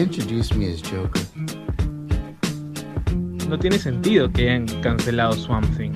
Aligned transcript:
introduced 0.00 0.56
me 0.56 0.66
as 0.72 0.80
Joker. 0.80 1.20
No 3.48 3.58
tiene 3.58 3.78
sentido 3.78 4.32
que 4.32 4.48
hayan 4.48 4.66
cancelado 4.80 5.34
Swamp 5.34 5.66
Thing. 5.76 5.92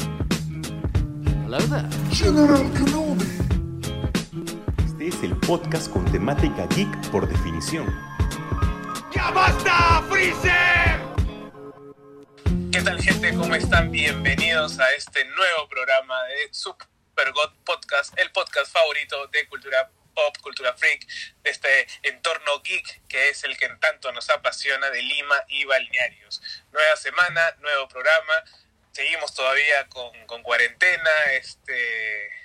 Hello 1.46 1.58
there. 1.68 1.88
General 2.10 2.70
Kenobi. 2.74 3.24
Este 4.84 5.08
es 5.08 5.22
el 5.22 5.34
podcast 5.38 5.90
con 5.90 6.04
temática 6.12 6.66
geek 6.76 7.10
por 7.10 7.26
definición. 7.26 7.86
¡Ya 9.14 9.30
basta, 9.30 10.02
Freezer! 10.10 11.00
¿Qué 12.72 12.82
tal 12.82 13.00
gente? 13.00 13.34
¿Cómo 13.34 13.54
están? 13.54 13.90
Bienvenidos 13.90 14.78
a 14.80 14.84
este 14.98 15.24
nuevo 15.24 15.68
programa 15.70 16.22
de 16.24 16.52
Super 16.52 17.32
God 17.32 17.54
Podcast, 17.64 18.12
el 18.18 18.30
podcast 18.32 18.70
favorito 18.70 19.16
de 19.32 19.48
cultura 19.48 19.90
pop, 20.14 20.36
cultura 20.40 20.74
freak, 20.74 21.06
de 21.42 21.50
este 21.50 21.86
entorno 22.02 22.62
geek 22.62 23.06
que 23.08 23.28
es 23.30 23.44
el 23.44 23.56
que 23.56 23.68
tanto 23.80 24.12
nos 24.12 24.30
apasiona 24.30 24.90
de 24.90 25.02
Lima 25.02 25.44
y 25.48 25.64
balnearios. 25.64 26.42
Nueva 26.72 26.96
semana, 26.96 27.56
nuevo 27.60 27.88
programa, 27.88 28.44
seguimos 28.92 29.34
todavía 29.34 29.86
con, 29.88 30.26
con 30.26 30.42
cuarentena, 30.42 31.10
este 31.32 32.43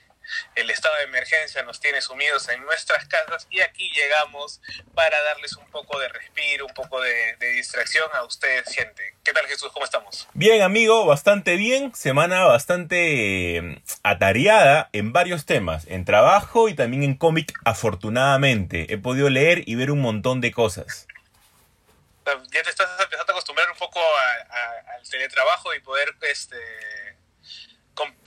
el 0.55 0.69
estado 0.69 0.95
de 0.97 1.03
emergencia 1.03 1.63
nos 1.63 1.79
tiene 1.79 2.01
sumidos 2.01 2.49
en 2.49 2.61
nuestras 2.63 3.05
casas 3.07 3.47
y 3.49 3.61
aquí 3.61 3.89
llegamos 3.93 4.61
para 4.93 5.21
darles 5.23 5.55
un 5.57 5.65
poco 5.71 5.99
de 5.99 6.09
respiro, 6.09 6.65
un 6.65 6.73
poco 6.73 7.01
de, 7.01 7.35
de, 7.37 7.49
distracción 7.49 8.09
a 8.13 8.23
ustedes, 8.23 8.73
gente. 8.73 9.15
¿Qué 9.23 9.33
tal 9.33 9.45
Jesús? 9.47 9.71
¿Cómo 9.71 9.85
estamos? 9.85 10.27
Bien, 10.33 10.61
amigo, 10.61 11.05
bastante 11.05 11.55
bien. 11.55 11.93
Semana 11.95 12.45
bastante 12.45 13.57
eh, 13.57 13.81
atareada 14.03 14.89
en 14.93 15.13
varios 15.13 15.45
temas, 15.45 15.85
en 15.87 16.05
trabajo 16.05 16.69
y 16.69 16.75
también 16.75 17.03
en 17.03 17.15
cómic, 17.15 17.53
afortunadamente. 17.65 18.93
He 18.93 18.97
podido 18.97 19.29
leer 19.29 19.63
y 19.65 19.75
ver 19.75 19.91
un 19.91 20.01
montón 20.01 20.41
de 20.41 20.51
cosas. 20.51 21.07
Ya 22.51 22.61
te 22.61 22.69
estás 22.69 22.87
empezando 22.99 23.31
a 23.31 23.33
acostumbrar 23.33 23.71
un 23.71 23.77
poco 23.77 23.99
a, 23.99 24.55
a, 24.55 24.95
al 24.95 25.09
teletrabajo 25.09 25.73
y 25.73 25.79
poder 25.79 26.13
este 26.21 26.57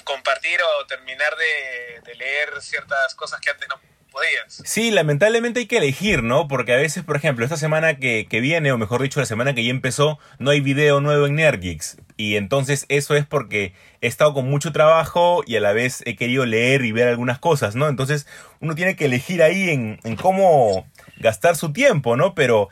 compartir 0.04 0.60
o 0.62 0.86
terminar 0.86 1.34
de, 1.36 2.00
de, 2.02 2.14
leer 2.16 2.60
ciertas 2.60 3.14
cosas 3.14 3.40
que 3.40 3.50
antes 3.50 3.68
no 3.68 3.76
podías. 4.10 4.62
Sí, 4.64 4.90
lamentablemente 4.90 5.60
hay 5.60 5.66
que 5.66 5.78
elegir, 5.78 6.22
¿no? 6.22 6.48
Porque 6.48 6.72
a 6.72 6.76
veces, 6.76 7.02
por 7.02 7.16
ejemplo, 7.16 7.44
esta 7.44 7.56
semana 7.56 7.96
que, 7.98 8.26
que 8.28 8.40
viene, 8.40 8.72
o 8.72 8.78
mejor 8.78 9.02
dicho, 9.02 9.20
la 9.20 9.26
semana 9.26 9.54
que 9.54 9.64
ya 9.64 9.70
empezó, 9.70 10.18
no 10.38 10.50
hay 10.50 10.60
video 10.60 11.00
nuevo 11.00 11.26
en 11.26 11.36
Nerdgeeks. 11.36 11.96
Y 12.16 12.36
entonces 12.36 12.86
eso 12.88 13.14
es 13.14 13.26
porque 13.26 13.74
he 14.00 14.06
estado 14.06 14.34
con 14.34 14.48
mucho 14.48 14.72
trabajo 14.72 15.42
y 15.46 15.56
a 15.56 15.60
la 15.60 15.72
vez 15.72 16.02
he 16.06 16.16
querido 16.16 16.44
leer 16.44 16.84
y 16.84 16.92
ver 16.92 17.08
algunas 17.08 17.38
cosas, 17.38 17.74
¿no? 17.74 17.88
Entonces 17.88 18.26
uno 18.60 18.74
tiene 18.74 18.96
que 18.96 19.06
elegir 19.06 19.42
ahí 19.42 19.70
en, 19.70 19.98
en 20.04 20.16
cómo 20.16 20.86
gastar 21.16 21.56
su 21.56 21.72
tiempo, 21.72 22.16
¿no? 22.16 22.34
Pero 22.34 22.68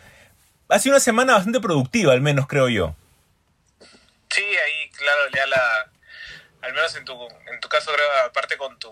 ha 0.68 0.78
sido 0.78 0.94
una 0.94 1.00
semana 1.00 1.34
bastante 1.34 1.60
productiva, 1.60 2.12
al 2.12 2.20
menos 2.20 2.46
creo 2.46 2.68
yo. 2.68 2.94
Sí, 4.28 4.42
ahí, 4.42 4.90
claro, 4.90 5.20
ya 5.34 5.46
la, 5.48 5.90
al 6.70 6.76
menos 6.76 6.94
en 6.96 7.04
tu, 7.04 7.28
en 7.46 7.60
tu 7.60 7.68
caso, 7.68 7.92
creo, 7.92 8.12
aparte 8.24 8.56
con 8.56 8.78
tu... 8.78 8.90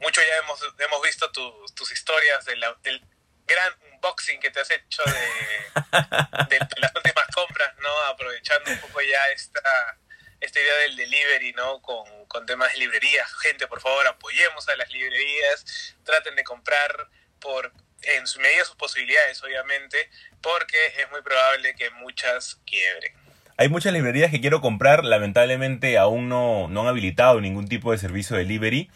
Mucho 0.00 0.20
ya 0.20 0.36
hemos, 0.38 0.60
hemos 0.78 1.02
visto 1.02 1.30
tu, 1.30 1.64
tus 1.74 1.90
historias 1.92 2.44
de 2.44 2.56
la, 2.56 2.76
del 2.82 3.00
gran 3.46 3.72
unboxing 3.92 4.40
que 4.40 4.50
te 4.50 4.60
has 4.60 4.70
hecho 4.70 5.02
de, 5.04 5.12
de, 5.12 6.58
de, 6.58 6.66
las 6.80 6.94
últimas 6.94 7.26
compras, 7.34 7.74
¿no? 7.78 7.98
Aprovechando 8.08 8.70
un 8.70 8.80
poco 8.80 9.00
ya 9.02 9.28
esta, 9.28 9.98
esta 10.40 10.60
idea 10.60 10.74
del 10.76 10.96
delivery, 10.96 11.52
¿no? 11.52 11.80
Con, 11.82 12.26
con 12.26 12.46
temas 12.46 12.72
de 12.72 12.78
librerías. 12.78 13.32
Gente, 13.42 13.66
por 13.66 13.80
favor, 13.80 14.06
apoyemos 14.06 14.68
a 14.68 14.76
las 14.76 14.90
librerías, 14.90 15.94
traten 16.04 16.34
de 16.34 16.44
comprar 16.44 17.08
por 17.40 17.72
en 18.02 18.26
su 18.26 18.40
medida 18.40 18.64
sus 18.64 18.76
posibilidades, 18.76 19.42
obviamente, 19.42 20.10
porque 20.40 20.86
es 20.96 21.10
muy 21.10 21.22
probable 21.22 21.74
que 21.74 21.90
muchas 21.90 22.58
quiebren. 22.66 23.14
Hay 23.60 23.68
muchas 23.68 23.92
librerías 23.92 24.30
que 24.30 24.40
quiero 24.40 24.62
comprar, 24.62 25.04
lamentablemente 25.04 25.98
aún 25.98 26.30
no, 26.30 26.66
no 26.68 26.80
han 26.80 26.86
habilitado 26.86 27.42
ningún 27.42 27.68
tipo 27.68 27.92
de 27.92 27.98
servicio 27.98 28.34
de 28.34 28.44
delivery, 28.44 28.90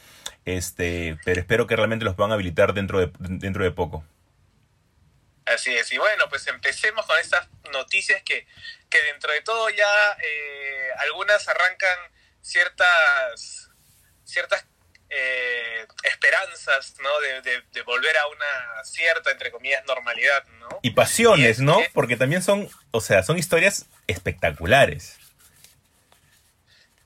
este, 0.47 1.19
pero 1.23 1.39
espero 1.39 1.67
que 1.67 1.77
realmente 1.77 2.07
los 2.07 2.15
puedan 2.15 2.33
habilitar 2.33 2.73
dentro 2.73 2.99
de, 2.99 3.13
dentro 3.19 3.63
de 3.63 3.73
poco. 3.73 4.07
Así 5.45 5.75
es, 5.75 5.93
y 5.93 5.99
bueno, 5.99 6.31
pues 6.31 6.47
empecemos 6.47 7.05
con 7.05 7.21
estas 7.21 7.47
noticias 7.75 8.23
que, 8.23 8.47
que 8.89 9.03
dentro 9.13 9.31
de 9.35 9.43
todo 9.43 9.69
ya 9.69 10.13
eh, 10.13 10.89
algunas 11.01 11.47
arrancan 11.47 11.99
ciertas, 12.41 13.69
ciertas 14.25 14.65
eh, 15.11 15.87
esperanzas, 16.03 16.95
¿no? 17.01 17.21
De, 17.21 17.43
de, 17.43 17.63
de, 17.73 17.83
volver 17.83 18.17
a 18.19 18.27
una 18.29 18.85
cierta, 18.85 19.31
entre 19.31 19.51
comillas, 19.51 19.85
normalidad, 19.85 20.45
¿no? 20.59 20.81
Y 20.83 20.91
pasiones, 20.91 21.59
y 21.59 21.63
¿no? 21.63 21.79
Que... 21.79 21.91
Porque 21.93 22.17
también 22.17 22.43
son, 22.43 22.69
o 22.91 23.01
sea, 23.01 23.23
son 23.23 23.39
historias 23.39 23.87
espectaculares. 24.07 25.17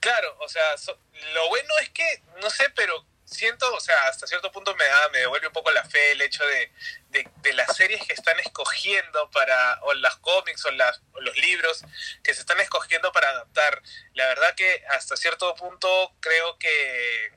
Claro, 0.00 0.36
o 0.41 0.48
sea, 0.48 0.78
so, 0.78 0.98
lo 1.34 1.48
bueno 1.48 1.75
es 1.82 1.91
que, 1.91 2.22
no 2.41 2.50
sé, 2.50 2.70
pero 2.75 3.04
siento, 3.25 3.72
o 3.75 3.81
sea, 3.81 4.09
hasta 4.09 4.26
cierto 4.26 4.50
punto 4.53 4.75
me 4.76 4.84
da, 4.84 5.09
me 5.10 5.19
devuelve 5.19 5.48
un 5.48 5.53
poco 5.53 5.70
la 5.70 5.84
fe 5.84 6.12
el 6.12 6.22
hecho 6.22 6.44
de, 6.47 6.72
de, 7.10 7.28
de 7.42 7.53
las 7.53 7.76
series 7.76 8.04
que 8.06 8.15
están 8.15 8.38
escogiendo 8.41 9.30
para, 9.30 9.80
o 9.82 9.92
las 9.94 10.16
cómics 10.16 10.65
o, 10.65 10.70
las, 10.70 11.03
o 11.12 11.20
los 11.20 11.36
libros 11.36 11.84
que 12.22 12.32
se 12.32 12.41
están 12.41 12.60
escogiendo 12.60 13.12
para 13.12 13.28
adaptar. 13.30 13.82
La 14.15 14.26
verdad 14.28 14.54
que 14.54 14.82
hasta 14.91 15.16
cierto 15.16 15.54
punto 15.56 16.15
creo 16.20 16.59
que 16.59 17.32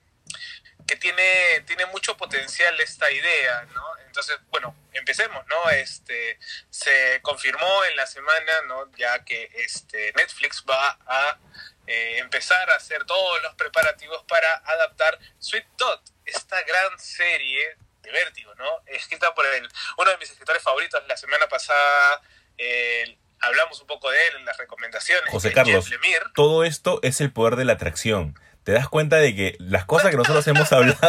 que 0.88 0.96
tiene, 0.98 1.62
tiene 1.66 1.86
mucho 1.88 2.18
potencial 2.18 2.78
esta 2.82 3.10
idea, 3.12 3.68
¿no? 3.74 3.84
Entonces, 4.06 4.38
bueno, 4.50 4.76
empecemos, 4.94 5.46
¿no? 5.48 5.70
Este, 5.70 6.38
se 6.70 7.22
confirmó 7.22 7.86
en 7.86 7.96
la 7.96 8.06
semana, 8.06 8.62
¿no? 8.68 8.92
Ya 8.98 9.24
que 9.24 9.50
este, 9.56 10.12
Netflix 10.18 10.66
va 10.70 11.00
a 11.06 11.40
eh, 11.88 12.18
empezar 12.18 12.70
a 12.70 12.76
hacer 12.76 13.06
todos 13.06 13.42
los 13.42 13.56
preparativos 13.56 14.24
para 14.28 14.54
adaptar 14.66 15.18
Sweet 15.40 15.66
Dot, 15.78 16.02
esta 16.26 16.62
gran 16.64 17.00
serie 17.00 17.78
de 18.02 18.12
Vértigo, 18.12 18.54
¿no? 18.56 18.82
Escrita 18.88 19.34
por 19.34 19.46
el, 19.46 19.70
uno 19.98 20.12
de 20.12 20.18
mis 20.18 20.30
escritores 20.30 20.62
favoritos 20.62 21.02
la 21.08 21.16
semana 21.16 21.48
pasada, 21.48 22.22
eh, 22.58 23.18
hablamos 23.40 23.80
un 23.80 23.88
poco 23.88 24.12
de 24.12 24.28
él 24.28 24.36
en 24.38 24.46
las 24.46 24.58
recomendaciones. 24.58 25.32
José 25.32 25.54
Carlos, 25.54 25.90
todo 26.36 26.64
esto 26.64 27.00
es 27.02 27.22
el 27.22 27.32
poder 27.32 27.56
de 27.56 27.66
la 27.66 27.74
atracción 27.74 28.38
te 28.64 28.72
das 28.74 28.88
cuenta 28.88 29.18
de 29.18 29.36
que 29.36 29.56
las 29.60 29.86
cosas 29.86 30.12
que 30.12 30.18
nosotros 30.18 30.46
hemos 30.48 30.72
hablado. 30.72 30.98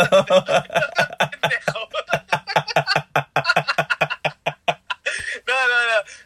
No, 5.44 5.54
no, 5.68 5.74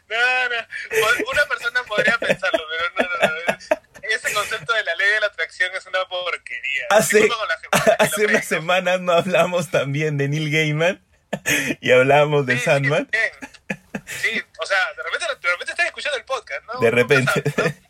no, 0.09 0.17
no, 0.17 0.49
no. 0.49 1.31
Una 1.31 1.45
persona 1.47 1.83
podría 1.85 2.19
pensarlo, 2.19 2.61
pero 2.71 3.09
no, 3.09 3.29
no, 3.29 3.35
no. 3.49 3.59
Ese 4.03 4.33
concepto 4.33 4.73
de 4.73 4.85
la 4.85 4.95
ley 4.95 5.09
de 5.09 5.21
la 5.21 5.27
atracción 5.27 5.71
es 5.75 5.85
una 5.87 6.07
porquería. 6.07 6.85
Hace, 6.91 7.29
hace 7.99 8.27
unas 8.27 8.45
semanas 8.45 9.01
no 9.01 9.13
hablamos 9.13 9.71
también 9.71 10.17
de 10.17 10.29
Neil 10.29 10.51
Gaiman 10.51 11.03
y 11.81 11.91
hablamos 11.91 12.47
de 12.47 12.59
sí, 12.59 12.65
Sandman. 12.65 13.09
Sí, 13.13 14.31
sí, 14.31 14.43
o 14.59 14.67
sea, 14.67 14.79
de 14.97 15.03
repente, 15.03 15.27
de 15.27 15.51
repente 15.51 15.73
estás 15.73 15.87
escuchando 15.87 16.19
el 16.19 16.25
podcast, 16.25 16.65
¿no? 16.67 16.81
De 16.81 16.91
repente. 16.91 17.43
Sabes, 17.51 17.75
¿no? 17.77 17.87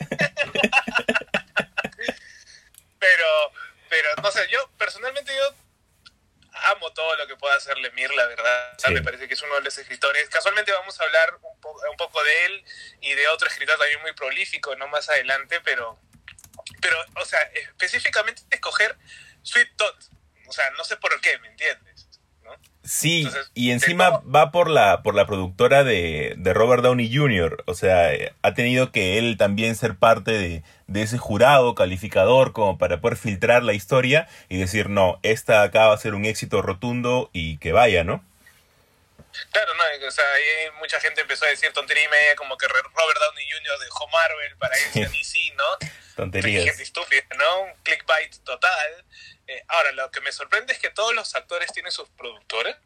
pero, 2.99 3.53
pero 3.97 4.23
no 4.23 4.31
sé, 4.31 4.47
yo 4.51 4.71
personalmente 4.77 5.35
yo 5.35 5.55
amo 6.65 6.93
todo 6.93 7.17
lo 7.17 7.27
que 7.27 7.37
pueda 7.37 7.55
hacer 7.55 7.79
Lemir, 7.79 8.13
la 8.15 8.27
verdad. 8.27 8.77
Sí. 8.77 8.93
Me 8.93 9.03
parece 9.03 9.27
que 9.27 9.33
es 9.33 9.43
uno 9.43 9.55
de 9.55 9.63
los 9.63 9.79
escritores. 9.79 10.29
Casualmente 10.29 10.71
vamos 10.73 11.01
a 11.01 11.05
hablar 11.05 11.39
un, 11.41 11.61
po 11.61 11.81
un, 11.91 11.97
poco 11.97 12.23
de 12.23 12.45
él 12.45 12.65
y 13.01 13.15
de 13.15 13.27
otro 13.29 13.49
escritor 13.49 13.79
también 13.79 14.03
muy 14.03 14.13
prolífico, 14.13 14.77
no 14.77 14.87
más 14.89 15.09
adelante, 15.09 15.63
pero, 15.63 15.99
pero 16.83 16.97
o 17.17 17.25
sea, 17.25 17.41
específicamente 17.55 18.43
escoger 18.51 18.97
Sweet 19.43 19.77
Tot. 19.77 19.97
O 20.47 20.53
sea, 20.53 20.71
no 20.73 20.85
sé 20.85 20.97
por 20.99 21.19
qué, 21.23 21.39
¿me 21.39 21.49
entiendes? 21.49 21.96
Sí, 22.87 23.23
Entonces, 23.23 23.51
y 23.55 23.73
encima 23.73 24.21
va 24.21 24.53
por 24.53 24.71
la, 24.71 25.03
por 25.03 25.17
la 25.17 25.27
productora 25.27 25.83
de, 25.83 26.35
de 26.39 26.55
Robert 26.55 26.85
Downey 26.85 27.13
Jr., 27.13 27.65
o 27.67 27.75
sea, 27.75 28.13
ha 28.43 28.55
tenido 28.55 28.93
que 28.93 29.19
él 29.19 29.37
también 29.37 29.75
ser 29.75 29.97
parte 29.97 30.31
de, 30.31 30.63
de 30.87 31.03
ese 31.03 31.19
jurado 31.19 31.75
calificador 31.75 32.53
como 32.53 32.79
para 32.79 33.01
poder 33.01 33.19
filtrar 33.19 33.65
la 33.65 33.73
historia 33.73 34.29
y 34.49 34.59
decir, 34.59 34.89
no, 34.89 35.19
esta 35.25 35.63
acá 35.63 35.89
va 35.89 35.95
a 35.95 35.99
ser 35.99 36.15
un 36.15 36.25
éxito 36.25 36.63
rotundo 36.63 37.29
y 37.33 37.59
que 37.59 37.73
vaya, 37.73 38.05
¿no? 38.05 38.25
Claro, 39.51 39.75
no, 39.75 40.07
o 40.07 40.11
sea, 40.11 40.25
ahí 40.35 40.71
mucha 40.79 41.01
gente 41.01 41.21
empezó 41.23 41.45
a 41.45 41.49
decir 41.49 41.73
tontería 41.73 42.05
y 42.05 42.09
media 42.09 42.37
como 42.37 42.57
que 42.57 42.69
Robert 42.69 43.19
Downey 43.21 43.47
Jr. 43.51 43.79
dejó 43.81 44.09
Marvel 44.09 44.57
para 44.59 44.79
irse 44.79 45.05
a 45.05 45.09
DC, 45.11 45.39
¿no? 45.57 45.89
Tonterías. 46.15 46.65
Gente 46.65 46.83
estúpida, 46.83 47.23
¿no? 47.37 47.63
Un 47.63 47.73
clickbait 47.83 48.35
total. 48.45 49.05
Eh, 49.49 49.63
ahora, 49.69 49.93
lo 49.93 50.11
que 50.11 50.21
me 50.21 50.33
sorprende 50.33 50.73
es 50.73 50.79
que 50.79 50.91
todos 50.91 51.15
los 51.15 51.35
actores 51.35 51.73
tienen 51.73 51.93
sus 51.93 52.09
productores. 52.11 52.77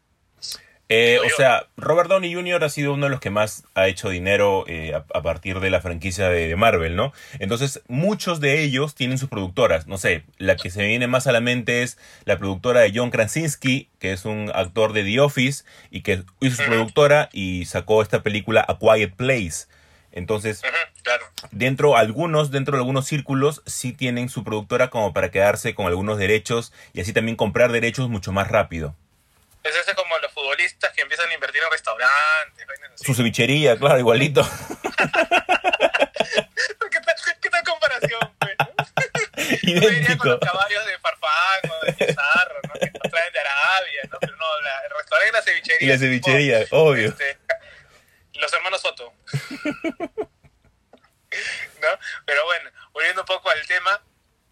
Eh, 0.93 1.19
o 1.19 1.23
yo. 1.23 1.35
sea, 1.37 1.67
Robert 1.77 2.09
Downey 2.09 2.33
Jr. 2.33 2.65
ha 2.65 2.69
sido 2.69 2.93
uno 2.93 3.05
de 3.05 3.11
los 3.11 3.21
que 3.21 3.29
más 3.29 3.63
ha 3.75 3.87
hecho 3.87 4.09
dinero 4.09 4.65
eh, 4.67 4.93
a, 4.93 5.05
a 5.17 5.21
partir 5.21 5.61
de 5.61 5.69
la 5.69 5.79
franquicia 5.79 6.27
de, 6.27 6.49
de 6.49 6.55
Marvel, 6.57 6.97
¿no? 6.97 7.13
Entonces, 7.39 7.81
muchos 7.87 8.41
de 8.41 8.61
ellos 8.61 8.93
tienen 8.93 9.17
sus 9.17 9.29
productoras. 9.29 9.87
No 9.87 9.97
sé, 9.97 10.25
la 10.37 10.57
que 10.57 10.69
se 10.69 10.79
me 10.79 10.87
viene 10.87 11.07
más 11.07 11.27
a 11.27 11.31
la 11.31 11.39
mente 11.39 11.81
es 11.81 11.97
la 12.25 12.37
productora 12.37 12.81
de 12.81 12.91
John 12.93 13.09
Krasinski, 13.09 13.89
que 13.99 14.11
es 14.11 14.25
un 14.25 14.51
actor 14.53 14.91
de 14.91 15.05
The 15.05 15.21
Office, 15.21 15.63
y 15.91 16.01
que 16.01 16.25
hizo 16.41 16.57
su 16.61 16.69
productora 16.69 17.29
y 17.31 17.63
sacó 17.67 18.01
esta 18.01 18.21
película 18.21 18.65
A 18.67 18.77
Quiet 18.77 19.15
Place. 19.15 19.67
Entonces, 20.13 20.61
Ujú, 20.63 20.73
claro. 21.03 21.25
dentro 21.51 21.95
algunos 21.95 22.51
dentro 22.51 22.73
de 22.73 22.79
algunos 22.81 23.07
círculos 23.07 23.61
sí 23.65 23.93
tienen 23.93 24.27
su 24.29 24.43
productora 24.43 24.89
como 24.89 25.13
para 25.13 25.31
quedarse 25.31 25.73
con 25.73 25.87
algunos 25.87 26.17
derechos 26.17 26.73
y 26.93 27.01
así 27.01 27.13
también 27.13 27.35
comprar 27.37 27.71
derechos 27.71 28.09
mucho 28.09 28.31
más 28.31 28.47
rápido. 28.49 28.95
Es 29.63 29.75
ese 29.75 29.93
como 29.95 30.17
los 30.17 30.31
futbolistas 30.33 30.91
que 30.93 31.01
empiezan 31.03 31.29
a 31.29 31.33
invertir 31.35 31.61
en 31.63 31.71
restaurantes, 31.71 32.65
así. 32.93 33.05
Su 33.05 33.13
cevichería, 33.13 33.77
claro, 33.77 33.99
igualito. 33.99 34.41
¿Qué 36.91 36.99
tal, 36.99 37.15
qué 37.41 37.49
tal 37.49 37.63
comparación, 37.63 38.33
pues? 38.39 38.55
Yo 39.63 39.73
diría 39.79 39.81
con 39.81 39.93
Idéntico. 39.93 40.27
los 40.27 40.39
caballos 40.39 40.85
de 40.85 40.99
Farfán 40.99 41.71
o 41.71 41.85
de 41.85 41.93
Pizarro, 41.93 42.59
¿no? 42.67 42.73
Que 42.73 42.91
nos 42.91 43.11
traen 43.11 43.33
de 43.33 43.39
Arabia, 43.39 44.01
¿no? 44.11 44.17
Pero 44.19 44.35
no, 44.35 44.45
la- 44.61 44.81
el 44.85 44.91
restaurante 44.97 45.29
y 45.29 45.31
la 45.33 45.41
cevichería. 45.41 45.77
Y 45.81 45.85
la 45.87 45.93
tipo, 45.93 46.05
cevichería, 46.29 46.65
obvio. 46.71 47.09
este, 47.09 47.37
los 48.33 48.53
hermanos 48.53 48.81
Soto. 48.81 49.13
¿No? 51.81 51.87
Pero 52.25 52.45
bueno, 52.45 52.69
volviendo 52.93 53.21
un 53.21 53.25
poco 53.25 53.49
al 53.49 53.65
tema, 53.67 54.03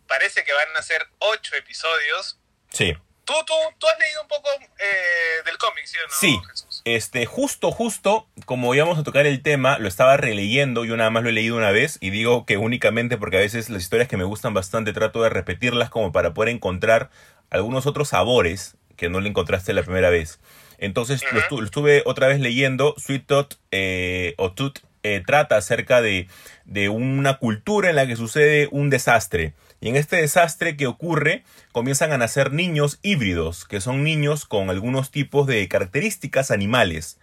parece 0.08 0.44
que 0.44 0.54
van 0.54 0.76
a 0.78 0.82
ser 0.82 1.06
ocho 1.20 1.56
episodios. 1.56 2.40
Sí. 2.72 2.96
Tú, 3.26 3.34
tú, 3.46 3.54
tú 3.78 3.88
has 3.88 4.00
leído 4.00 4.22
un 4.24 4.28
poco 4.28 4.50
eh, 4.80 5.44
del 5.46 5.58
cómic, 5.60 5.86
¿sí 5.86 5.98
o 5.98 6.08
no, 6.08 6.14
Sí, 6.16 6.42
Jesús? 6.50 6.82
este, 6.86 7.28
justo, 7.28 7.72
justo, 7.72 8.28
como 8.46 8.74
íbamos 8.74 8.98
a 8.98 9.04
tocar 9.04 9.28
el 9.28 9.44
tema, 9.44 9.78
lo 9.78 9.88
estaba 9.88 10.18
releyendo, 10.18 10.84
yo 10.84 10.98
nada 10.98 11.12
más 11.12 11.22
lo 11.22 11.30
he 11.30 11.34
leído 11.34 11.56
una 11.56 11.70
vez 11.70 12.00
y 12.02 12.10
digo 12.10 12.48
que 12.48 12.58
únicamente 12.58 13.18
porque 13.18 13.38
a 13.38 13.42
veces 13.42 13.70
las 13.70 13.84
historias 13.84 14.08
que 14.08 14.18
me 14.18 14.24
gustan 14.24 14.56
bastante 14.56 14.94
trato 14.94 15.22
de 15.22 15.30
repetirlas 15.30 15.92
como 15.92 16.12
para 16.12 16.34
poder 16.34 16.50
encontrar 16.50 17.12
algunos 17.52 17.86
otros 17.86 18.10
sabores 18.10 18.78
que 18.98 19.10
no 19.10 19.20
le 19.20 19.30
encontraste 19.30 19.74
la 19.74 19.84
primera 19.84 20.10
vez. 20.10 20.40
Entonces 20.80 21.22
lo, 21.32 21.40
estu- 21.42 21.60
lo 21.60 21.66
estuve 21.66 22.04
otra 22.06 22.28
vez 22.28 22.40
leyendo, 22.40 22.96
Sweet 22.98 23.26
Tot 23.26 23.60
eh, 23.72 24.34
o 24.38 24.52
Tut 24.54 24.80
eh, 25.04 25.22
trata 25.26 25.58
acerca 25.58 26.02
de, 26.02 26.28
de 26.66 26.90
una 26.90 27.38
cultura 27.38 27.90
en 27.90 27.96
la 27.96 28.08
que 28.08 28.16
sucede 28.16 28.68
un 28.72 28.90
desastre. 28.90 29.54
Y 29.82 29.90
en 29.90 29.96
este 29.96 30.18
desastre 30.18 30.76
que 30.76 30.88
ocurre, 30.88 31.44
comienzan 31.72 32.12
a 32.12 32.18
nacer 32.18 32.52
niños 32.52 33.00
híbridos, 33.02 33.66
que 33.66 33.80
son 33.80 34.04
niños 34.04 34.46
con 34.46 34.70
algunos 34.70 35.12
tipos 35.12 35.48
de 35.48 35.68
características 35.68 36.52
animales. 36.52 37.18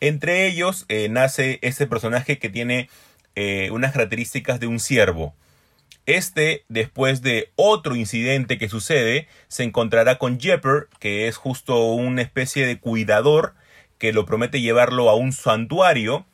Entre 0.00 0.46
ellos 0.46 0.86
eh, 0.88 1.08
nace 1.08 1.58
este 1.62 1.86
personaje 1.86 2.38
que 2.38 2.48
tiene 2.48 2.88
unas 3.70 3.92
características 3.92 4.60
de 4.60 4.66
un 4.66 4.80
ciervo. 4.80 5.34
Este, 6.16 6.64
después 6.68 7.22
de 7.22 7.52
otro 7.54 7.94
incidente 7.94 8.58
que 8.58 8.68
sucede, 8.68 9.28
se 9.46 9.62
encontrará 9.62 10.18
con 10.18 10.40
Jepper, 10.40 10.88
que 10.98 11.28
es 11.28 11.36
justo 11.36 11.84
una 11.92 12.20
especie 12.20 12.66
de 12.66 12.80
cuidador 12.80 13.54
que 13.98 14.12
lo 14.12 14.26
promete 14.26 14.60
llevarlo 14.60 15.08
a 15.08 15.14
un 15.14 15.32
santuario 15.32 16.26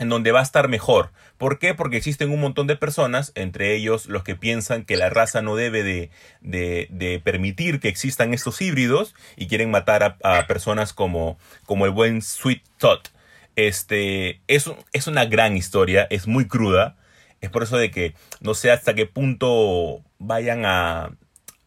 en 0.00 0.08
donde 0.08 0.32
va 0.32 0.40
a 0.40 0.42
estar 0.42 0.68
mejor. 0.68 1.12
¿Por 1.38 1.60
qué? 1.60 1.74
Porque 1.74 1.96
existen 1.96 2.32
un 2.32 2.40
montón 2.40 2.66
de 2.66 2.74
personas, 2.74 3.30
entre 3.36 3.76
ellos 3.76 4.06
los 4.06 4.24
que 4.24 4.34
piensan 4.34 4.84
que 4.84 4.96
la 4.96 5.10
raza 5.10 5.42
no 5.42 5.54
debe 5.54 5.84
de, 5.84 6.10
de- 6.40 7.20
permitir 7.22 7.78
que 7.78 7.86
existan 7.88 8.34
estos 8.34 8.60
híbridos 8.60 9.14
y 9.36 9.46
quieren 9.46 9.70
matar 9.70 10.16
a, 10.24 10.46
personas 10.48 10.92
como, 10.92 11.38
como 11.66 11.84
el 11.86 11.92
buen 11.92 12.20
Sweet 12.20 12.62
Tot. 12.78 13.12
Este, 13.54 14.40
es, 14.48 14.68
es 14.92 15.06
una 15.06 15.26
gran 15.26 15.56
historia, 15.56 16.08
es 16.10 16.26
muy 16.26 16.48
cruda. 16.48 16.96
Es 17.44 17.50
por 17.50 17.62
eso 17.62 17.76
de 17.76 17.90
que 17.90 18.14
no 18.40 18.54
sé 18.54 18.70
hasta 18.70 18.94
qué 18.94 19.06
punto 19.06 20.02
vayan 20.18 20.64
a 20.64 21.10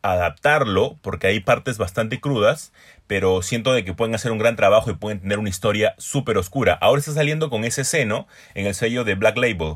adaptarlo, 0.01 0.97
porque 1.01 1.27
hay 1.27 1.39
partes 1.39 1.77
bastante 1.77 2.19
crudas, 2.19 2.71
pero 3.07 3.41
siento 3.41 3.73
de 3.73 3.83
que 3.85 3.93
pueden 3.93 4.15
hacer 4.15 4.31
un 4.31 4.37
gran 4.37 4.55
trabajo 4.55 4.89
y 4.89 4.95
pueden 4.95 5.19
tener 5.21 5.39
una 5.39 5.49
historia 5.49 5.95
súper 5.97 6.37
oscura. 6.37 6.73
Ahora 6.81 6.99
está 6.99 7.11
saliendo 7.13 7.49
con 7.49 7.63
ese 7.65 7.83
seno 7.83 8.27
en 8.53 8.65
el 8.67 8.75
sello 8.75 9.03
de 9.03 9.15
Black 9.15 9.37
Label. 9.37 9.75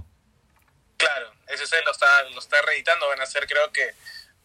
Claro, 0.98 1.31
ese 1.48 1.65
se 1.65 1.81
lo 1.83 1.92
está, 1.92 2.06
lo 2.33 2.39
está 2.39 2.57
reeditando, 2.65 3.07
van 3.09 3.21
a 3.21 3.25
ser 3.25 3.45
creo 3.47 3.71
que 3.71 3.81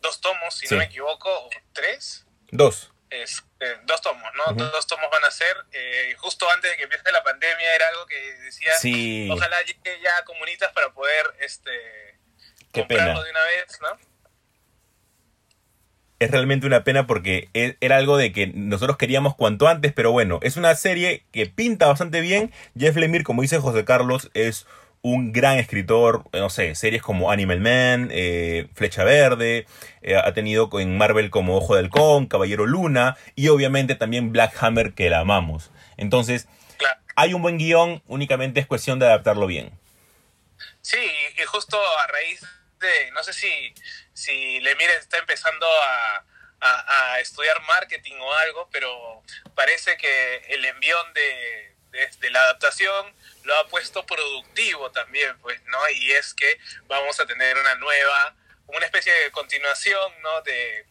dos 0.02 0.20
tomos, 0.20 0.54
si 0.54 0.66
Sí. 0.66 0.74
no 0.74 0.78
me 0.80 0.86
equivoco, 0.86 1.28
o 1.30 1.50
tres. 1.72 2.26
Dos. 2.50 2.92
Es, 3.08 3.44
eh, 3.60 3.76
dos 3.84 4.00
tomos, 4.00 4.28
¿no? 4.34 4.52
Dos 4.54 4.86
tomos 4.86 5.06
van 5.12 5.24
a 5.24 5.30
ser. 5.30 5.56
eh, 5.72 6.14
justo 6.18 6.50
antes 6.50 6.70
de 6.70 6.76
que 6.76 6.82
empiece 6.84 7.10
la 7.12 7.22
pandemia 7.22 7.74
era 7.74 7.86
algo 7.88 8.06
que 8.06 8.16
decía, 8.44 8.72
Sí. 8.80 9.28
ojalá 9.30 9.60
llegue 9.62 10.00
ya 10.02 10.16
a 10.18 10.24
comunitas 10.24 10.72
para 10.72 10.90
poder 10.92 11.24
este 11.40 11.70
Qué 12.72 12.80
comprarlo 12.80 13.14
pena. 13.14 13.24
de 13.24 13.30
una 13.30 13.44
vez, 13.44 13.78
¿no? 13.80 13.98
Es 16.18 16.30
realmente 16.30 16.66
una 16.66 16.82
pena 16.82 17.06
porque 17.06 17.50
e- 17.52 17.76
era 17.80 17.98
algo 17.98 18.16
de 18.16 18.32
que 18.32 18.46
nosotros 18.46 18.96
queríamos 18.96 19.36
cuanto 19.36 19.68
antes, 19.68 19.92
pero 19.92 20.12
bueno, 20.12 20.38
es 20.42 20.56
una 20.56 20.74
serie 20.74 21.24
que 21.30 21.44
pinta 21.46 21.86
bastante 21.88 22.20
bien. 22.22 22.52
Jeff 22.76 22.96
Lemire, 22.96 23.22
como 23.22 23.42
dice 23.42 23.58
José 23.58 23.84
Carlos, 23.84 24.30
es 24.32 24.66
un 25.14 25.32
gran 25.32 25.58
escritor, 25.58 26.24
no 26.32 26.50
sé, 26.50 26.74
series 26.74 27.00
como 27.02 27.30
Animal 27.30 27.60
Man, 27.60 28.08
eh, 28.12 28.66
Flecha 28.74 29.04
Verde, 29.04 29.66
eh, 30.02 30.16
ha 30.16 30.32
tenido 30.34 30.68
en 30.80 30.96
Marvel 30.98 31.30
como 31.30 31.56
Ojo 31.56 31.74
de 31.74 31.80
Halcón, 31.80 32.26
Caballero 32.26 32.66
Luna 32.66 33.16
y 33.36 33.48
obviamente 33.48 33.94
también 33.94 34.32
Black 34.32 34.54
Hammer 34.60 34.94
que 34.94 35.08
la 35.08 35.20
amamos. 35.20 35.70
Entonces, 35.96 36.48
Claro. 36.76 36.98
hay 37.14 37.34
un 37.34 37.42
buen 37.42 37.56
guion, 37.58 38.02
únicamente 38.08 38.58
es 38.58 38.66
cuestión 38.66 38.98
de 38.98 39.06
adaptarlo 39.06 39.46
bien. 39.46 39.70
Sí, 40.82 40.98
y, 40.98 41.40
y 41.40 41.44
justo 41.44 41.78
a 42.00 42.06
raíz 42.08 42.40
de, 42.80 43.10
no 43.12 43.22
sé 43.22 43.32
si, 43.32 43.74
si 44.12 44.58
Lemire 44.60 44.96
está 44.98 45.18
empezando 45.18 45.66
a, 45.66 46.24
a- 46.60 47.12
a 47.14 47.20
estudiar 47.20 47.60
marketing 47.62 48.14
o 48.20 48.32
algo, 48.34 48.68
pero 48.72 49.22
parece 49.54 49.96
que 49.98 50.42
el 50.48 50.64
envión 50.64 51.12
de, 51.14 51.75
de, 51.90 52.06
de 52.18 52.30
la 52.30 52.40
adaptación 52.42 53.14
lo 53.44 53.56
ha 53.56 53.68
puesto 53.68 54.04
productivo 54.04 54.90
también, 54.90 55.38
pues, 55.38 55.62
¿no? 55.64 55.78
Y 55.90 56.12
es 56.12 56.34
que 56.34 56.58
vamos 56.86 57.18
a 57.20 57.26
tener 57.26 57.56
una 57.56 57.74
nueva, 57.76 58.36
una 58.66 58.84
especie 58.86 59.12
de 59.12 59.30
continuación, 59.30 60.12
¿no? 60.22 60.42
De, 60.42 60.86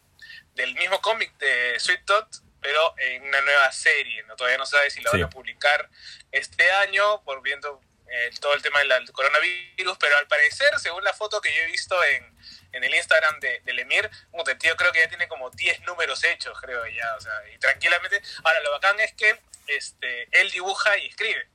del 0.54 0.74
mismo 0.74 1.00
cómic 1.02 1.36
de 1.38 1.78
Sweet 1.78 2.04
Tot, 2.06 2.26
pero 2.62 2.94
en 2.98 3.22
una 3.24 3.40
nueva 3.42 3.70
serie, 3.72 4.22
¿no? 4.24 4.36
Todavía 4.36 4.58
no 4.58 4.66
sabe 4.66 4.90
si 4.90 5.00
la 5.02 5.10
Sí. 5.10 5.18
van 5.18 5.26
a 5.26 5.30
publicar 5.30 5.88
este 6.32 6.70
año, 6.72 7.22
por 7.24 7.42
viendo 7.42 7.80
eh, 8.10 8.30
todo 8.40 8.54
el 8.54 8.62
tema 8.62 8.80
del 8.80 9.12
coronavirus, 9.12 9.98
pero 9.98 10.16
al 10.16 10.26
parecer, 10.28 10.78
según 10.78 11.04
la 11.04 11.12
foto 11.12 11.40
que 11.40 11.54
yo 11.54 11.62
he 11.62 11.66
visto 11.66 12.02
en, 12.04 12.36
en 12.72 12.84
el 12.84 12.94
Instagram 12.94 13.40
de, 13.40 13.60
del 13.64 13.78
Emir, 13.78 14.10
el 14.46 14.58
tío 14.58 14.76
creo 14.76 14.92
que 14.92 15.00
ya 15.00 15.08
tiene 15.08 15.28
como 15.28 15.50
10 15.50 15.82
números 15.82 16.22
hechos, 16.24 16.58
creo 16.60 16.86
ya, 16.86 17.14
o 17.16 17.20
sea, 17.20 17.32
y 17.52 17.58
tranquilamente. 17.58 18.20
Ahora, 18.44 18.60
lo 18.60 18.72
bacán 18.72 18.98
es 19.00 19.12
que 19.14 19.38
este, 19.66 20.28
él 20.32 20.50
dibuja 20.50 20.96
y 20.98 21.06
escribe. 21.06 21.48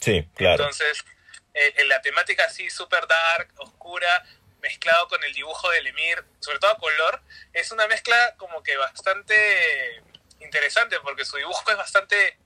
Sí, 0.00 0.28
claro. 0.34 0.64
Entonces, 0.64 1.04
eh, 1.54 1.74
en 1.76 1.88
la 1.88 2.00
temática 2.00 2.44
así 2.44 2.70
súper 2.70 3.06
dark, 3.06 3.52
oscura, 3.56 4.24
mezclado 4.60 5.08
con 5.08 5.22
el 5.24 5.32
dibujo 5.32 5.70
del 5.70 5.86
Emir, 5.86 6.24
sobre 6.40 6.58
todo 6.58 6.70
a 6.70 6.78
color, 6.78 7.22
es 7.52 7.70
una 7.70 7.86
mezcla 7.86 8.34
como 8.36 8.62
que 8.62 8.76
bastante 8.76 10.02
interesante 10.40 10.98
porque 11.00 11.24
su 11.24 11.36
dibujo 11.36 11.70
es 11.70 11.76
bastante 11.76 12.38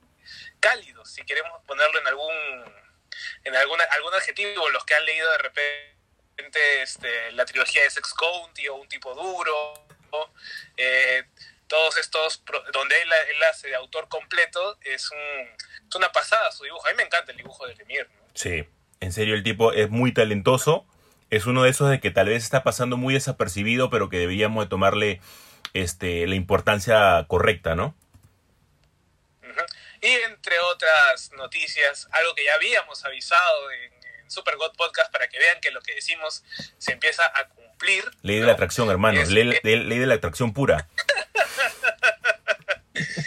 cálido, 0.61 1.05
si 1.05 1.25
queremos 1.25 1.61
ponerlo 1.67 2.01
en 2.01 2.07
algún 2.07 2.73
en 3.45 3.57
alguna, 3.57 3.85
algún 3.91 4.15
adjetivo, 4.15 4.71
los 4.71 4.85
que 4.85 4.95
han 4.95 5.05
leído 5.05 5.31
de 5.33 5.39
repente 5.39 5.92
este, 6.83 7.33
la 7.33 7.45
trilogía 7.45 7.83
de 7.83 7.91
Sex 7.91 8.15
County 8.15 8.69
o 8.69 8.77
Un 8.77 8.89
tipo 8.89 9.15
duro, 9.15 9.75
eh, 10.77 11.25
todos 11.67 11.97
estos, 11.97 12.43
donde 12.73 13.01
él, 13.01 13.09
él 13.31 13.43
hace 13.51 13.69
de 13.69 13.75
autor 13.77 14.09
completo, 14.09 14.79
es, 14.83 15.11
un, 15.11 15.89
es 15.89 15.95
una 15.95 16.13
pasada 16.13 16.53
su 16.53 16.65
dibujo. 16.65 16.87
A 16.87 16.91
mí 16.91 16.97
me 16.97 17.05
encanta 17.05 17.33
el 17.33 17.39
dibujo 17.39 17.67
de 17.67 17.75
Lemire. 17.77 18.09
¿no? 18.15 18.25
Sí, 18.35 18.69
en 19.01 19.13
serio 19.13 19.35
el 19.35 19.43
tipo 19.43 19.73
es 19.73 19.89
muy 19.89 20.13
talentoso. 20.13 20.87
Es 21.31 21.47
uno 21.47 21.63
de 21.63 21.71
esos 21.71 21.89
de 21.89 21.99
que 21.99 22.11
tal 22.11 22.29
vez 22.29 22.45
está 22.45 22.63
pasando 22.63 22.99
muy 22.99 23.15
desapercibido, 23.15 23.89
pero 23.89 24.11
que 24.11 24.19
deberíamos 24.19 24.67
de 24.67 24.69
tomarle 24.69 25.21
este, 25.73 26.27
la 26.27 26.35
importancia 26.35 27.25
correcta, 27.27 27.75
¿no? 27.75 27.97
Y 30.03 30.09
entre 30.09 30.59
otras 30.59 31.31
noticias, 31.33 32.09
algo 32.11 32.35
que 32.35 32.45
ya 32.45 32.55
habíamos 32.55 33.05
avisado 33.05 33.71
en 33.71 33.92
Super 34.33 34.57
God 34.57 34.75
Podcast 34.77 35.13
para 35.13 35.29
que 35.29 35.39
vean 35.39 35.61
que 35.61 35.71
lo 35.71 35.81
que 35.83 35.95
decimos 35.95 36.43
se 36.79 36.93
empieza 36.93 37.25
a 37.35 37.49
cumplir. 37.49 38.05
Ley 38.23 38.37
de 38.37 38.41
¿no? 38.43 38.47
la 38.49 38.53
atracción, 38.55 38.91
hermano. 38.91 39.21
Es- 39.21 39.29
Ley, 39.31 39.45
ley- 39.63 39.85
ley 39.85 39.99
de 39.99 40.07
la 40.07 40.15
atracción 40.15 40.53
pura. 40.53 40.89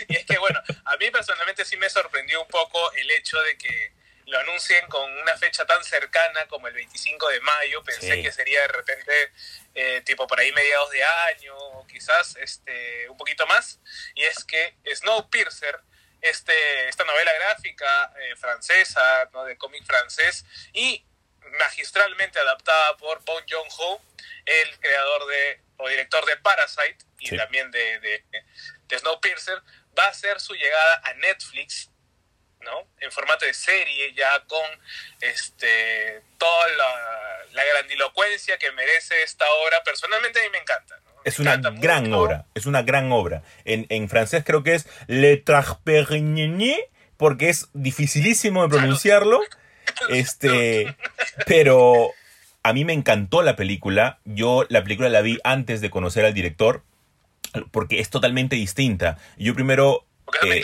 Y 0.07 0.15
es 0.15 0.25
que, 0.25 0.37
bueno, 0.37 0.61
a 0.85 0.97
mí 0.97 1.09
personalmente 1.11 1.65
sí 1.65 1.75
me 1.77 1.89
sorprendió 1.89 2.41
un 2.41 2.47
poco 2.47 2.91
el 2.93 3.09
hecho 3.11 3.39
de 3.41 3.57
que 3.57 3.93
lo 4.27 4.39
anuncien 4.39 4.85
con 4.87 5.11
una 5.19 5.35
fecha 5.37 5.65
tan 5.65 5.83
cercana 5.83 6.45
como 6.47 6.67
el 6.67 6.73
25 6.73 7.27
de 7.29 7.39
mayo. 7.41 7.83
Pensé 7.83 8.13
Sí. 8.15 8.21
que 8.23 8.31
sería 8.31 8.61
de 8.61 8.67
repente 8.67 9.31
eh, 9.75 10.01
tipo 10.05 10.25
por 10.27 10.39
ahí 10.39 10.51
mediados 10.51 10.89
de 10.91 11.03
año 11.03 11.55
o 11.57 11.87
quizás 11.87 12.35
este, 12.37 13.09
un 13.09 13.17
poquito 13.17 13.45
más. 13.47 13.79
Y 14.13 14.23
es 14.23 14.43
que 14.45 14.75
Snowpiercer 14.95 15.79
este, 16.29 16.89
esta 16.89 17.03
novela 17.03 17.31
gráfica 17.33 18.13
eh, 18.19 18.35
francesa, 18.35 19.29
¿no? 19.33 19.43
de 19.45 19.57
cómic 19.57 19.85
francés, 19.85 20.45
y 20.73 21.05
magistralmente 21.59 22.39
adaptada 22.39 22.97
por 22.97 23.23
Bong 23.23 23.43
Joon-ho, 23.49 24.01
el 24.45 24.79
creador 24.79 25.27
de, 25.27 25.61
o 25.77 25.87
director 25.89 26.25
de 26.25 26.37
Parasite, 26.37 26.97
y 27.19 27.29
Sí. 27.29 27.37
también 27.37 27.71
de, 27.71 27.99
de, 27.99 28.23
de 28.87 28.99
Snowpiercer, 28.99 29.59
va 29.97 30.05
a 30.05 30.09
hacer 30.09 30.39
su 30.39 30.53
llegada 30.53 31.01
a 31.03 31.13
Netflix, 31.13 31.89
¿no? 32.61 32.87
En 32.99 33.11
formato 33.11 33.45
de 33.45 33.53
serie, 33.53 34.13
ya 34.13 34.39
con 34.47 34.65
este 35.21 36.21
toda 36.37 36.67
la, 36.69 37.45
la 37.51 37.63
grandilocuencia 37.63 38.57
que 38.57 38.71
merece 38.71 39.21
esta 39.23 39.49
obra. 39.51 39.83
Personalmente 39.83 40.39
a 40.39 40.43
mí 40.43 40.49
me 40.49 40.57
encanta. 40.57 40.97
¿no? 41.05 41.14
Es 41.25 41.39
una 41.39 41.57
gran 41.57 42.03
mucho. 42.05 42.19
obra, 42.21 42.45
es 42.55 42.65
una 42.65 42.83
gran 42.83 43.11
obra. 43.11 43.43
En, 43.65 43.85
en 43.89 44.07
francés 44.07 44.43
creo 44.45 44.63
que 44.63 44.75
es 44.75 44.87
Le 45.07 45.35
Traperigny, 45.37 46.75
porque 47.17 47.49
es 47.49 47.69
dificilísimo 47.73 48.63
de 48.63 48.69
pronunciarlo. 48.69 49.41
Este, 50.09 50.95
pero 51.45 52.09
a 52.63 52.73
mí 52.73 52.83
me 52.85 52.93
encantó 52.93 53.43
la 53.43 53.55
película. 53.55 54.19
Yo 54.25 54.65
la 54.69 54.81
película 54.83 55.09
la 55.09 55.21
vi 55.21 55.37
antes 55.43 55.79
de 55.79 55.89
conocer 55.91 56.25
al 56.25 56.33
director, 56.33 56.83
porque 57.71 57.99
es 57.99 58.09
totalmente 58.09 58.55
distinta. 58.55 59.17
Yo 59.37 59.53
primero, 59.53 60.05
eh, 60.47 60.63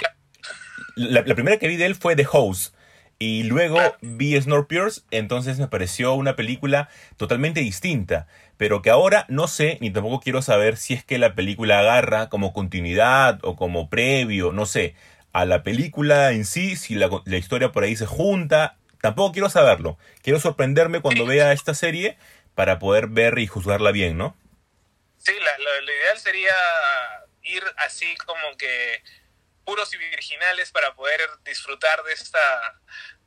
la, 0.95 1.21
la 1.25 1.35
primera 1.35 1.57
que 1.57 1.67
vi 1.67 1.77
de 1.77 1.85
él 1.85 1.95
fue 1.95 2.15
The 2.15 2.27
Host. 2.31 2.73
Y 3.19 3.43
luego 3.43 3.75
Claro. 3.75 3.97
vi 4.01 4.41
Snowpiercer, 4.41 5.03
entonces 5.11 5.59
me 5.59 5.67
pareció 5.67 6.15
una 6.15 6.35
película 6.35 6.89
totalmente 7.17 7.61
distinta. 7.61 8.25
Pero 8.61 8.83
que 8.83 8.91
ahora 8.91 9.25
no 9.27 9.47
sé, 9.47 9.79
ni 9.81 9.89
tampoco 9.89 10.19
quiero 10.19 10.43
saber 10.43 10.77
si 10.77 10.93
es 10.93 11.03
que 11.03 11.17
la 11.17 11.33
película 11.33 11.79
agarra 11.79 12.29
como 12.29 12.53
continuidad 12.53 13.39
o 13.41 13.55
como 13.55 13.89
previo, 13.89 14.51
no 14.51 14.67
sé, 14.67 14.93
a 15.33 15.45
la 15.45 15.63
película 15.63 16.31
en 16.31 16.45
sí, 16.45 16.75
si 16.75 16.93
la, 16.93 17.09
la 17.25 17.37
historia 17.37 17.71
por 17.71 17.83
ahí 17.83 17.95
se 17.95 18.05
junta. 18.05 18.77
Tampoco 19.01 19.31
quiero 19.31 19.49
saberlo. 19.49 19.97
Quiero 20.21 20.39
sorprenderme 20.39 21.01
cuando 21.01 21.25
vea 21.25 21.53
esta 21.53 21.73
serie 21.73 22.19
para 22.53 22.77
poder 22.77 23.07
ver 23.07 23.39
y 23.39 23.47
juzgarla 23.47 23.89
bien, 23.91 24.15
¿no? 24.15 24.37
Sí, 25.17 25.33
la- 25.39 25.57
lo, 25.57 25.91
ideal 25.91 26.19
sería 26.19 26.53
ir 27.41 27.63
así 27.77 28.15
como 28.27 28.55
que 28.59 29.01
puros 29.65 29.91
y 29.95 29.97
virginales 29.97 30.71
para 30.71 30.93
poder 30.93 31.19
disfrutar 31.43 32.03
de 32.03 32.13
esta 32.13 32.39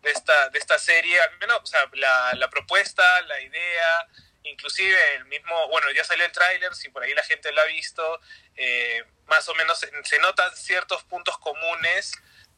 de 0.01 0.13
esta 0.13 0.49
de 0.51 0.61
esta 0.61 0.79
serie 0.79 1.21
al 1.21 1.37
menos 1.41 1.59
o 1.61 1.67
sea, 1.67 1.81
la, 1.95 2.35
la 2.35 2.49
propuesta 2.51 3.03
la 3.23 3.41
idea 3.41 4.07
inclusive 4.45 4.97
el 5.17 5.25
mismo 5.27 5.69
bueno 5.69 5.91
ya 5.93 6.05
salió 6.05 6.25
el 6.25 6.33
tráiler 6.33 6.75
si 6.75 6.89
por 6.89 7.03
ahí 7.03 7.15
la 7.15 7.23
gente 7.25 7.51
lo 7.53 7.61
ha 7.61 7.67
visto 7.67 8.21
eh, 8.57 9.05
más 9.27 9.49
o 9.49 9.55
menos 9.55 9.79
se, 9.79 10.19
notan 10.21 10.55
ciertos 10.57 11.03
puntos 11.05 11.39
comunes 11.39 12.13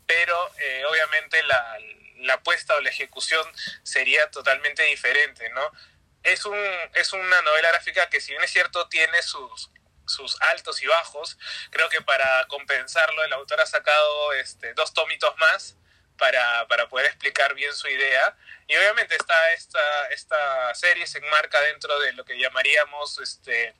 pero 0.06 0.52
eh, 0.58 0.84
obviamente 0.88 1.42
la, 1.44 1.78
la 2.18 2.34
apuesta 2.34 2.76
o 2.76 2.80
la 2.80 2.90
ejecución 2.90 3.46
sería 3.82 4.30
totalmente 4.30 4.82
diferente 4.84 5.48
no 5.50 5.72
es 6.22 6.44
un 6.44 6.58
es 6.94 7.12
una 7.12 7.42
novela 7.42 7.68
gráfica 7.70 8.08
que 8.08 8.20
si 8.20 8.32
bien 8.32 8.42
es 8.42 8.50
cierto 8.50 8.88
tiene 8.88 9.22
sus 9.22 9.70
sus 10.06 10.40
altos 10.42 10.82
y 10.82 10.86
bajos. 10.86 11.36
Creo 11.70 11.88
que 11.88 12.00
para 12.00 12.46
compensarlo 12.46 13.24
el 13.24 13.32
autor 13.32 13.60
ha 13.60 13.66
sacado 13.66 14.32
este, 14.34 14.72
dos 14.74 14.94
tómitos 14.94 15.36
más 15.38 15.76
para, 16.18 16.66
para 16.68 16.88
poder 16.88 17.06
explicar 17.06 17.54
bien 17.54 17.72
su 17.72 17.88
idea. 17.88 18.36
Y 18.68 18.74
obviamente 18.76 19.14
está 19.14 19.34
esta, 19.56 19.78
esta 20.12 20.74
serie 20.74 21.06
se 21.06 21.18
enmarca 21.18 21.60
dentro 21.72 21.98
de 22.00 22.12
lo 22.14 22.24
que 22.24 22.38
llamaríamos 22.38 23.20
este, 23.20 23.74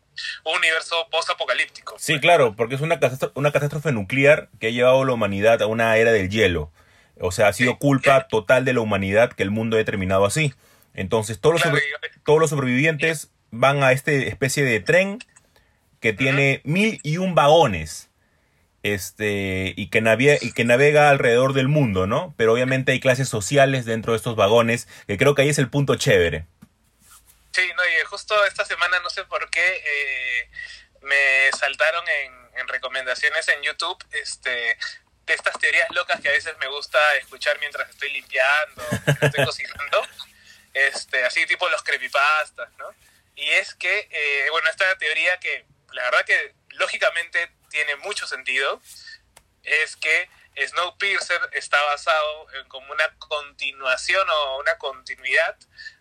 un 0.44 0.56
universo 0.58 1.08
post-apocalíptico. 1.10 1.96
Sí, 1.98 2.20
claro, 2.20 2.54
porque 2.56 2.76
es 2.76 2.80
una 2.80 2.98
catástrofe, 3.00 3.32
una 3.38 3.50
catástrofe 3.52 3.92
nuclear 3.92 4.48
que 4.60 4.68
ha 4.68 4.70
llevado 4.70 5.02
a 5.02 5.06
la 5.06 5.12
humanidad 5.12 5.60
a 5.62 5.66
una 5.66 5.96
era 5.96 6.12
del 6.12 6.28
hielo. 6.30 6.70
O 7.18 7.32
sea, 7.32 7.48
ha 7.48 7.52
sido 7.52 7.72
Sí. 7.72 7.78
culpa 7.80 8.28
total 8.28 8.64
de 8.64 8.74
la 8.74 8.80
humanidad 8.80 9.32
que 9.32 9.42
el 9.42 9.50
mundo 9.50 9.76
haya 9.76 9.84
terminado 9.86 10.24
así. 10.26 10.54
Entonces, 10.94 11.40
todos 11.40 11.54
los, 11.54 11.62
Claro, 11.62 11.78
sobre- 11.78 12.08
y- 12.16 12.20
todos 12.24 12.40
los 12.40 12.50
sobrevivientes 12.50 13.30
van 13.50 13.82
a 13.82 13.92
esta 13.92 14.12
especie 14.12 14.64
de 14.64 14.80
tren 14.80 15.18
que 16.00 16.12
tiene 16.12 16.60
mil 16.64 17.00
y 17.02 17.16
un 17.16 17.34
vagones. 17.34 18.05
Este, 18.94 19.72
y 19.76 19.88
que, 19.90 20.00
navie- 20.02 20.38
y 20.40 20.52
que 20.52 20.64
navega 20.64 21.10
alrededor 21.10 21.52
del 21.54 21.68
mundo, 21.68 22.06
¿no? 22.06 22.34
Pero 22.36 22.52
obviamente 22.52 22.92
hay 22.92 23.00
clases 23.00 23.28
sociales 23.28 23.84
dentro 23.84 24.12
de 24.12 24.16
estos 24.18 24.36
vagones, 24.36 24.86
que 25.06 25.16
creo 25.18 25.34
que 25.34 25.42
ahí 25.42 25.48
es 25.48 25.58
el 25.58 25.68
punto 25.70 25.96
chévere. 25.96 26.46
Sí, 27.52 27.62
no, 27.76 27.82
y 27.84 28.04
justo 28.06 28.34
esta 28.44 28.64
semana 28.64 29.00
no 29.00 29.10
sé 29.10 29.24
por 29.24 29.48
qué 29.50 29.64
eh, 29.66 30.50
me 31.02 31.50
saltaron 31.58 32.04
en, 32.08 32.60
en 32.60 32.68
recomendaciones 32.68 33.48
en 33.48 33.62
YouTube 33.62 33.98
este, 34.12 34.50
de 34.50 35.34
estas 35.34 35.58
teorías 35.58 35.88
locas 35.90 36.20
que 36.20 36.28
a 36.28 36.32
veces 36.32 36.54
me 36.60 36.68
gusta 36.68 36.98
escuchar 37.16 37.58
mientras 37.58 37.88
estoy 37.90 38.12
limpiando, 38.12 38.82
mientras 39.06 39.22
estoy 39.22 39.44
cocinando, 39.46 40.06
este, 40.74 41.24
así 41.24 41.46
tipo 41.46 41.68
los 41.70 41.82
creepypastas, 41.82 42.68
¿no? 42.78 42.86
Y 43.34 43.48
es 43.50 43.74
que, 43.74 44.06
eh, 44.10 44.46
bueno, 44.50 44.68
esta 44.70 44.96
teoría 44.98 45.38
que 45.40 45.64
la 45.92 46.04
verdad 46.04 46.24
que 46.24 46.54
lógicamente 46.70 47.50
tiene 47.76 47.96
mucho 47.96 48.26
sentido, 48.26 48.80
es 49.62 49.96
que 49.96 50.28
Snowpiercer 50.66 51.38
está 51.52 51.76
basado 51.90 52.46
en 52.58 52.66
como 52.68 52.90
una 52.90 53.04
continuación 53.18 54.26
o 54.28 54.60
una 54.60 54.78
continuidad 54.78 55.56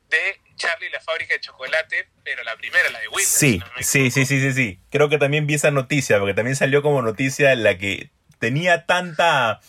de 0.10 0.40
Charlie 0.56 0.90
la 0.90 1.02
fábrica 1.02 1.34
de 1.34 1.42
chocolate, 1.42 2.08
pero 2.24 2.44
la 2.44 2.56
primera, 2.56 2.90
la 2.92 3.00
de 3.00 3.10
Wilder. 3.10 3.26
Sí, 3.26 3.52
si 3.52 3.58
no 3.58 3.66
me 3.76 3.84
sí, 3.84 4.12
sí, 4.12 4.26
sí, 4.26 4.40
sí, 4.40 4.54
sí. 4.54 4.80
Creo 4.90 5.10
que 5.10 5.18
también 5.18 5.48
vi 5.48 5.56
esa 5.56 5.72
noticia, 5.72 6.18
porque 6.20 6.34
también 6.34 6.56
salió 6.56 6.82
como 6.82 7.02
noticia 7.02 7.52
en 7.52 7.64
la 7.64 7.78
que 7.78 8.10
tenía 8.40 8.86
tanta, 8.86 9.60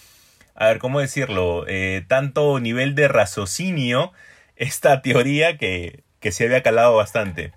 a 0.55 0.67
ver, 0.67 0.79
¿cómo 0.79 1.01
decirlo? 1.01 1.65
Eh, 1.67 2.05
tanto 2.07 2.61
nivel 2.61 2.95
de 2.95 3.09
raciocinio 3.09 4.13
esta 4.55 5.03
teoría 5.03 5.59
que, 5.59 6.05
que 6.21 6.31
se 6.31 6.45
había 6.45 6.63
calado 6.63 6.95
bastante. 6.95 7.53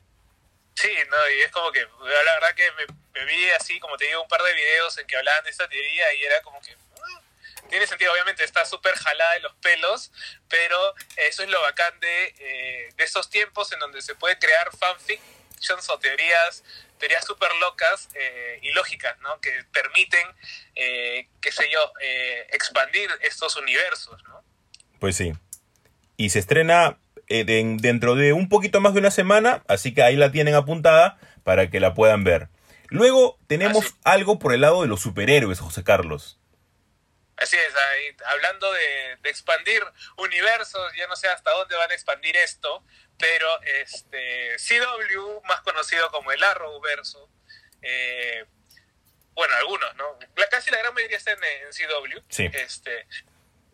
Sí, 0.80 0.90
no, 1.10 1.30
y 1.32 1.42
es 1.42 1.52
como 1.52 1.72
que, 1.72 1.82
la 1.82 2.34
verdad 2.36 2.56
que 2.56 2.72
me, 2.72 3.26
vi 3.26 3.50
así, 3.50 3.80
como 3.80 3.98
te 3.98 4.06
digo, 4.06 4.22
un 4.22 4.28
par 4.30 4.42
de 4.42 4.54
videos 4.54 4.98
en 4.98 5.08
que 5.08 5.18
hablaban 5.18 5.44
de 5.44 5.50
esta 5.50 5.68
teoría 5.68 6.14
y 6.14 6.24
era 6.24 6.42
como 6.42 6.62
que... 6.62 6.72
ah, 6.72 7.22
tiene 7.70 7.86
sentido, 7.86 8.14
obviamente 8.14 8.46
está 8.46 8.64
súper 8.64 8.96
jalada 8.96 9.34
de 9.34 9.40
los 9.42 9.54
pelos, 9.56 10.12
pero 10.48 10.96
eso 11.18 11.44
es 11.44 11.50
lo 11.50 11.62
bacán 11.62 12.00
de, 12.00 12.36
eh, 12.40 12.90
de 12.96 13.04
estos 13.04 13.30
tiempos 13.30 13.74
en 13.74 13.80
donde 13.80 14.02
se 14.02 14.16
puede 14.16 14.40
crear 14.40 14.70
fanfictions 14.78 15.90
o 15.90 16.00
teorías 16.00 16.64
teorías 17.00 17.26
súper 17.26 17.50
locas 17.56 18.10
eh, 18.14 18.60
y 18.62 18.72
lógicas, 18.74 19.20
¿no? 19.22 19.40
Que 19.42 19.64
permiten, 19.72 20.28
eh, 20.76 21.28
qué 21.42 21.52
sé 21.52 21.70
yo, 21.72 21.94
eh, 22.02 22.48
expandir 22.52 23.10
estos 23.22 23.56
universos, 23.56 24.22
¿no? 24.26 24.44
Pues 25.00 25.16
sí. 25.16 25.34
Y 26.18 26.30
se 26.30 26.40
estrena 26.40 26.98
eh, 27.30 27.44
de- 27.46 27.78
dentro 27.80 28.16
de 28.16 28.34
un 28.34 28.50
poquito 28.50 28.82
más 28.82 28.94
de 28.94 29.00
una 29.00 29.12
semana, 29.12 29.64
así 29.68 29.94
que 29.94 30.04
ahí 30.04 30.16
la 30.16 30.32
tienen 30.32 30.56
apuntada 30.56 31.18
para 31.44 31.70
que 31.70 31.80
la 31.80 31.94
puedan 31.94 32.24
ver. 32.24 32.50
Luego 32.90 33.38
tenemos 33.48 33.86
Así. 33.86 33.96
algo 34.04 34.40
por 34.40 34.54
el 34.54 34.62
lado 34.62 34.82
de 34.82 34.88
los 34.88 35.02
superhéroes, 35.02 35.60
José 35.60 35.84
Carlos. 35.84 36.40
Así 37.38 37.56
es, 37.56 37.74
ahí, 37.76 38.16
hablando 38.26 38.72
de, 38.74 39.16
de 39.22 39.30
expandir 39.30 39.82
universos, 40.18 40.92
ya 40.98 41.08
no 41.08 41.16
sé 41.16 41.28
hasta 41.30 41.52
dónde 41.52 41.76
van 41.78 41.90
a 41.90 41.94
expandir 41.94 42.36
esto, 42.36 42.84
pero 43.18 43.48
este 43.82 44.56
CW, 44.58 45.42
más 45.48 45.62
conocido 45.62 46.10
como 46.12 46.32
el 46.34 46.44
Arrowverso, 46.44 47.30
eh, 47.82 48.44
bueno, 49.36 49.56
algunos, 49.56 49.96
¿no? 49.96 50.18
La, 50.36 50.48
casi 50.50 50.70
la 50.70 50.80
gran 50.80 50.94
mayoría 50.94 51.16
está 51.16 51.32
en, 51.32 51.40
en 51.44 51.70
CW. 51.72 52.20
Sí. 52.28 52.50
Este, 52.52 53.08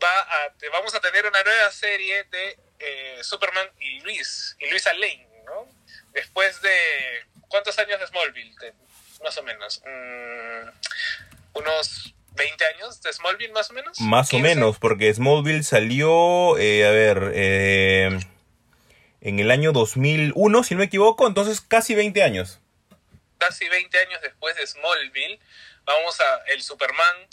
va 0.03 0.19
a, 0.19 0.53
vamos 0.71 0.93
a 0.93 0.99
tener 0.99 1.25
una 1.25 1.41
nueva 1.43 1.71
serie 1.71 2.23
de 2.25 2.59
eh, 2.79 3.19
Superman 3.21 3.67
y 3.79 3.99
Luis, 4.01 4.55
y 4.59 4.69
Luisa 4.69 4.93
Lane, 4.93 5.27
¿no? 5.45 5.67
Después 6.13 6.61
de, 6.61 6.75
¿cuántos 7.47 7.77
años 7.79 7.99
de 7.99 8.07
Smallville? 8.07 8.55
Más 9.23 9.37
o 9.37 9.43
menos. 9.43 9.81
Mm, 9.85 10.69
unos 11.53 12.13
20 12.35 12.65
años 12.65 13.01
de 13.01 13.13
Smallville, 13.13 13.53
más 13.53 13.69
o 13.69 13.73
menos. 13.73 13.99
Más 13.99 14.27
o 14.27 14.37
15. 14.37 14.47
menos, 14.47 14.77
porque 14.79 15.13
Smallville 15.13 15.63
salió, 15.63 16.57
eh, 16.57 16.85
a 16.85 16.91
ver, 16.91 17.31
eh, 17.33 18.19
en 19.21 19.39
el 19.39 19.51
año 19.51 19.71
2001, 19.71 20.63
si 20.63 20.75
no 20.75 20.79
me 20.79 20.85
equivoco, 20.85 21.27
entonces 21.27 21.61
casi 21.61 21.95
20 21.95 22.23
años. 22.23 22.59
Casi 23.37 23.67
20 23.67 23.97
años 23.99 24.21
después 24.21 24.55
de 24.55 24.67
Smallville, 24.67 25.39
vamos 25.85 26.19
a, 26.19 26.43
el 26.47 26.61
Superman 26.61 27.27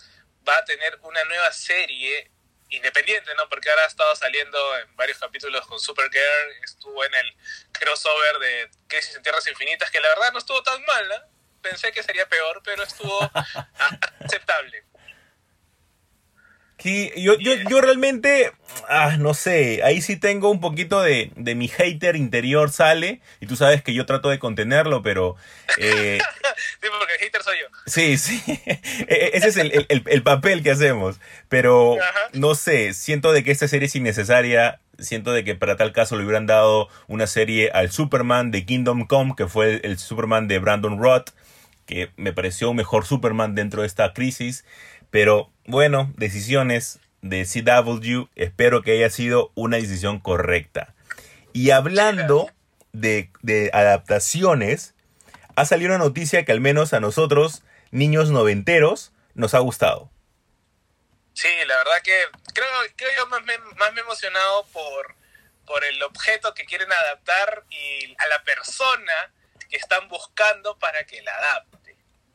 va 0.46 0.56
a 0.56 0.64
tener 0.64 0.98
una 1.02 1.22
nueva 1.24 1.52
serie 1.52 2.30
independiente, 2.72 3.34
¿no? 3.36 3.48
Porque 3.48 3.70
ahora 3.70 3.84
ha 3.84 3.86
estado 3.86 4.14
saliendo 4.16 4.78
en 4.78 4.96
varios 4.96 5.18
capítulos 5.18 5.66
con 5.66 5.78
Supergirl, 5.78 6.52
estuvo 6.64 7.04
en 7.04 7.14
el 7.14 7.36
crossover 7.72 8.38
de 8.38 8.70
Crisis 8.88 9.16
en 9.16 9.22
Tierras 9.22 9.46
Infinitas, 9.46 9.90
que 9.90 10.00
la 10.00 10.08
verdad 10.08 10.32
no 10.32 10.38
estuvo 10.38 10.62
tan 10.62 10.82
mal, 10.84 11.12
¿eh? 11.12 11.22
Pensé 11.60 11.92
que 11.92 12.02
sería 12.02 12.28
peor, 12.28 12.60
pero 12.64 12.82
estuvo 12.82 13.30
aceptable. 14.20 14.84
Sí, 16.82 17.12
yo, 17.16 17.38
yo, 17.38 17.52
yo 17.70 17.80
realmente, 17.80 18.50
ah, 18.88 19.16
no 19.18 19.34
sé, 19.34 19.82
ahí 19.84 20.02
sí 20.02 20.16
tengo 20.16 20.50
un 20.50 20.60
poquito 20.60 21.00
de, 21.00 21.30
de 21.36 21.54
mi 21.54 21.68
hater 21.68 22.16
interior 22.16 22.72
sale, 22.72 23.20
y 23.40 23.46
tú 23.46 23.54
sabes 23.54 23.82
que 23.82 23.94
yo 23.94 24.04
trato 24.04 24.30
de 24.30 24.38
contenerlo, 24.40 25.02
pero... 25.02 25.36
eh, 25.78 26.18
Sí, 26.80 26.88
porque 26.98 27.14
el 27.14 27.20
hater 27.20 27.42
soy 27.42 27.56
yo. 27.60 27.66
Sí, 27.86 28.18
sí. 28.18 28.42
E- 28.56 28.74
e- 29.08 29.30
Ese 29.34 29.48
es 29.48 29.56
el, 29.56 29.86
el- 29.88 30.02
el 30.06 30.22
papel 30.24 30.62
que 30.64 30.72
hacemos. 30.72 31.20
Pero 31.48 31.94
Ajá. 32.00 32.20
no 32.32 32.54
sé, 32.56 32.92
siento 32.94 33.30
de 33.32 33.44
que 33.44 33.52
esta 33.52 33.68
serie 33.68 33.86
es 33.86 33.94
innecesaria. 33.94 34.80
Siento 34.98 35.32
de 35.32 35.44
que 35.44 35.54
para 35.54 35.76
tal 35.76 35.92
caso 35.92 36.16
le 36.16 36.24
hubieran 36.24 36.46
dado 36.46 36.88
una 37.06 37.26
serie 37.28 37.70
al 37.72 37.90
Superman 37.92 38.50
de 38.50 38.64
Kingdom 38.66 39.06
Come, 39.06 39.34
que 39.36 39.46
fue 39.46 39.74
el, 39.74 39.80
el 39.84 39.98
Superman 39.98 40.48
de 40.48 40.58
Brandon 40.58 40.98
Roth, 41.00 41.30
que 41.86 42.10
me 42.16 42.32
pareció 42.32 42.70
un 42.70 42.76
mejor 42.76 43.06
Superman 43.06 43.54
dentro 43.54 43.82
de 43.82 43.86
esta 43.86 44.12
crisis. 44.12 44.64
Pero 45.10 45.51
bueno, 45.66 46.12
decisiones 46.16 47.00
de 47.20 47.44
CW, 47.44 48.28
espero 48.34 48.82
que 48.82 48.92
haya 48.92 49.10
sido 49.10 49.52
una 49.54 49.76
decisión 49.76 50.18
correcta. 50.18 50.94
Y 51.52 51.70
hablando 51.70 52.50
de, 52.92 53.30
adaptaciones, 53.72 54.94
ha 55.54 55.64
salido 55.64 55.94
una 55.94 56.04
noticia 56.04 56.44
que 56.44 56.52
al 56.52 56.60
menos 56.60 56.92
a 56.92 57.00
nosotros, 57.00 57.62
niños 57.90 58.30
noventeros, 58.30 59.12
nos 59.34 59.54
ha 59.54 59.60
gustado. 59.60 60.10
Sí, 61.34 61.48
la 61.66 61.76
verdad 61.78 62.02
que 62.02 62.18
creo, 62.52 62.68
creo 62.96 63.10
yo 63.16 63.26
más 63.28 63.42
me, 63.44 63.56
más 63.76 63.92
me 63.92 64.00
he 64.00 64.04
emocionado 64.04 64.66
por, 64.72 65.14
por 65.66 65.84
el 65.84 66.02
objeto 66.02 66.52
que 66.54 66.64
quieren 66.64 66.92
adaptar 66.92 67.64
y 67.70 68.14
a 68.18 68.26
la 68.26 68.42
persona 68.44 69.32
que 69.70 69.76
están 69.76 70.08
buscando 70.08 70.78
para 70.78 71.04
que 71.04 71.22
la 71.22 71.32
adapte, 71.34 71.81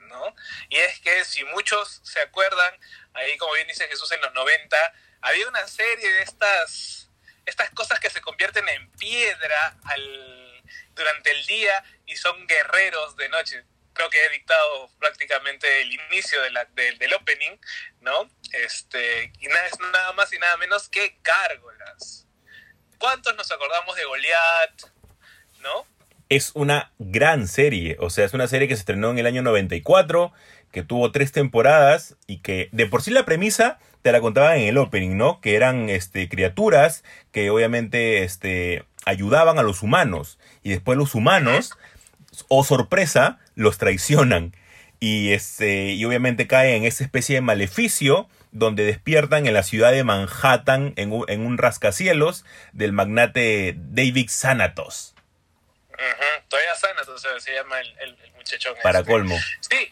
¿no? 0.08 0.36
Y 0.70 0.78
es 0.78 1.00
que 1.00 1.24
si 1.26 1.44
muchos 1.46 2.00
se 2.04 2.20
acuerdan, 2.22 2.80
ahí 3.14 3.38
como 3.38 3.54
bien 3.54 3.68
dice 3.68 3.88
Jesús 3.88 4.12
en 4.12 4.22
los 4.22 4.34
90, 4.34 4.94
había 5.22 5.48
una 5.48 5.68
serie 5.68 6.12
de 6.12 6.22
estas, 6.24 7.10
estas 7.46 7.70
cosas 7.72 8.00
que 8.00 8.10
se 8.10 8.22
convierten 8.22 8.68
en 8.70 8.92
piedra 8.92 9.78
durante 10.96 11.32
el 11.32 11.46
día 11.46 11.84
y 12.06 12.16
son 12.16 12.48
guerreros 12.48 13.16
de 13.16 13.30
noche. 13.30 13.64
Creo 13.94 14.10
que 14.10 14.24
he 14.26 14.30
dictado 14.30 14.90
prácticamente 15.00 15.82
el 15.82 15.92
inicio 15.92 16.40
de 16.44 16.52
del- 17.00 17.14
opening, 17.16 17.58
¿no? 18.02 18.30
Este, 18.54 19.32
y 19.40 19.48
nada, 19.48 19.70
nada 19.92 20.14
más 20.14 20.32
y 20.34 20.38
nada 20.40 20.56
menos 20.58 20.88
que 20.88 21.18
gárgolas. 21.24 22.28
¿Cuántos 23.00 23.36
nos 23.36 23.52
acordamos 23.52 23.96
de 23.96 24.06
Goliath? 24.06 24.84
¿No? 25.60 25.88
Es 26.30 26.52
una 26.56 26.92
gran 27.00 27.48
serie, 27.48 27.98
o 28.00 28.10
sea, 28.10 28.26
es 28.26 28.34
una 28.34 28.48
serie 28.48 28.68
que 28.68 28.76
se 28.76 28.82
estrenó 28.82 29.12
en 29.12 29.18
el 29.18 29.26
año 29.26 29.42
94, 29.44 30.34
que 30.72 30.84
tuvo 30.84 31.12
tres 31.12 31.32
temporadas 31.32 32.18
y 32.28 32.40
que 32.40 32.70
de 32.72 32.86
por 32.86 33.02
sí 33.02 33.12
la 33.12 33.26
premisa 33.26 33.80
te 34.02 34.12
la 34.12 34.22
contaban 34.22 34.58
en 34.58 34.68
el 34.68 34.78
opening, 34.78 35.18
¿no? 35.18 35.42
Que 35.42 35.56
eran 35.56 35.90
este, 35.90 36.30
criaturas 36.30 37.04
que 37.32 37.50
obviamente 37.50 38.24
este, 38.24 38.86
ayudaban 39.06 39.58
a 39.58 39.64
los 39.64 39.84
humanos 39.84 40.38
y 40.64 40.70
después 40.70 40.98
los 40.98 41.16
humanos, 41.16 41.72
o 42.48 42.64
sorpresa, 42.64 43.40
los 43.56 43.78
traicionan. 43.78 44.54
Y, 45.00 45.32
este, 45.32 45.94
y 45.94 46.06
obviamente 46.06 46.48
caen 46.48 46.78
en 46.78 46.84
esa 46.86 47.04
especie 47.04 47.36
de 47.36 47.42
maleficio 47.42 48.28
donde 48.52 48.86
despiertan 48.86 49.46
en 49.46 49.54
la 49.54 49.64
ciudad 49.64 49.92
de 49.92 50.04
Manhattan 50.04 50.94
en 50.96 51.12
un, 51.12 51.26
en 51.28 51.46
un 51.46 51.58
rascacielos 51.58 52.46
del 52.74 52.94
magnate 52.94 53.76
David 53.78 54.28
Sanatos. 54.30 55.17
Ujú, 55.98 56.48
Todavía 56.50 56.76
sana, 56.76 57.00
entonces 57.00 57.44
se 57.44 57.54
llama 57.54 57.80
el, 57.80 58.00
el, 58.00 58.20
el 58.24 58.32
muchachón. 58.34 58.76
Para 58.84 59.00
este. 59.00 59.12
colmo. 59.12 59.38
Sí, 59.62 59.90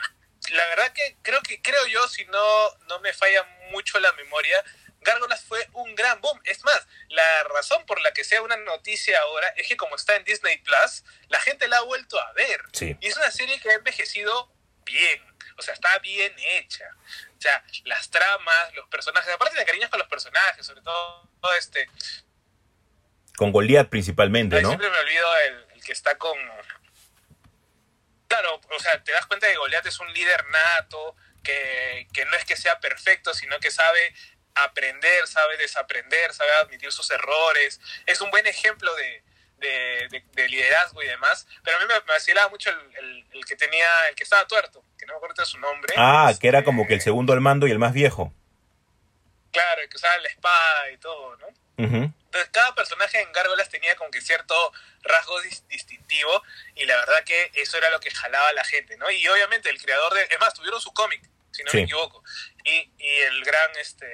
la 0.52 0.66
verdad 0.68 0.92
que 0.94 1.18
creo 1.22 1.42
que 1.42 1.62
creo 1.62 1.86
yo, 1.88 2.08
si 2.08 2.26
no, 2.26 2.78
no 2.88 3.00
me 3.00 3.12
falla 3.14 3.44
mucho 3.72 4.00
la 4.00 4.12
memoria, 4.14 4.64
Gárgolas 5.02 5.44
fue 5.44 5.68
un 5.74 5.94
gran 5.96 6.20
boom. 6.22 6.40
Es 6.46 6.64
más, 6.64 6.88
la 7.10 7.44
razón 7.54 7.86
por 7.86 8.02
la 8.02 8.12
que 8.12 8.24
sea 8.24 8.42
una 8.42 8.58
noticia 8.58 9.20
ahora 9.22 9.48
es 9.56 9.68
que 9.68 9.78
como 9.78 9.96
está 9.96 10.16
en 10.16 10.24
Disney 10.24 10.58
Plus, 10.60 11.04
la 11.30 11.40
gente 11.40 11.68
la 11.68 11.78
ha 11.78 11.82
vuelto 11.82 12.20
a 12.20 12.34
ver. 12.34 12.62
Sí. 12.74 12.98
Y 13.00 13.08
es 13.08 13.16
una 13.18 13.32
serie 13.32 13.60
que 13.60 13.70
ha 13.70 13.76
envejecido 13.76 14.52
bien. 14.84 15.24
O 15.58 15.62
sea, 15.62 15.74
está 15.74 15.98
bien 16.00 16.34
hecha. 16.38 16.86
O 17.38 17.42
sea, 17.42 17.64
las 17.86 18.10
tramas, 18.10 18.74
los 18.74 18.88
personajes, 18.90 19.32
aparte 19.34 19.58
de 19.58 19.66
cariños 19.66 19.90
con 19.90 20.00
los 20.00 20.08
personajes, 20.08 20.66
sobre 20.66 20.82
todo, 20.82 21.30
todo 21.40 21.54
este, 21.54 21.88
Con 23.38 23.52
Goliath 23.52 23.90
principalmente, 23.90 24.58
Ay, 24.58 24.64
¿no? 24.64 24.70
siempre 24.70 24.90
me 24.90 24.98
olvido 24.98 25.38
el 25.38 25.75
que 25.86 25.94
está 25.94 26.18
con. 26.18 26.38
Claro, 28.28 28.60
o 28.76 28.80
sea, 28.80 29.02
te 29.04 29.12
das 29.12 29.26
cuenta 29.28 29.48
que 29.48 29.56
Goliath 29.56 29.86
es 29.86 30.00
un 30.00 30.12
líder 30.12 30.44
nato, 30.48 31.16
que, 31.44 32.08
que 32.12 32.26
no 32.26 32.36
es 32.36 32.44
que 32.46 32.58
sea 32.58 32.80
perfecto, 32.80 33.34
sino 33.34 33.60
que 33.60 33.70
sabe 33.72 34.14
aprender, 34.56 35.28
sabe 35.28 35.58
desaprender, 35.58 36.34
sabe 36.34 36.52
admitir 36.62 36.92
sus 36.92 37.10
errores. 37.12 37.80
Es 38.06 38.22
un 38.22 38.32
buen 38.32 38.48
ejemplo 38.48 38.94
de, 38.96 39.24
de, 39.58 40.08
de- 40.10 40.24
de 40.34 40.50
liderazgo 40.50 41.04
y 41.04 41.08
demás. 41.08 41.48
Pero 41.64 41.78
a 41.78 41.80
mí 41.82 41.86
me, 41.88 41.94
me 41.94 42.00
vacilaba 42.08 42.50
mucho 42.50 42.72
el, 42.72 42.96
el- 42.98 43.26
el 43.34 43.46
que 43.46 43.56
tenía, 43.56 43.88
el 44.10 44.16
que 44.16 44.24
estaba 44.24 44.48
tuerto, 44.48 44.84
que 44.98 45.06
no 45.06 45.14
me 45.14 45.18
acuerdo 45.18 45.36
de 45.38 45.46
su 45.46 45.60
nombre. 45.60 45.94
Ah, 45.98 46.34
que 46.40 46.48
era 46.48 46.60
Este, 46.60 46.66
como 46.66 46.88
que 46.88 46.96
el 46.96 47.02
segundo 47.02 47.32
al 47.34 47.42
mando 47.42 47.68
y 47.68 47.72
el 47.72 47.80
más 47.80 47.94
viejo. 47.94 48.34
Claro, 49.52 49.82
el 49.82 49.90
que 49.90 49.98
usaba 49.98 50.18
la 50.18 50.30
espada 50.30 50.90
y 50.92 50.98
todo, 50.98 51.38
¿no? 51.38 51.48
Ujú. 51.86 52.14
Entonces, 52.36 52.52
cada 52.52 52.76
personaje 52.76 53.22
en 53.22 53.32
Gárgolas 53.32 53.70
tenía 53.70 53.96
como 53.96 54.12
que 54.12 54.20
cierto 54.22 54.54
rasgo 55.04 55.42
dis- 55.42 55.66
distintivo 55.68 56.44
y 56.76 56.86
la 56.86 56.98
verdad 56.98 57.24
que 57.26 57.52
eso 57.56 57.78
era 57.78 57.90
lo 57.92 58.00
que 58.02 58.12
jalaba 58.12 58.50
a 58.50 58.54
la 58.54 58.64
gente, 58.66 58.98
¿no? 58.98 59.10
Y 59.10 59.26
obviamente 59.28 59.70
el 59.70 59.82
creador 59.82 60.14
de... 60.14 60.24
Es 60.24 60.40
más, 60.40 60.54
tuvieron 60.54 60.82
su 60.82 60.92
cómic, 60.94 61.22
si 61.52 61.64
no 61.64 61.72
Sí. 61.72 61.78
me 61.78 61.84
equivoco. 61.84 62.22
Y, 62.66 62.92
y 62.98 63.10
el 63.22 63.44
gran 63.46 63.72
este 63.80 64.06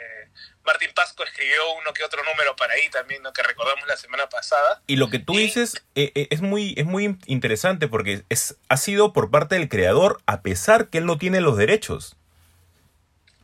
Martín 0.63 0.91
Pasco 0.93 1.23
escribió 1.23 1.73
uno 1.73 1.91
que 1.93 2.03
otro 2.03 2.21
número 2.23 2.55
para 2.55 2.73
ahí 2.75 2.87
también, 2.89 3.23
¿no? 3.23 3.33
Que 3.33 3.41
recordamos 3.41 3.87
la 3.87 3.97
semana 3.97 4.29
pasada. 4.29 4.83
Y 4.85 4.97
lo 4.97 5.09
que 5.09 5.17
tú 5.17 5.33
Y- 5.33 5.37
dices 5.39 5.83
eh, 5.95 6.11
eh, 6.13 6.27
es 6.29 6.41
muy, 6.41 6.75
es 6.77 6.85
muy 6.85 7.17
interesante 7.25 7.87
porque 7.87 8.23
es, 8.29 8.55
ha 8.69 8.77
sido 8.77 9.13
por 9.13 9.31
parte 9.31 9.55
del 9.55 9.67
creador 9.69 10.21
a 10.27 10.43
pesar 10.43 10.89
que 10.89 10.99
él 10.99 11.07
no 11.07 11.17
tiene 11.17 11.41
los 11.41 11.57
derechos. 11.57 12.15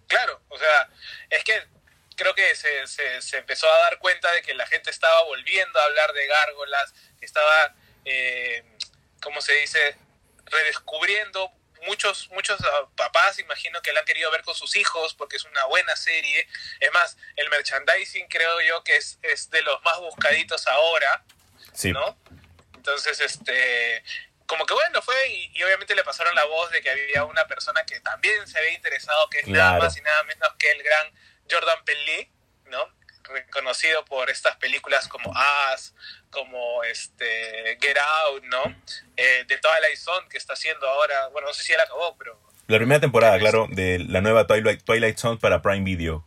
Claro, 0.07 0.39
o 0.49 0.57
sea, 0.59 0.89
es 1.31 1.43
que 1.43 1.53
creo 2.17 2.35
que 2.35 2.53
se, 2.55 2.87
se, 2.87 3.21
se 3.21 3.37
empezó 3.37 3.71
a 3.71 3.77
dar 3.79 3.99
cuenta 3.99 4.29
de 4.33 4.41
que 4.41 4.53
la 4.53 4.67
gente 4.67 4.89
estaba 4.89 5.23
volviendo 5.23 5.79
a 5.79 5.83
hablar 5.85 6.11
de 6.11 6.27
gárgolas, 6.27 6.93
estaba, 7.21 7.75
eh, 8.03 8.65
¿cómo 9.21 9.39
se 9.39 9.53
dice?, 9.53 9.95
redescubriendo. 10.45 11.51
Muchos, 11.85 12.29
muchos 12.31 12.59
ah, 12.59 12.89
papás, 12.95 13.37
imagino 13.37 13.81
que 13.83 13.93
la 13.93 13.99
han 13.99 14.05
querido 14.05 14.31
ver 14.31 14.41
con 14.41 14.55
sus 14.55 14.75
hijos 14.75 15.13
porque 15.13 15.37
es 15.37 15.45
una 15.45 15.65
buena 15.65 15.95
serie. 15.95 16.47
Es 16.79 16.91
más, 16.91 17.17
el 17.35 17.49
merchandising 17.49 18.27
creo 18.27 18.59
yo 18.61 18.83
que 18.83 18.97
es, 18.97 19.19
es 19.21 19.51
de 19.51 19.61
los 19.61 19.81
más 19.83 19.99
buscaditos 19.99 20.65
ahora. 20.67 21.23
Sí. 21.73 21.91
¿no? 21.91 22.17
Entonces, 22.75 23.19
este, 23.19 24.03
como 24.47 24.65
que 24.65 24.73
bueno, 24.73 25.03
fue 25.03 25.27
y, 25.27 25.51
y 25.53 25.63
obviamente 25.63 25.93
le 25.93 26.03
pasaron 26.03 26.33
la 26.33 26.45
voz 26.45 26.71
de 26.71 26.81
que 26.81 26.89
había 26.89 27.25
una 27.25 27.45
persona 27.45 27.85
que 27.85 27.99
también 27.99 28.47
se 28.47 28.57
había 28.57 28.71
interesado, 28.71 29.29
que 29.29 29.41
es 29.41 29.47
nada 29.47 29.77
más 29.77 29.95
y 29.95 30.01
nada 30.01 30.23
menos 30.23 30.49
que 30.57 30.71
el 30.71 30.81
gran 30.81 31.13
Jordan 31.49 31.83
Peele, 31.85 32.31
¿no? 32.65 32.95
Reconocido 33.23 34.05
por 34.05 34.29
estas 34.29 34.55
películas 34.57 35.07
como 35.07 35.33
As, 35.35 35.93
como 36.29 36.83
este 36.83 37.77
Get 37.81 37.97
Out, 37.97 38.43
¿no? 38.45 38.63
Eh, 39.17 39.43
de 39.47 39.57
toda 39.57 39.79
la 39.79 39.87
Zone 39.95 40.27
que 40.29 40.37
está 40.37 40.53
haciendo 40.53 40.87
ahora, 40.87 41.27
bueno, 41.27 41.47
no 41.47 41.53
sé 41.53 41.63
si 41.63 41.73
él 41.73 41.79
acabó, 41.79 42.15
pero 42.17 42.39
La 42.67 42.77
primera 42.77 43.01
temporada, 43.01 43.37
claro, 43.39 43.67
de 43.69 43.99
la 43.99 44.21
nueva 44.21 44.47
Twilight, 44.47 44.83
Twilight 44.83 45.17
Zone 45.17 45.37
para 45.37 45.61
Prime 45.61 45.83
Video. 45.83 46.25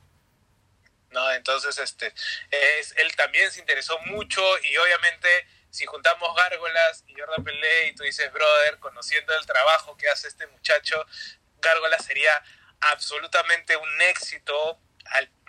¿no? 1.11 1.33
Entonces, 1.33 1.78
este, 1.78 2.12
es, 2.50 2.94
él 2.96 3.14
también 3.16 3.50
se 3.50 3.61
interesó 3.61 3.98
mucho 4.06 4.42
y 4.62 4.76
obviamente 4.76 5.28
si 5.70 5.87
juntamos 5.87 6.35
Gárgolas 6.37 7.04
y 7.06 7.14
Jordan 7.14 7.44
Pelé 7.44 7.88
y 7.88 7.94
tú 7.94 8.02
dices, 8.02 8.33
brother, 8.33 8.78
conociendo 8.78 9.33
el 9.38 9.46
trabajo 9.46 9.96
que 9.96 10.09
hace 10.09 10.28
este 10.28 10.46
muchacho, 10.48 11.04
Gárgolas 11.61 12.04
sería 12.04 12.42
absolutamente 12.80 13.76
un 13.76 14.02
éxito 14.02 14.80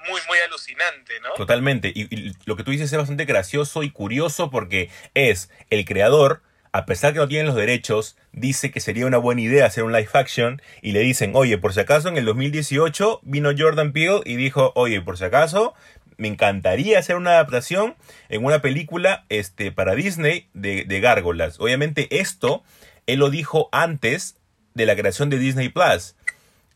muy, 0.10 0.20
muy 0.28 0.38
alucinante, 0.48 1.20
¿no? 1.22 1.34
Totalmente. 1.36 1.92
Y, 1.94 2.34
lo 2.46 2.56
que 2.56 2.64
tú 2.64 2.72
dices 2.72 2.92
es 2.92 2.98
bastante 2.98 3.26
gracioso 3.26 3.84
y 3.84 3.92
curioso 3.92 4.50
porque 4.50 4.90
es 5.14 5.50
el 5.70 5.86
creador, 5.86 6.42
a 6.72 6.86
pesar 6.86 7.14
que 7.14 7.20
no 7.20 7.28
tiene 7.28 7.46
los 7.46 7.56
derechos, 7.56 8.18
dice 8.32 8.72
que 8.72 8.80
sería 8.80 9.06
una 9.06 9.18
buena 9.18 9.42
idea 9.42 9.66
hacer 9.66 9.84
un 9.84 9.92
live 9.92 10.10
action 10.14 10.62
y 10.82 10.94
le 10.94 11.02
dicen, 11.02 11.32
oye, 11.36 11.58
por 11.58 11.74
si 11.74 11.82
acaso 11.82 12.10
en 12.10 12.18
el 12.18 12.26
2018 12.26 13.20
vino 13.24 13.52
Jordan 13.58 13.92
Peele 13.92 14.22
y 14.26 14.36
dijo, 14.36 14.72
oye, 14.76 15.02
por 15.02 15.18
si 15.18 15.26
acaso 15.26 15.74
me 16.18 16.28
encantaría 16.28 17.00
hacer 17.00 17.16
una 17.16 17.32
adaptación 17.32 17.96
en 18.30 18.46
una 18.46 18.62
película 18.62 19.26
este, 19.30 19.72
para 19.72 19.96
Disney 19.96 20.50
de, 20.54 20.86
de 20.86 21.00
gárgolas. 21.00 21.60
Obviamente 21.60 22.20
esto, 22.20 22.64
él 23.08 23.20
lo 23.20 23.30
dijo 23.30 23.70
antes 23.72 24.38
de 24.74 24.86
la 24.86 24.96
creación 24.96 25.30
de 25.30 25.40
Disney 25.40 25.70
Plus. 25.70 26.16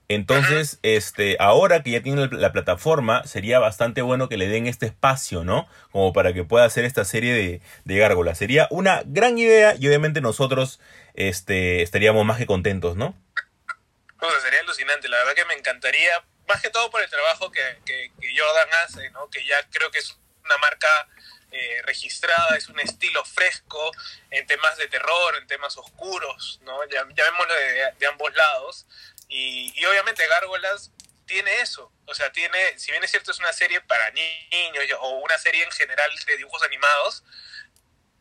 Entonces, 0.07 0.79
este, 0.83 1.35
ahora 1.39 1.81
que 1.81 1.91
ya 1.91 2.01
tiene 2.01 2.27
la, 2.27 2.29
la 2.31 2.51
plataforma, 2.51 3.25
sería 3.25 3.59
bastante 3.59 4.01
bueno 4.01 4.29
que 4.29 4.37
le 4.37 4.47
den 4.47 4.67
este 4.67 4.85
espacio, 4.85 5.43
¿no? 5.43 5.67
Como 5.91 6.13
para 6.13 6.31
que 6.33 6.43
pueda 6.43 6.65
hacer 6.65 6.85
esta 6.85 7.05
serie 7.05 7.33
de, 7.33 7.61
de 7.85 7.97
gárgolas. 7.97 8.37
Sería 8.37 8.67
una 8.69 9.01
gran 9.05 9.37
idea 9.37 9.75
y 9.79 9.87
obviamente 9.87 10.21
nosotros 10.21 10.79
este, 11.15 11.81
estaríamos 11.81 12.23
más 12.25 12.37
que 12.37 12.45
contentos, 12.45 12.95
¿no? 12.95 13.15
Sea, 14.19 14.39
sería 14.41 14.59
alucinante, 14.61 15.07
la 15.07 15.17
verdad 15.17 15.33
que 15.33 15.45
me 15.45 15.53
encantaría, 15.55 16.23
más 16.47 16.61
que 16.61 16.69
todo 16.69 16.89
por 16.91 17.01
el 17.01 17.09
trabajo 17.09 17.51
que, 17.51 17.61
que, 17.85 18.11
que 18.19 18.27
Jordan 18.37 18.69
hace, 18.83 19.09
¿no? 19.11 19.29
Que 19.29 19.45
ya 19.45 19.55
creo 19.71 19.89
que 19.91 19.99
es 19.99 20.17
una 20.43 20.57
marca 20.57 20.87
eh, 21.51 21.81
registrada, 21.83 22.57
es 22.57 22.69
un 22.69 22.79
estilo 22.79 23.23
fresco 23.25 23.91
en 24.29 24.45
temas 24.45 24.77
de 24.77 24.87
terror, 24.87 25.35
en 25.39 25.47
temas 25.47 25.77
oscuros, 25.77 26.59
¿no? 26.63 26.77
Ya, 26.85 27.07
llamémoslo 27.15 27.53
de, 27.55 27.93
de 27.99 28.07
ambos 28.07 28.33
lados. 28.35 28.85
Y, 29.27 29.73
y 29.75 29.85
obviamente 29.85 30.27
Gárgolas 30.27 30.91
tiene 31.25 31.61
eso. 31.61 31.91
O 32.05 32.13
sea, 32.13 32.31
tiene, 32.31 32.77
si 32.77 32.91
bien 32.91 33.03
es 33.03 33.11
cierto, 33.11 33.31
es 33.31 33.39
una 33.39 33.53
serie 33.53 33.81
para 33.81 34.11
niños 34.11 34.83
o 34.99 35.09
una 35.17 35.37
serie 35.37 35.63
en 35.63 35.71
general 35.71 36.11
de 36.27 36.37
dibujos 36.37 36.61
animados, 36.63 37.23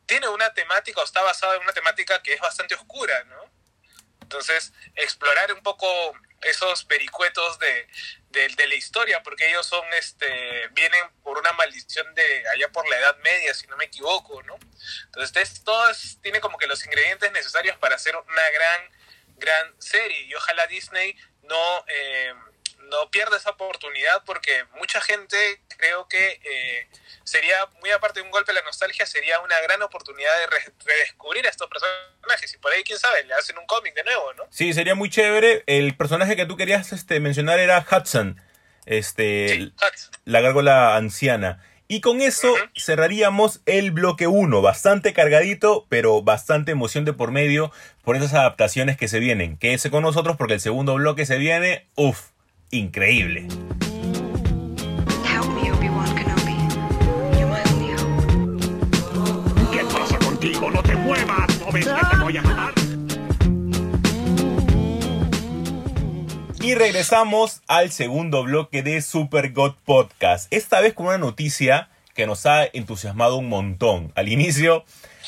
tiene 0.07 0.29
una 0.29 0.53
temática 0.55 1.01
o 1.01 1.05
está 1.05 1.23
basada 1.23 1.57
en 1.57 1.63
una 1.63 1.73
temática 1.73 2.23
que 2.23 2.35
es 2.35 2.41
bastante 2.41 2.75
oscura, 2.75 3.25
¿no? 3.25 3.51
Entonces, 4.23 4.73
explorar 4.97 5.53
un 5.53 5.63
poco 5.63 5.87
esos 6.41 6.87
vericuetos 6.87 7.59
de, 7.59 7.87
de, 8.31 8.49
de 8.49 8.67
la 8.67 8.75
historia, 8.75 9.23
porque 9.23 9.49
ellos 9.49 9.67
son, 9.67 9.83
este, 9.95 10.69
vienen 10.73 11.03
por 11.23 11.39
una 11.39 11.53
maldición 11.53 12.15
de 12.15 12.45
allá 12.49 12.69
por 12.71 12.89
la 12.89 12.99
Edad 12.99 13.17
Media, 13.19 13.55
si 13.55 13.67
no 13.67 13.77
me 13.77 13.85
equivoco, 13.87 14.43
¿no? 14.43 14.59
Entonces, 15.07 15.63
todo 15.65 15.89
es- 15.91 16.19
tiene 16.23 16.41
como 16.41 16.59
que 16.59 16.67
los 16.67 16.85
ingredientes 16.85 17.33
necesarios 17.33 17.77
para 17.79 17.97
hacer 17.97 18.15
una 18.17 18.51
gran, 18.51 18.91
gran 19.39 19.75
serie. 19.79 20.23
Y 20.27 20.35
ojalá 20.35 20.67
Disney 20.67 21.17
no, 21.43 21.85
eh, 21.89 22.33
no 22.91 23.11
pierda 23.11 23.37
esa 23.37 23.51
oportunidad, 23.51 24.23
porque 24.25 24.65
mucha 24.79 25.01
gente 25.01 25.37
creo 25.77 26.07
que 26.09 26.41
eh, 26.45 26.89
sería, 27.25 27.57
muy 27.81 27.91
aparte 27.91 28.21
de 28.21 28.25
un 28.27 28.31
golpe 28.31 28.53
a 28.53 28.55
la 28.55 28.63
nostalgia, 28.63 29.07
sería 29.07 29.41
una 29.41 29.61
gran 29.63 29.83
oportunidad 29.83 30.31
de 30.41 30.47
re- 30.47 30.73
redescubrir 30.85 31.47
a 31.47 31.51
estos 31.51 31.69
personajes. 31.69 32.55
Y 32.55 32.59
por 32.59 32.73
ahí, 32.73 32.83
quién 32.85 32.99
sabe, 32.99 33.25
le 33.25 33.35
hacen 33.35 33.59
un 33.59 33.67
cómic 33.67 33.95
de 33.95 34.05
nuevo, 34.05 34.33
¿no? 34.35 34.45
Sí, 34.51 34.73
sería 34.73 34.95
muy 34.95 35.11
chévere. 35.11 35.65
El 35.67 35.97
personaje 35.97 36.37
que 36.37 36.47
tú 36.47 36.57
querías 36.57 36.93
este, 36.93 37.21
mencionar 37.21 37.59
era 37.59 37.85
Hudson, 37.91 38.41
este, 38.87 39.49
Sí, 39.49 39.73
Hudson. 39.77 40.11
la 40.25 40.41
gárgola 40.41 40.97
anciana. 40.97 41.63
Y 41.87 42.01
con 42.01 42.23
eso 42.23 42.55
cerraríamos 42.75 43.61
el 43.67 43.91
bloque 43.91 44.27
1, 44.27 44.63
bastante 44.63 45.13
cargadito, 45.13 45.87
pero 45.91 46.23
bastante 46.23 46.73
emoción 46.73 47.05
de 47.05 47.13
por 47.13 47.31
medio 47.31 47.73
por 48.05 48.17
esas 48.17 48.35
adaptaciones 48.35 48.97
que 48.97 49.09
se 49.09 49.19
vienen. 49.19 49.57
Quédese 49.57 49.91
con 49.91 50.03
nosotros 50.03 50.37
porque 50.37 50.55
el 50.55 50.61
segundo 50.61 50.95
bloque 50.95 51.27
se 51.27 51.39
viene, 51.39 51.87
uff, 51.97 52.31
increíble. 52.71 53.49
¿Qué 59.73 59.85
pasa 59.93 60.19
contigo? 60.19 60.71
¡No 60.71 60.83
te 60.83 60.95
muevas! 60.95 61.61
¿No 61.61 61.73
ves 61.73 61.87
que 61.87 62.07
te 62.11 62.23
voy 62.23 62.37
a 62.37 62.43
matar? 62.43 62.75
Y 66.61 66.75
regresamos 66.75 67.63
al 67.69 67.91
segundo 67.91 68.43
bloque 68.45 68.83
de 68.83 69.03
Super 69.03 69.53
God 69.53 69.75
Podcast. 69.85 70.53
Esta 70.53 70.81
vez 70.81 70.95
con 70.95 71.07
una 71.07 71.19
noticia 71.19 71.91
que 72.15 72.27
nos 72.27 72.47
ha 72.47 72.65
entusiasmado 72.73 73.37
un 73.37 73.49
montón. 73.49 74.13
Al 74.15 74.29
inicio, 74.29 74.85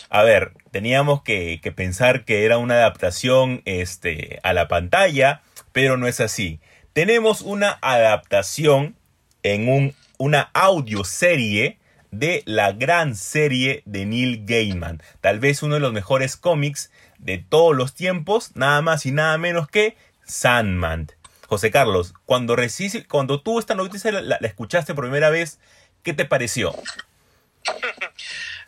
a 0.09 0.23
ver, 0.23 0.53
teníamos 0.71 1.23
que, 1.23 1.61
pensar 1.75 2.25
que 2.25 2.45
era 2.45 2.59
una 2.59 2.75
adaptación 2.75 3.63
este, 3.65 4.41
a 4.43 4.53
la 4.53 4.69
pantalla, 4.69 5.43
pero 5.73 5.97
no 5.97 6.07
es 6.07 6.21
así. 6.21 6.61
Tenemos 6.93 7.43
una 7.43 7.79
adaptación 7.83 8.97
en 9.43 9.69
un, 9.69 9.95
una 10.17 10.51
audioserie 10.55 11.79
de 12.11 12.43
la 12.47 12.73
gran 12.73 13.15
serie 13.15 13.83
de 13.85 14.07
Neil 14.07 14.45
Gaiman. 14.47 15.03
Tal 15.21 15.39
vez 15.41 15.63
uno 15.63 15.75
de 15.75 15.81
los 15.81 15.93
mejores 15.93 16.37
cómics 16.37 16.91
de 17.19 17.39
todos 17.39 17.77
los 17.77 17.95
tiempos, 17.95 18.53
nada 18.55 18.81
más 18.81 19.05
y 19.07 19.13
nada 19.13 19.37
menos 19.39 19.69
que 19.69 19.97
Sandman. 20.25 21.09
José 21.47 21.71
Carlos, 21.71 22.15
cuando, 22.25 22.57
cuando 23.09 23.41
tú 23.41 23.59
esta 23.59 23.75
noticia 23.75 24.11
la 24.13 24.37
escuchaste 24.37 24.95
por 24.95 25.05
primera 25.05 25.31
vez, 25.31 25.61
¿qué 26.07 26.15
te 26.15 26.25
pareció? 26.25 26.73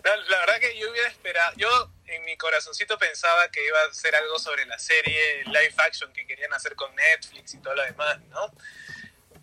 La, 0.02 0.16
verdad 0.40 0.58
que 0.58 0.76
yo 0.76 0.90
hubiera 0.90 1.06
esperado, 1.06 1.52
yo 1.56 1.92
en 2.06 2.24
mi 2.24 2.36
corazoncito 2.36 2.98
pensaba 2.98 3.48
que 3.52 3.64
iba 3.64 3.80
a 3.80 3.94
ser 3.94 4.16
algo 4.16 4.40
sobre 4.40 4.66
la 4.66 4.76
serie 4.76 5.44
live 5.44 5.74
action 5.76 6.12
que 6.12 6.26
querían 6.26 6.52
hacer 6.52 6.74
con 6.74 6.92
Netflix 6.96 7.54
y 7.54 7.58
todo 7.62 7.76
lo 7.76 7.84
demás, 7.84 8.18
¿no? 8.22 8.52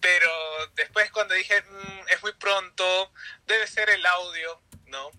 Pero 0.01 0.29
después 0.73 1.09
cuando 1.11 1.35
dije, 1.35 1.61
"Mm, 1.61 2.09
es 2.09 2.21
muy 2.21 2.33
pronto, 2.33 3.13
debe 3.45 3.65
ser 3.65 3.89
el 3.89 4.05
audio, 4.05 4.61
¿no? 4.87 5.09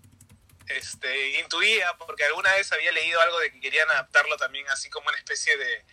Este, 0.67 1.39
intuía, 1.39 1.95
porque 1.97 2.25
alguna 2.25 2.53
vez 2.53 2.71
había 2.73 2.91
leído 2.91 3.19
algo 3.21 3.39
de 3.39 3.51
que 3.51 3.59
querían 3.59 3.89
adaptarlo 3.89 4.37
también 4.37 4.67
así 4.69 4.91
como 4.91 5.09
una 5.09 5.17
especie 5.17 5.57
de, 5.57 5.83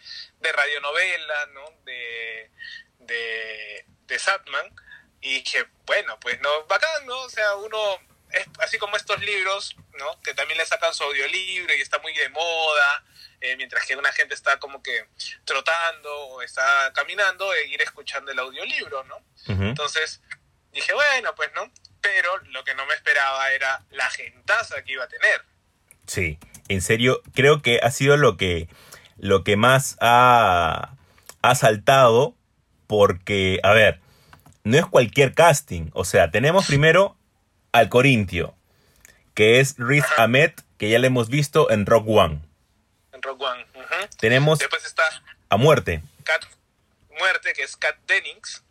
de 0.40 0.52
radionovela, 0.52 1.46
¿no? 1.46 1.64
De, 1.84 2.50
de, 2.98 3.86
de 4.06 4.18
Satman. 4.18 4.70
Y 5.24 5.40
dije, 5.40 5.66
bueno, 5.86 6.20
pues 6.20 6.38
no, 6.42 6.66
bacán, 6.66 7.06
¿no? 7.06 7.18
O 7.22 7.30
sea, 7.30 7.54
uno, 7.56 7.78
es, 8.30 8.46
así 8.58 8.76
como 8.76 8.94
estos 8.98 9.18
libros, 9.20 9.74
¿no? 9.98 10.20
Que 10.20 10.34
también 10.34 10.58
le 10.58 10.66
sacan 10.66 10.92
su 10.92 11.02
audiolibro 11.02 11.74
y 11.74 11.80
está 11.80 11.98
muy 12.00 12.12
de 12.12 12.28
moda, 12.28 13.04
eh, 13.40 13.56
mientras 13.56 13.86
que 13.86 13.96
una 13.96 14.12
gente 14.12 14.34
está 14.34 14.58
como 14.58 14.82
que 14.82 15.06
trotando 15.46 16.14
o 16.26 16.42
está 16.42 16.92
caminando, 16.92 17.54
e 17.54 17.68
ir 17.68 17.80
escuchando 17.80 18.32
el 18.32 18.38
audiolibro, 18.38 19.02
¿no? 19.04 19.16
Entonces 19.46 20.20
dije, 20.72 20.92
bueno, 20.92 21.34
pues 21.34 21.50
no. 21.54 21.72
Pero 22.02 22.36
lo 22.50 22.62
que 22.62 22.74
no 22.74 22.84
me 22.84 22.92
esperaba 22.92 23.50
era 23.52 23.82
la 23.92 24.10
gentaza 24.10 24.84
que 24.84 24.92
iba 24.92 25.04
a 25.04 25.08
tener. 25.08 25.42
Sí, 26.06 26.38
en 26.68 26.82
serio, 26.82 27.22
creo 27.34 27.62
que 27.62 27.80
ha 27.82 27.90
sido 27.90 28.18
lo 28.18 28.36
que, 28.36 28.68
lo 29.16 29.42
que 29.42 29.56
más 29.56 29.96
ha, 30.00 30.96
ha 31.40 31.54
saltado 31.54 32.36
porque, 32.86 33.58
a 33.62 33.72
ver, 33.72 34.03
no 34.64 34.78
es 34.78 34.86
cualquier 34.86 35.34
casting. 35.34 35.90
O 35.92 36.04
sea, 36.04 36.30
tenemos 36.30 36.66
primero 36.66 37.16
al 37.72 37.88
Corintio, 37.88 38.56
que 39.34 39.60
es 39.60 39.76
Riz 39.78 40.04
Ahmed, 40.16 40.52
que 40.78 40.90
ya 40.90 40.98
le 40.98 41.06
hemos 41.06 41.28
visto 41.28 41.70
en 41.70 41.86
Rock 41.86 42.08
One. 42.08 42.40
En 43.12 43.22
Rock 43.22 43.40
One. 43.42 43.66
Tenemos 44.18 44.58
Después 44.58 44.84
está 44.84 45.04
a 45.48 45.56
muerte. 45.56 46.02
Kat 46.24 46.44
Muerte, 47.18 47.52
que 47.52 47.62
es 47.62 47.76
Kat 47.76 47.96
Dennings. 48.06 48.64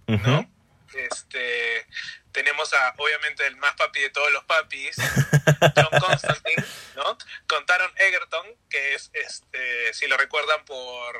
Este, 0.94 1.88
tenemos 2.32 2.72
a, 2.74 2.94
obviamente, 2.98 3.48
el 3.48 3.56
más 3.56 3.74
papi 3.76 4.02
de 4.02 4.10
todos 4.10 4.32
los 4.32 4.44
papis, 4.44 4.96
John 5.76 6.00
Constantine, 6.00 6.64
¿no? 6.96 7.18
Con 7.48 7.66
Taron 7.66 7.92
Egerton, 7.98 8.46
que 8.70 8.94
es, 8.94 9.10
este, 9.14 9.94
si 9.94 10.08
lo 10.08 10.18
recuerdan 10.18 10.64
por 10.66 11.16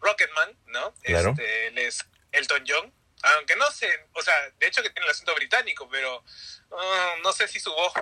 Rocketman, 0.00 0.56
¿no? 0.66 0.94
Claro. 1.02 1.30
Este, 1.30 1.68
él 1.68 1.78
es 1.78 2.06
Elton 2.32 2.64
John. 2.66 2.92
Aunque 3.22 3.56
no 3.56 3.66
sé, 3.70 3.88
o 4.14 4.22
sea, 4.22 4.34
de 4.58 4.66
hecho 4.66 4.82
que 4.82 4.90
tiene 4.90 5.06
el 5.06 5.10
acento 5.10 5.34
británico, 5.34 5.88
pero 5.90 6.22
ah, 6.72 7.14
no 7.22 7.32
sé 7.32 7.48
si 7.48 7.58
su 7.58 7.70
voz 7.72 7.92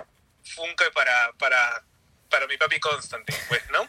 funke 0.43 0.91
para, 0.93 1.31
para, 1.39 1.83
para 2.29 2.47
mi 2.47 2.57
papi 2.57 2.79
Constantine, 2.79 3.37
pues, 3.47 3.61
¿no? 3.71 3.87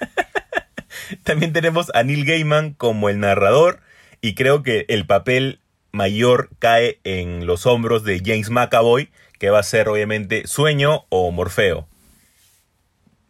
También 1.24 1.52
tenemos 1.52 1.90
a 1.94 2.02
Neil 2.02 2.24
Gaiman 2.24 2.74
como 2.74 3.08
el 3.08 3.20
narrador 3.20 3.80
y 4.20 4.34
creo 4.34 4.62
que 4.62 4.86
el 4.88 5.06
papel 5.06 5.60
mayor 5.92 6.50
cae 6.58 7.00
en 7.04 7.46
los 7.46 7.66
hombros 7.66 8.04
de 8.04 8.20
James 8.24 8.50
McAvoy, 8.50 9.12
que 9.38 9.50
va 9.50 9.60
a 9.60 9.62
ser 9.62 9.88
obviamente 9.88 10.46
Sueño 10.46 11.06
o 11.10 11.30
Morfeo. 11.30 11.88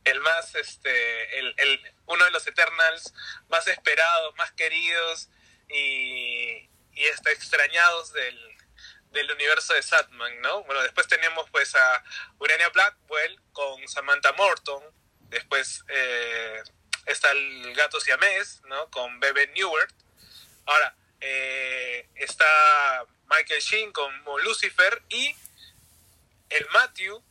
el 0.04 0.20
más, 0.20 0.54
este, 0.54 1.38
el, 1.38 1.54
el, 1.58 1.80
uno 2.06 2.24
de 2.24 2.30
los 2.30 2.46
Eternals 2.46 3.12
más 3.50 3.66
esperados, 3.66 4.34
más 4.36 4.52
queridos 4.52 5.28
y, 5.68 6.68
y 6.98 7.06
hasta 7.08 7.30
extrañados 7.30 8.12
del, 8.12 8.38
del 9.12 9.30
universo 9.32 9.74
de 9.74 9.82
Satman, 9.82 10.40
¿no? 10.40 10.64
Bueno, 10.64 10.82
después 10.82 11.06
tenemos 11.06 11.48
pues 11.50 11.74
a 11.74 12.04
Urania 12.38 12.68
Blackwell 12.70 13.40
con 13.52 13.86
Samantha 13.88 14.32
Morton, 14.32 14.82
después 15.30 15.84
eh, 15.88 16.62
está 17.06 17.30
el 17.30 17.74
gato 17.74 18.00
siamés, 18.00 18.60
¿no? 18.68 18.90
Con 18.90 19.20
Bebe 19.20 19.46
Newert. 19.54 19.94
Ahora, 20.66 20.94
eh, 21.20 22.06
está 22.16 22.44
Michael 23.30 23.60
Sheen 23.60 23.92
como 23.92 24.38
Lucifer 24.40 25.02
y 25.08 25.34
el 26.50 26.66
Matthew, 26.72 27.22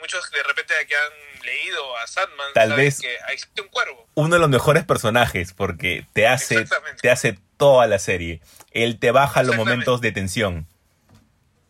muchos 0.00 0.30
de 0.30 0.42
repente 0.42 0.74
que 0.86 0.96
han 0.96 1.42
leído 1.44 1.96
a 1.98 2.06
Sandman 2.06 2.52
Tal 2.54 2.70
saben 2.70 2.84
vez- 2.84 3.00
que 3.00 3.14
existe 3.28 3.62
un 3.62 3.68
cuervo. 3.68 4.08
Uno 4.14 4.34
de 4.34 4.40
los 4.40 4.48
mejores 4.48 4.84
personajes 4.84 5.52
porque 5.52 6.06
te 6.12 6.26
hace, 6.26 6.64
te 7.00 7.10
hace 7.10 7.38
toda 7.56 7.86
la 7.86 7.98
serie. 7.98 8.40
Él 8.74 8.98
te 8.98 9.10
baja 9.10 9.42
los 9.42 9.56
momentos 9.56 10.00
de 10.00 10.12
tensión. 10.12 10.66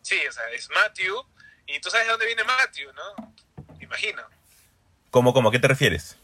Sí, 0.01 0.19
o 0.27 0.31
sea, 0.31 0.49
es 0.51 0.69
Matthew. 0.69 1.15
Y 1.67 1.79
tú 1.79 1.89
sabes 1.89 2.05
de 2.07 2.11
dónde 2.11 2.25
viene 2.25 2.43
Matthew, 2.43 2.91
¿no? 2.93 3.33
Imagino. 3.79 4.21
¿Cómo, 5.11 5.33
cómo? 5.33 5.49
¿A 5.49 5.51
qué 5.51 5.59
te 5.59 5.67
refieres? 5.67 6.17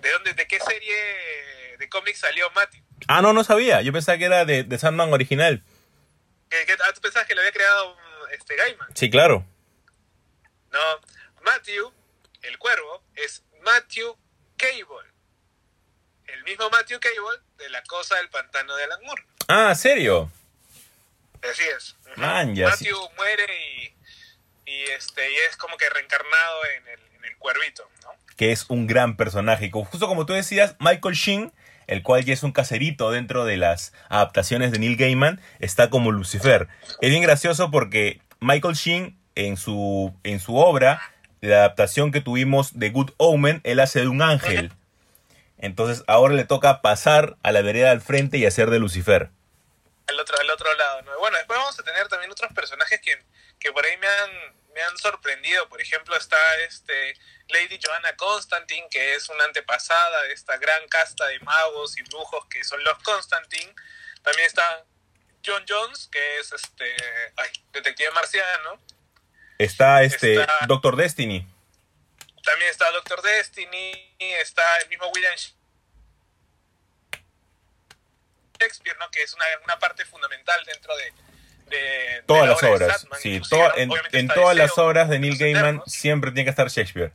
¿De 0.00 0.10
dónde, 0.12 0.34
de 0.34 0.46
qué 0.46 0.58
serie 0.60 1.76
de 1.78 1.88
cómics 1.88 2.18
salió 2.20 2.50
Matthew? 2.52 2.82
Ah, 3.08 3.22
no, 3.22 3.32
no 3.32 3.42
sabía. 3.44 3.82
Yo 3.82 3.92
pensaba 3.92 4.18
que 4.18 4.24
era 4.26 4.44
de, 4.44 4.64
de 4.64 4.78
Sandman 4.78 5.12
original. 5.12 5.62
¿Qué, 6.48 6.64
qué- 6.66 6.76
ah, 6.80 6.92
¿Tú 6.94 7.00
pensabas 7.00 7.26
que 7.26 7.34
lo 7.34 7.40
había 7.40 7.52
creado 7.52 7.96
este 8.32 8.56
Gaiman? 8.56 8.88
Sí, 8.96 9.10
claro. 9.10 9.44
No, 10.72 10.78
Matthew, 11.44 11.92
el 12.42 12.58
cuervo, 12.58 13.02
es 13.14 13.42
Matthew 13.62 14.16
Cable. 14.56 15.10
El 16.26 16.42
mismo 16.44 16.70
Matthew 16.70 17.00
Cable 17.00 17.40
de 17.58 17.68
la 17.70 17.82
cosa 17.84 18.16
del 18.16 18.28
pantano 18.30 18.74
de 18.76 18.84
Alan 18.84 19.00
Moore. 19.04 19.24
Ah, 19.48 19.74
¿serio? 19.74 20.30
Así 21.42 21.62
es. 21.76 21.96
Ujú. 22.12 22.20
Man, 22.20 22.54
ya, 22.54 22.70
sí. 22.72 22.84
Matthew 22.84 23.08
muere 23.16 23.46
y, 24.66 24.70
y 24.70 24.82
este 24.96 25.30
y 25.30 25.36
es 25.48 25.56
como 25.56 25.76
que 25.76 25.88
reencarnado 25.90 26.60
en 26.76 26.88
el, 26.88 27.00
en 27.16 27.24
el 27.24 27.36
cuervito, 27.38 27.88
¿no? 28.02 28.10
que 28.36 28.52
es 28.52 28.66
un 28.68 28.86
gran 28.86 29.16
personaje. 29.16 29.70
Justo 29.70 30.08
como 30.08 30.26
tú 30.26 30.32
decías, 30.32 30.76
Michael 30.78 31.14
Sheen, 31.14 31.52
el 31.86 32.02
cual 32.02 32.24
ya 32.24 32.32
es 32.32 32.42
un 32.42 32.52
caserito 32.52 33.10
dentro 33.10 33.44
de 33.44 33.56
las 33.56 33.92
adaptaciones 34.08 34.72
de 34.72 34.78
Neil 34.78 34.96
Gaiman, 34.96 35.40
está 35.58 35.90
como 35.90 36.10
Lucifer. 36.10 36.68
Es 37.00 37.10
bien 37.10 37.22
gracioso 37.22 37.70
porque 37.70 38.20
Michael 38.40 38.74
Sheen, 38.74 39.16
en 39.34 39.56
su, 39.56 40.14
en 40.24 40.40
su 40.40 40.56
obra, 40.56 41.00
la 41.40 41.56
adaptación 41.56 42.12
que 42.12 42.20
tuvimos 42.20 42.78
de 42.78 42.90
Good 42.90 43.10
Omen, 43.16 43.60
él 43.64 43.80
hace 43.80 44.00
de 44.00 44.08
un 44.08 44.22
ángel. 44.22 44.72
Entonces 45.62 46.04
ahora 46.08 46.34
le 46.34 46.44
toca 46.44 46.82
pasar 46.82 47.36
a 47.42 47.52
la 47.52 47.62
vereda 47.62 47.90
al 47.92 48.02
frente 48.02 48.36
y 48.36 48.44
hacer 48.44 48.68
de 48.68 48.78
Lucifer. 48.80 49.30
al 50.08 50.20
otro, 50.20 50.38
al 50.38 50.50
otro 50.50 50.74
lado. 50.74 51.02
¿no? 51.02 51.18
Bueno, 51.20 51.38
después 51.38 51.58
vamos 51.58 51.78
a 51.78 51.82
tener 51.82 52.06
también 52.08 52.30
otros 52.30 52.52
personajes 52.52 53.00
que, 53.00 53.16
que 53.58 53.72
por 53.72 53.86
ahí 53.86 53.96
me 53.96 54.06
han, 54.08 54.30
me 54.74 54.82
han 54.82 54.98
sorprendido. 54.98 55.68
Por 55.68 55.80
ejemplo, 55.80 56.14
está 56.16 56.36
este 56.68 57.14
Lady 57.48 57.78
Joanna 57.82 58.14
Constantine, 58.16 58.88
que 58.90 59.14
es 59.14 59.28
una 59.28 59.44
antepasada 59.44 60.22
de 60.24 60.32
esta 60.32 60.58
gran 60.58 60.86
casta 60.88 61.26
de 61.28 61.38
magos 61.40 61.96
y 61.96 62.02
brujos 62.02 62.44
que 62.46 62.62
son 62.64 62.82
los 62.84 62.98
Constantine. 62.98 63.72
También 64.22 64.46
está 64.46 64.84
John 65.46 65.64
Jones, 65.68 66.08
que 66.10 66.38
es 66.40 66.52
este 66.52 66.94
ay, 67.36 67.50
detective 67.72 68.10
marciano. 68.10 68.80
Está 69.58 70.02
este 70.02 70.40
Está- 70.40 70.66
Doctor 70.66 70.96
Destiny. 70.96 71.46
También 72.44 72.70
está 72.70 72.90
Doctor 72.90 73.22
Destiny, 73.22 74.14
está 74.18 74.78
el 74.78 74.88
mismo 74.88 75.06
William 75.08 75.34
Shakespeare, 78.58 78.96
¿no? 78.98 79.10
que 79.10 79.22
es 79.22 79.32
una, 79.34 79.44
una 79.64 79.78
parte 79.78 80.04
fundamental 80.04 80.64
dentro 80.64 80.94
de, 80.96 81.04
de- 81.66 81.76
de 81.76 82.22
Todas 82.26 82.42
la 82.44 82.48
las 82.54 82.62
obra 82.62 82.86
obras. 82.86 83.06
Sí, 83.20 83.40
en, 84.12 84.28
todas 84.28 84.56
las 84.56 84.76
obras 84.78 85.08
de 85.08 85.18
Neil 85.18 85.36
Gaiman 85.38 85.82
siempre 85.86 86.30
tiene 86.30 86.44
que 86.44 86.50
estar 86.50 86.68
Shakespeare. 86.68 87.12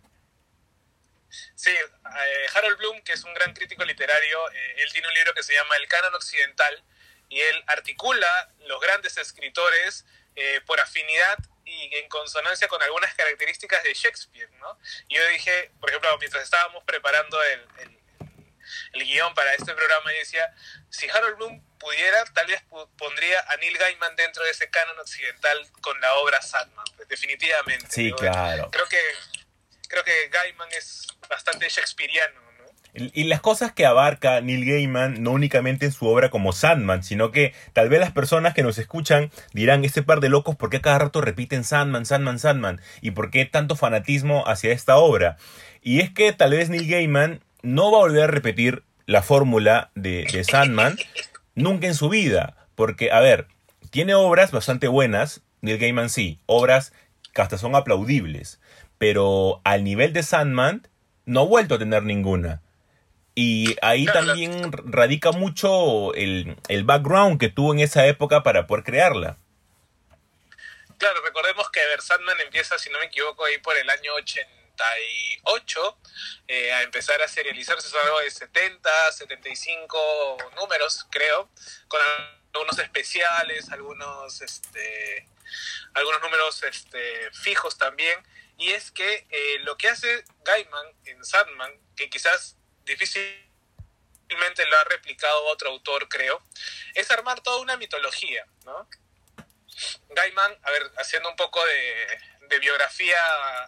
Sí, 1.56 1.72
eh, 1.72 2.46
Harold 2.56 2.78
Bloom, 2.78 3.02
que 3.02 3.14
es 3.14 3.24
un 3.24 3.34
gran 3.34 3.54
crítico 3.54 3.84
literario, 3.86 4.52
eh, 4.52 4.76
él 4.78 4.92
tiene 4.92 5.08
un 5.08 5.14
libro 5.14 5.34
que 5.34 5.44
se 5.44 5.54
llama 5.54 5.76
El 5.78 5.88
Canon 5.88 6.14
Occidental 6.16 6.84
y 7.30 7.40
él 7.42 7.64
articula 7.68 8.50
los 8.68 8.80
grandes 8.82 9.18
escritores 9.18 10.06
eh, 10.36 10.62
por 10.66 10.80
afinidad 10.80 11.38
y 11.68 11.96
en 11.98 12.08
consonancia 12.10 12.68
con 12.68 12.82
algunas 12.82 13.14
características 13.14 13.84
de 13.84 13.94
Shakespeare, 13.94 14.50
¿no? 14.60 14.80
Yo 15.10 15.26
dije, 15.28 15.72
por 15.80 15.90
ejemplo, 15.90 16.18
mientras 16.18 16.44
estábamos 16.44 16.84
preparando 16.86 17.42
el, 17.44 17.68
el- 17.80 17.98
el 18.94 19.04
guion 19.06 19.34
para 19.34 19.54
este 19.54 19.74
programa, 19.74 20.12
yo 20.12 20.20
decía, 20.20 20.54
si 20.90 21.10
Harold 21.10 21.38
Bloom 21.38 21.62
pudiera, 21.78 22.26
tal 22.34 22.48
vez 22.48 22.62
pondría 22.98 23.40
a 23.50 23.56
Neil 23.58 23.78
Gaiman 23.78 24.16
dentro 24.18 24.44
de 24.44 24.52
ese 24.52 24.70
canon 24.70 25.00
occidental 25.00 25.70
con 25.82 26.00
la 26.02 26.14
obra 26.16 26.42
Sandman, 26.42 26.86
pues, 26.98 27.08
definitivamente. 27.08 27.88
Sí, 27.90 28.04
Digo, 28.06 28.18
claro. 28.18 28.70
Creo 28.72 28.88
que, 28.90 29.02
creo 29.88 30.04
que 30.04 30.28
Gaiman 30.30 30.70
es 30.74 31.08
bastante 31.30 31.70
shakespeariano, 31.70 32.42
¿no? 32.42 32.47
Y 32.94 33.26
las 33.26 33.42
cosas 33.42 33.72
que 33.72 33.86
abarca 33.86 34.42
Neil 34.42 34.66
Gaiman, 34.66 35.22
no 35.22 35.32
únicamente 35.32 35.86
en 35.86 35.92
su 35.92 36.08
obra 36.08 36.30
como 36.30 36.52
Sandman, 36.52 37.04
sino 37.04 37.32
que 37.32 37.54
tal 37.74 37.90
vez 37.90 38.00
las 38.00 38.12
personas 38.12 38.54
que 38.54 38.64
nos 38.64 38.78
escuchan 38.78 39.30
dirán, 39.54 39.86
este 39.86 40.02
par 40.02 40.20
de 40.20 40.30
locos, 40.30 40.56
¿por 40.56 40.70
qué 40.70 40.82
cada 40.82 41.00
rato 41.00 41.22
repiten 41.22 41.64
Sandman, 41.64 42.06
Sandman, 42.06 42.40
Sandman? 42.40 42.82
¿Y 43.02 43.12
por 43.12 43.30
qué 43.30 43.46
tanto 43.46 43.76
fanatismo 43.76 44.48
hacia 44.48 44.72
esta 44.72 44.98
obra? 44.98 45.38
Y 45.82 46.00
es 46.00 46.12
que 46.12 46.34
tal 46.34 46.52
vez 46.52 46.70
Neil 46.70 46.90
Gaiman 46.90 47.42
no 47.62 47.92
va 47.92 48.00
a 48.00 48.02
volver 48.02 48.24
a 48.24 48.28
repetir 48.28 48.84
la 49.06 49.22
fórmula 49.22 49.92
de, 49.96 50.28
de 50.32 50.44
Sandman 50.44 50.98
nunca 51.56 51.88
en 51.88 51.96
su 51.96 52.10
vida. 52.10 52.56
Porque, 52.76 53.12
a 53.12 53.20
ver, 53.20 53.48
tiene 53.90 54.14
obras 54.16 54.52
bastante 54.52 54.88
buenas, 54.88 55.42
Neil 55.62 55.78
Gaiman 55.78 56.10
sí, 56.10 56.40
obras 56.46 56.94
que 57.34 57.42
hasta 57.42 57.58
son 57.58 57.76
aplaudibles, 57.76 58.60
pero 58.98 59.62
al 59.64 59.84
nivel 59.84 60.14
de 60.14 60.24
Sandman 60.24 60.88
no 61.26 61.42
ha 61.42 61.46
vuelto 61.46 61.76
a 61.76 61.80
tener 61.80 62.04
ninguna. 62.04 62.62
Y 63.40 63.76
ahí 63.84 64.06
Claro, 64.06 64.26
también 64.26 64.72
radica 64.72 65.32
mucho 65.32 66.12
el, 66.16 66.58
el 66.70 66.84
background 66.86 67.40
que 67.40 67.50
tuvo 67.50 67.72
en 67.72 67.82
esa 67.82 68.08
época 68.08 68.42
para 68.42 68.66
poder 68.66 68.84
crearla. 68.84 69.38
Claro, 70.98 71.22
recordemos 71.24 71.70
que 71.70 71.80
Ver 71.86 72.02
Sandman 72.02 72.42
empieza, 72.42 72.80
si 72.80 72.90
no 72.90 72.98
me 72.98 73.06
equivoco, 73.06 73.46
ahí 73.46 73.60
por 73.60 73.78
el 73.78 73.88
año 73.92 74.12
88 74.16 75.98
eh, 76.48 76.74
a 76.74 76.82
empezar 76.82 77.22
a 77.22 77.28
serializarse, 77.28 77.88
son 77.88 78.04
algo 78.08 78.22
de 78.22 78.32
70, 78.32 79.12
75 79.12 80.38
números, 80.56 81.06
creo, 81.12 81.52
con 81.88 82.02
algunos 82.56 82.80
especiales, 82.80 83.70
algunos, 83.70 84.42
este, 84.42 85.30
algunos 85.94 86.24
números 86.24 86.64
este, 86.64 87.30
fijos 87.34 87.78
también. 87.78 88.20
Y 88.58 88.72
es 88.72 88.90
que 88.90 89.28
eh, 89.30 89.60
lo 89.60 89.78
que 89.78 89.90
hace 89.90 90.26
Gaiman 90.44 90.88
en 91.06 91.24
Sandman, 91.24 91.72
que 91.96 92.10
quizás 92.10 92.58
difícilmente 92.88 94.66
lo 94.66 94.78
ha 94.78 94.84
replicado 94.86 95.46
otro 95.46 95.70
autor, 95.70 96.10
creo, 96.10 96.42
es 96.96 97.12
armar 97.12 97.42
toda 97.42 97.62
una 97.62 97.78
mitología, 97.78 98.46
¿no? 98.66 98.90
Gaiman, 100.10 100.58
a 100.64 100.72
ver, 100.72 100.92
haciendo 100.98 101.30
un 101.30 101.36
poco 101.36 101.64
de, 101.66 102.60
biografía 102.60 103.18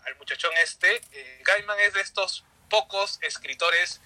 al 0.05 0.15
muchachón 0.15 0.51
este, 0.58 1.01
eh, 1.12 1.41
Gaiman 1.43 1.79
es 1.82 1.93
de 1.93 2.01
estos 2.01 2.45
pocos 2.69 3.19
escritores 3.21 4.01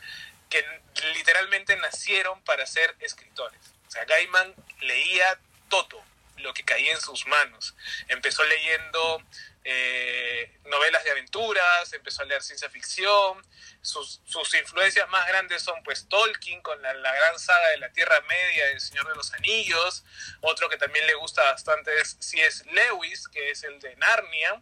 que 0.49 0.65
literalmente 1.13 1.75
nacieron 1.77 2.43
para 2.43 2.65
ser 2.65 2.93
escritores. 2.99 3.59
O 3.87 3.91
sea, 3.91 4.03
Gaiman 4.05 4.53
leía 4.81 5.39
todo 5.69 6.03
lo 6.37 6.53
que 6.53 6.63
caía 6.63 6.93
en 6.93 7.01
sus 7.01 7.25
manos. 7.27 7.75
Empezó 8.07 8.43
leyendo 8.43 9.23
eh, 9.65 10.59
novelas 10.65 11.03
de 11.03 11.11
aventuras, 11.11 11.93
empezó 11.93 12.21
a 12.21 12.25
leer 12.25 12.41
ciencia 12.41 12.69
ficción. 12.69 13.45
Sus, 13.81 14.21
sus 14.25 14.53
influencias 14.53 15.07
más 15.09 15.27
grandes 15.27 15.61
son 15.61 15.81
pues 15.83 16.07
Tolkien 16.09 16.61
con 16.61 16.81
la, 16.81 16.93
la 16.93 17.13
gran 17.13 17.39
saga 17.39 17.69
de 17.69 17.77
la 17.77 17.91
Tierra 17.91 18.19
Media, 18.21 18.71
El 18.71 18.81
Señor 18.81 19.07
de 19.07 19.15
los 19.15 19.33
Anillos. 19.33 20.03
Otro 20.41 20.69
que 20.69 20.77
también 20.77 21.05
le 21.07 21.15
gusta 21.15 21.43
bastante 21.43 21.99
es 21.99 22.17
C.S. 22.19 22.65
Lewis, 22.71 23.27
que 23.27 23.51
es 23.51 23.63
el 23.63 23.79
de 23.79 23.95
Narnia. 23.97 24.61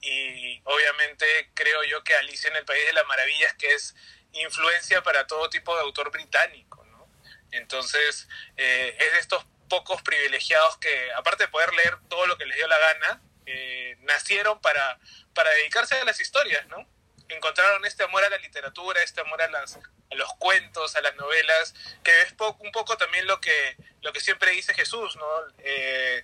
Y 0.00 0.60
obviamente 0.64 1.50
creo 1.54 1.84
yo 1.84 2.02
que 2.02 2.14
Alicia 2.16 2.50
en 2.50 2.56
el 2.56 2.64
País 2.64 2.84
de 2.86 2.92
las 2.92 3.06
Maravillas, 3.06 3.54
que 3.54 3.72
es 3.72 3.94
influencia 4.32 5.02
para 5.02 5.26
todo 5.26 5.48
tipo 5.50 5.74
de 5.74 5.82
autor 5.82 6.10
británico. 6.10 6.84
¿no? 6.86 7.08
Entonces, 7.50 8.28
eh, 8.56 8.96
es 8.98 9.12
de 9.12 9.18
estos 9.18 9.44
pocos 9.72 10.02
privilegiados 10.02 10.76
que, 10.76 11.12
aparte 11.12 11.44
de 11.44 11.48
poder 11.48 11.72
leer 11.72 11.96
todo 12.10 12.26
lo 12.26 12.36
que 12.36 12.44
les 12.44 12.58
dio 12.58 12.68
la 12.68 12.78
gana, 12.78 13.22
eh, 13.46 13.96
nacieron 14.00 14.60
para, 14.60 14.98
para 15.32 15.48
dedicarse 15.52 15.94
a 15.94 16.04
las 16.04 16.20
historias, 16.20 16.66
¿no? 16.68 16.86
Encontraron 17.30 17.82
este 17.86 18.02
amor 18.02 18.22
a 18.22 18.28
la 18.28 18.36
literatura, 18.36 19.02
este 19.02 19.22
amor 19.22 19.40
a, 19.40 19.48
las, 19.48 19.76
a 19.76 20.14
los 20.14 20.30
cuentos, 20.34 20.94
a 20.94 21.00
las 21.00 21.16
novelas, 21.16 21.74
que 22.04 22.20
es 22.20 22.34
po 22.34 22.54
un 22.60 22.70
poco 22.70 22.98
también 22.98 23.26
lo 23.26 23.40
que, 23.40 23.78
lo 24.02 24.12
que 24.12 24.20
siempre 24.20 24.50
dice 24.50 24.74
Jesús, 24.74 25.16
¿no? 25.16 25.26
Eh, 25.60 26.22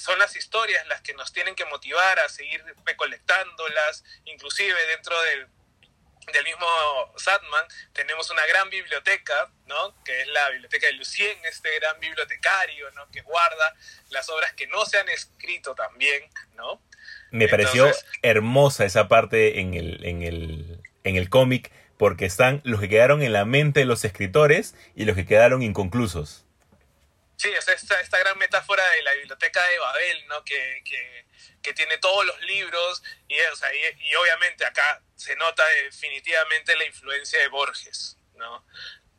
son 0.00 0.18
las 0.18 0.34
historias 0.34 0.86
las 0.86 1.02
que 1.02 1.12
nos 1.12 1.30
tienen 1.30 1.54
que 1.54 1.66
motivar 1.66 2.20
a 2.20 2.30
seguir 2.30 2.64
recolectándolas, 2.86 4.02
inclusive 4.24 4.86
dentro 4.86 5.20
del, 5.24 5.46
del 6.32 6.44
mismo 6.44 6.66
Sadman 7.16 7.64
tenemos 7.92 8.30
una 8.30 8.46
gran 8.46 8.70
biblioteca, 8.70 9.50
¿no? 9.66 9.94
que 10.04 10.22
es 10.22 10.28
la 10.28 10.50
biblioteca 10.50 10.86
de 10.86 10.92
Lucien, 10.92 11.36
este 11.44 11.68
gran 11.80 11.98
bibliotecario, 11.98 12.90
¿no? 12.92 13.10
que 13.10 13.22
guarda 13.22 13.74
las 14.10 14.28
obras 14.28 14.52
que 14.52 14.66
no 14.68 14.84
se 14.86 14.98
han 14.98 15.08
escrito 15.08 15.74
también, 15.74 16.30
¿no? 16.54 16.80
Me 17.30 17.48
pareció 17.48 17.90
hermosa 18.20 18.84
esa 18.84 19.08
parte 19.08 19.60
en 19.60 19.74
el, 19.74 20.04
en 20.04 20.22
el, 20.22 20.80
en 21.02 21.16
el 21.16 21.30
cómic, 21.30 21.72
porque 21.96 22.26
están 22.26 22.60
los 22.64 22.80
que 22.80 22.88
quedaron 22.88 23.22
en 23.22 23.32
la 23.32 23.44
mente 23.44 23.80
de 23.80 23.86
los 23.86 24.04
escritores 24.04 24.74
y 24.94 25.06
los 25.06 25.16
que 25.16 25.26
quedaron 25.26 25.62
inconclusos. 25.62 26.44
Sí, 27.36 27.48
o 27.58 27.62
sea, 27.62 27.74
esta, 27.74 28.00
esta 28.00 28.18
gran 28.18 28.38
metáfora 28.38 28.88
de 28.90 29.02
la 29.02 29.14
biblioteca 29.14 29.66
de 29.66 29.78
Babel, 29.78 30.26
¿no? 30.28 30.44
Que, 30.44 30.82
que, 30.84 31.24
que 31.62 31.72
tiene 31.72 31.98
todos 31.98 32.24
los 32.26 32.40
libros 32.42 33.02
y, 33.28 33.38
o 33.40 33.56
sea, 33.56 33.72
y, 33.74 33.80
y 34.10 34.14
obviamente 34.16 34.64
acá 34.66 35.00
se 35.16 35.36
nota 35.36 35.64
definitivamente 35.84 36.76
la 36.76 36.84
influencia 36.84 37.38
de 37.38 37.48
Borges, 37.48 38.16
¿no? 38.36 38.64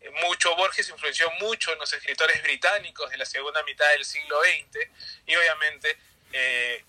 Eh, 0.01 0.09
Mucho, 0.21 0.55
Borges 0.55 0.89
influenció 0.89 1.31
mucho 1.39 1.71
en 1.71 1.79
los 1.79 1.91
escritores 1.93 2.41
británicos 2.43 3.09
de 3.09 3.17
la 3.17 3.25
segunda 3.25 3.63
mitad 3.63 3.89
del 3.91 4.03
siglo 4.05 4.39
XX 4.41 4.87
y 5.25 5.35
obviamente 5.35 5.97
eh, 6.33 6.83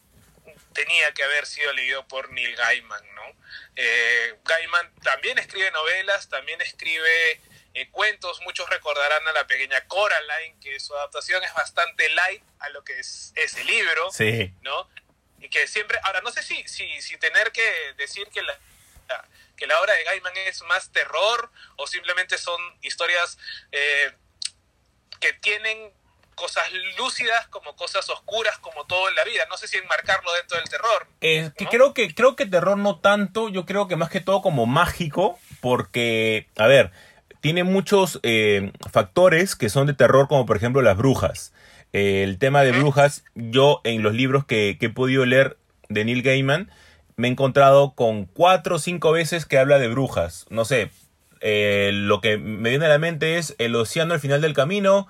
tenía 0.74 1.12
que 1.12 1.22
haber 1.22 1.46
sido 1.46 1.72
leído 1.72 2.06
por 2.08 2.30
Neil 2.32 2.56
Gaiman, 2.56 3.14
¿no? 3.14 3.22
Eh, 3.76 4.34
Gaiman 4.44 4.92
también 5.02 5.38
escribe 5.38 5.70
novelas, 5.70 6.28
también 6.28 6.60
escribe 6.60 7.40
eh, 7.74 7.88
cuentos, 7.90 8.40
muchos 8.42 8.68
recordarán 8.70 9.26
a 9.28 9.32
la 9.32 9.46
pequeña 9.46 9.86
Coraline, 9.86 10.56
que 10.60 10.78
su 10.80 10.94
adaptación 10.96 11.42
es 11.44 11.52
bastante 11.54 12.08
light 12.10 12.42
a 12.60 12.68
lo 12.70 12.84
que 12.84 12.98
es 12.98 13.32
ese 13.36 13.64
libro, 13.64 14.10
Sí. 14.12 14.52
¿no? 14.62 14.88
Y 15.44 15.50
que 15.50 15.66
siempre, 15.66 15.98
ahora 16.04 16.22
no 16.22 16.30
sé 16.30 16.42
si, 16.42 16.66
si, 16.66 17.02
si 17.02 17.18
tener 17.18 17.52
que 17.52 17.62
decir 17.98 18.26
que 18.28 18.42
la, 18.42 18.59
que 19.57 19.66
la 19.66 19.78
obra 19.80 19.92
de 19.92 20.04
Gaiman 20.04 20.37
es 20.38 20.62
más 20.62 20.90
terror 20.90 21.50
o 21.76 21.87
simplemente 21.87 22.38
son 22.38 22.61
historias 22.80 23.38
eh, 23.70 24.12
que 25.20 25.35
tienen 25.35 25.92
cosas 26.35 26.64
lúcidas 26.98 27.46
como 27.48 27.76
cosas 27.76 28.09
oscuras 28.11 28.59
como 28.59 28.87
todo 28.87 29.09
en 29.09 29.14
la 29.14 29.24
vida. 29.24 29.44
No 29.48 29.57
sé 29.57 29.68
si 29.68 29.76
enmarcarlo 29.76 30.33
dentro 30.33 30.59
del 30.59 30.68
terror. 30.68 31.07
Eh, 31.20 31.50
creo 31.70 31.94
que 31.94 32.14
creo 32.14 32.37
que 32.37 32.46
terror 32.46 32.76
no 32.76 33.00
tanto, 33.00 33.48
yo 33.48 33.66
creo 33.66 33.87
que 33.87 33.96
más 33.96 34.11
que 34.11 34.20
todo 34.20 34.42
como 34.42 34.66
mágico, 34.66 35.38
porque, 35.61 36.48
a 36.57 36.66
ver, 36.66 36.90
tiene 37.40 37.64
muchos 37.64 38.18
eh, 38.22 38.72
factores 38.90 39.57
que 39.57 39.68
son 39.68 39.87
de 39.87 39.94
terror, 39.94 40.26
como 40.28 40.46
por 40.46 40.57
ejemplo 40.57 40.83
las 40.83 40.96
brujas. 40.96 41.52
El 41.94 42.38
tema 42.38 42.62
de 42.62 42.72
brujas, 42.72 43.24
yo 43.37 43.80
en 43.85 44.02
los 44.02 44.14
libros 44.14 44.44
que, 44.44 44.78
que 44.80 44.87
he 44.87 44.90
podido 44.90 45.24
leer 45.24 45.59
de 45.88 46.04
Neil 46.04 46.22
Gaiman, 46.22 46.68
me 47.14 47.28
he 47.28 47.30
encontrado 47.30 47.94
con 47.94 48.24
cuatro 48.24 48.76
o 48.76 48.78
cinco 48.80 49.12
veces 49.12 49.46
que 49.46 49.59
habla 49.59 49.78
de 49.78 49.87
brujas. 49.87 50.44
No 50.50 50.64
sé, 50.64 50.90
eh, 51.40 51.90
lo 51.92 52.20
que 52.20 52.37
me 52.37 52.70
viene 52.70 52.87
a 52.87 52.88
la 52.88 52.98
mente 52.98 53.38
es 53.38 53.54
El 53.59 53.76
océano 53.76 54.12
al 54.12 54.18
final 54.18 54.40
del 54.40 54.54
camino, 54.54 55.07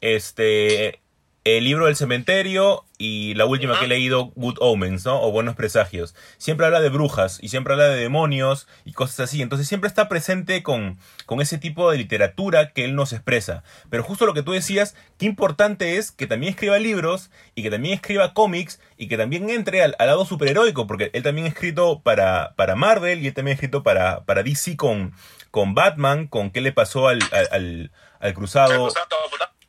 este, 0.00 1.00
el 1.44 1.64
libro 1.64 1.86
del 1.86 1.96
cementerio 1.96 2.84
y 2.98 3.32
la 3.34 3.46
última 3.46 3.78
que 3.78 3.86
he 3.86 3.88
leído, 3.88 4.32
Good 4.34 4.56
Omens, 4.60 5.06
¿no? 5.06 5.22
O 5.22 5.30
Buenos 5.30 5.54
Presagios. 5.56 6.14
Siempre 6.36 6.66
habla 6.66 6.80
de 6.80 6.90
brujas 6.90 7.38
y 7.40 7.48
siempre 7.48 7.72
habla 7.72 7.88
de 7.88 7.96
demonios 8.00 8.66
y 8.84 8.92
cosas 8.92 9.20
así. 9.20 9.40
Entonces 9.40 9.66
siempre 9.68 9.88
está 9.88 10.08
presente 10.08 10.62
con, 10.62 10.98
con 11.24 11.40
ese 11.40 11.56
tipo 11.56 11.90
de 11.90 11.96
literatura 11.96 12.72
que 12.72 12.84
él 12.84 12.94
nos 12.94 13.12
expresa. 13.14 13.62
Pero 13.88 14.02
justo 14.02 14.26
lo 14.26 14.34
que 14.34 14.42
tú 14.42 14.52
decías, 14.52 14.94
qué 15.16 15.24
importante 15.26 15.96
es 15.96 16.10
que 16.10 16.26
también 16.26 16.50
escriba 16.52 16.78
libros 16.78 17.30
y 17.54 17.62
que 17.62 17.70
también 17.70 17.94
escriba 17.94 18.34
cómics 18.34 18.78
y 18.98 19.08
que 19.08 19.16
también 19.16 19.48
entre 19.48 19.82
al, 19.82 19.94
al 19.98 20.08
lado 20.08 20.26
superheroico, 20.26 20.86
porque 20.86 21.10
él 21.14 21.22
también 21.22 21.46
ha 21.46 21.50
escrito 21.50 22.00
para, 22.00 22.54
para 22.56 22.74
Marvel 22.74 23.22
y 23.22 23.28
él 23.28 23.32
también 23.34 23.52
ha 23.52 23.56
escrito 23.56 23.82
para, 23.82 24.24
para 24.24 24.42
DC 24.42 24.76
con, 24.76 25.14
con 25.50 25.74
Batman, 25.74 26.26
con 26.26 26.50
qué 26.50 26.60
le 26.60 26.72
pasó 26.72 27.08
al, 27.08 27.20
al, 27.52 27.90
al- 28.20 28.34
cruzado. 28.34 28.88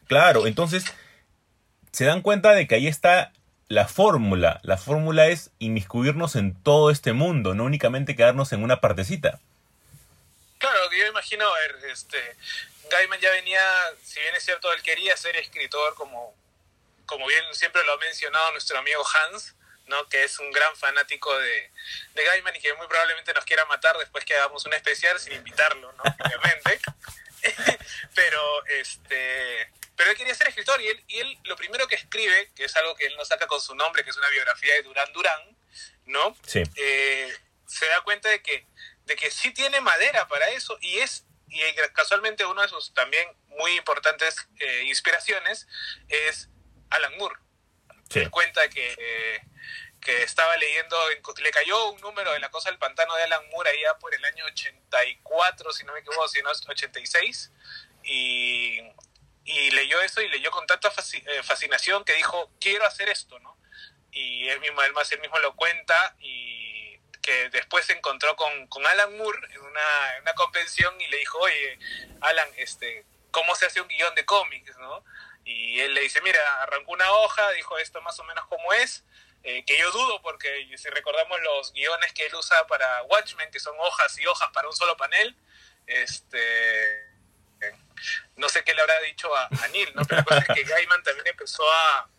Claro, 0.07 0.47
entonces 0.47 0.83
se 1.91 2.05
dan 2.05 2.21
cuenta 2.21 2.53
de 2.53 2.67
que 2.67 2.75
ahí 2.75 2.87
está 2.87 3.31
la 3.67 3.87
fórmula. 3.87 4.59
La 4.63 4.77
fórmula 4.77 5.27
es 5.27 5.51
inmiscuirnos 5.59 6.35
en 6.35 6.61
todo 6.61 6.89
este 6.89 7.13
mundo, 7.13 7.53
no 7.53 7.63
únicamente 7.63 8.15
quedarnos 8.15 8.51
en 8.51 8.63
una 8.63 8.81
partecita. 8.81 9.39
Claro, 10.57 10.91
yo 10.91 11.07
imagino, 11.07 11.47
a 11.47 11.59
ver, 11.59 11.77
este, 11.91 12.35
Gaiman 12.89 13.19
ya 13.19 13.31
venía, 13.31 13.61
si 14.03 14.19
bien 14.19 14.35
es 14.35 14.43
cierto, 14.43 14.73
él 14.73 14.81
quería 14.81 15.15
ser 15.15 15.35
escritor, 15.37 15.95
como, 15.95 16.35
como 17.05 17.27
bien 17.27 17.43
siempre 17.53 17.83
lo 17.85 17.93
ha 17.93 17.97
mencionado 17.97 18.51
nuestro 18.51 18.77
amigo 18.77 19.03
Hans, 19.07 19.55
¿no? 19.85 20.07
que 20.09 20.23
es 20.23 20.37
un 20.39 20.51
gran 20.51 20.75
fanático 20.75 21.35
de, 21.37 21.71
de 22.13 22.25
Gaiman 22.25 22.55
y 22.55 22.59
que 22.59 22.73
muy 22.73 22.87
probablemente 22.87 23.33
nos 23.33 23.45
quiera 23.45 23.65
matar 23.65 23.97
después 23.97 24.25
que 24.25 24.35
hagamos 24.35 24.65
un 24.65 24.73
especial 24.73 25.19
sin 25.19 25.33
invitarlo, 25.33 25.91
¿no? 25.93 26.03
obviamente. 26.25 26.79
pero 28.15 28.65
este 28.65 29.71
pero 29.99 30.11
él 30.11 30.17
quería 30.17 30.33
ser 30.33 30.47
escritor 30.47 30.79
y 30.81 30.87
él, 30.87 31.03
y 31.09 31.17
él 31.17 31.37
lo 31.43 31.57
primero 31.57 31.85
que 31.89 31.95
escribe, 31.95 32.51
que 32.55 32.63
es 32.63 32.73
algo 32.77 32.95
que 32.95 33.05
él 33.05 33.13
no 33.17 33.25
saca 33.25 33.47
con 33.47 33.59
su 33.59 33.75
nombre, 33.75 34.01
que 34.05 34.11
es 34.11 34.15
una 34.15 34.29
biografía 34.29 34.73
de 34.75 34.83
Durán 34.83 35.11
Durán, 35.11 35.57
¿no? 36.05 36.37
Sí. 36.47 36.63
eh, 36.77 37.35
se 37.67 37.85
da 37.87 37.99
cuenta 38.01 38.29
de 38.29 38.41
que, 38.41 38.65
de 39.03 39.15
que 39.17 39.29
sí 39.29 39.51
tiene 39.53 39.81
madera 39.81 40.25
para 40.29 40.47
eso 40.51 40.77
y 40.79 40.99
es, 40.99 41.25
y 41.49 41.59
casualmente 41.93 42.45
uno 42.45 42.61
de 42.61 42.69
sus 42.69 42.93
también 42.93 43.27
muy 43.47 43.75
importantes 43.75 44.47
eh, 44.61 44.83
inspiraciones 44.85 45.67
es 46.07 46.47
Alan 46.91 47.17
Moore. 47.17 47.35
Sí. 48.09 48.19
Él 48.19 48.29
cuenta 48.31 48.69
que, 48.69 48.95
eh, 48.97 49.41
que 49.99 50.23
estaba 50.23 50.55
leyendo, 50.55 50.95
en- 51.11 51.21
le 51.43 51.51
cayó 51.51 51.89
un 51.91 51.99
número 51.99 52.31
de 52.31 52.39
La 52.39 52.49
Cosa 52.49 52.69
del 52.69 52.79
Pantano 52.79 53.13
de 53.17 53.23
Alan 53.23 53.49
Moore 53.49 53.71
allá 53.71 53.99
por 53.99 54.15
el 54.15 54.23
año 54.23 54.45
84, 54.45 55.73
si 55.73 55.83
no 55.83 55.91
me 55.91 55.99
equivoco, 55.99 56.27
si 56.29 56.41
no 56.41 56.51
es 56.51 56.65
86, 56.65 57.51
y, 58.05 58.79
y 59.49 59.71
leyó 59.71 59.99
eso 60.01 60.21
y 60.21 60.29
leyó 60.29 60.51
con 60.51 60.67
tanta 60.67 60.89
eh, 60.89 61.43
fascinación 61.43 62.03
que 62.03 62.13
dijo, 62.13 62.51
quiero 62.59 62.85
hacer 62.85 63.09
esto, 63.09 63.39
¿no? 63.39 63.57
Y 64.11 64.47
él 64.47 64.59
mismo, 64.59 64.79
además, 64.81 65.11
él 65.11 65.21
mismo 65.21 65.39
lo 65.39 65.55
cuenta 65.55 66.15
y 66.19 66.99
que 67.19 67.49
después 67.49 67.85
se 67.85 67.93
encontró 67.93 68.35
con, 68.35 68.67
con 68.67 68.85
Alan 68.85 69.17
Moore 69.17 69.39
en 69.51 69.61
una, 69.61 70.15
en 70.15 70.21
una 70.21 70.33
convención 70.33 71.01
y 71.01 71.07
le 71.07 71.17
dijo, 71.17 71.39
oye, 71.39 71.79
Alan, 72.21 72.47
este, 72.57 73.05
¿cómo 73.31 73.55
se 73.55 73.65
hace 73.65 73.81
un 73.81 73.87
guion 73.87 74.13
de 74.13 74.23
cómics, 74.23 74.77
no? 74.77 75.03
Y 75.45 75.79
él 75.79 75.95
le 75.95 76.01
dice, 76.01 76.21
mira, 76.21 76.61
arrancó 76.61 76.91
una 76.91 77.11
hoja, 77.11 77.49
dijo 77.51 77.75
esto 77.79 78.01
más 78.03 78.19
o 78.19 78.23
menos 78.25 78.45
como 78.45 78.71
es, 78.73 79.03
eh, 79.43 79.65
que 79.65 79.79
yo 79.79 79.89
dudo 79.91 80.21
porque 80.21 80.69
si 80.77 80.89
recordamos 80.89 81.39
los 81.41 81.73
guiones 81.73 82.13
que 82.13 82.27
él 82.27 82.35
usa 82.35 82.67
para 82.67 83.01
Watchmen, 83.03 83.49
que 83.49 83.59
son 83.59 83.75
hojas 83.79 84.15
y 84.19 84.27
hojas 84.27 84.49
para 84.53 84.67
un 84.67 84.75
solo 84.75 84.95
panel, 84.95 85.35
este 85.87 87.08
no 88.37 88.47
sé 88.49 88.63
qué 88.63 88.73
le 88.73 88.81
habrá 88.81 88.99
dicho 89.01 89.33
a, 89.35 89.47
a 89.47 89.67
Neil, 89.69 89.91
¿no? 89.95 90.03
Pero 90.05 90.17
la 90.17 90.23
cosa 90.23 90.39
es 90.39 90.47
que 90.55 90.63
Gaiman 90.63 91.03
también 91.03 91.27
empezó 91.27 91.63
a, 91.69 92.09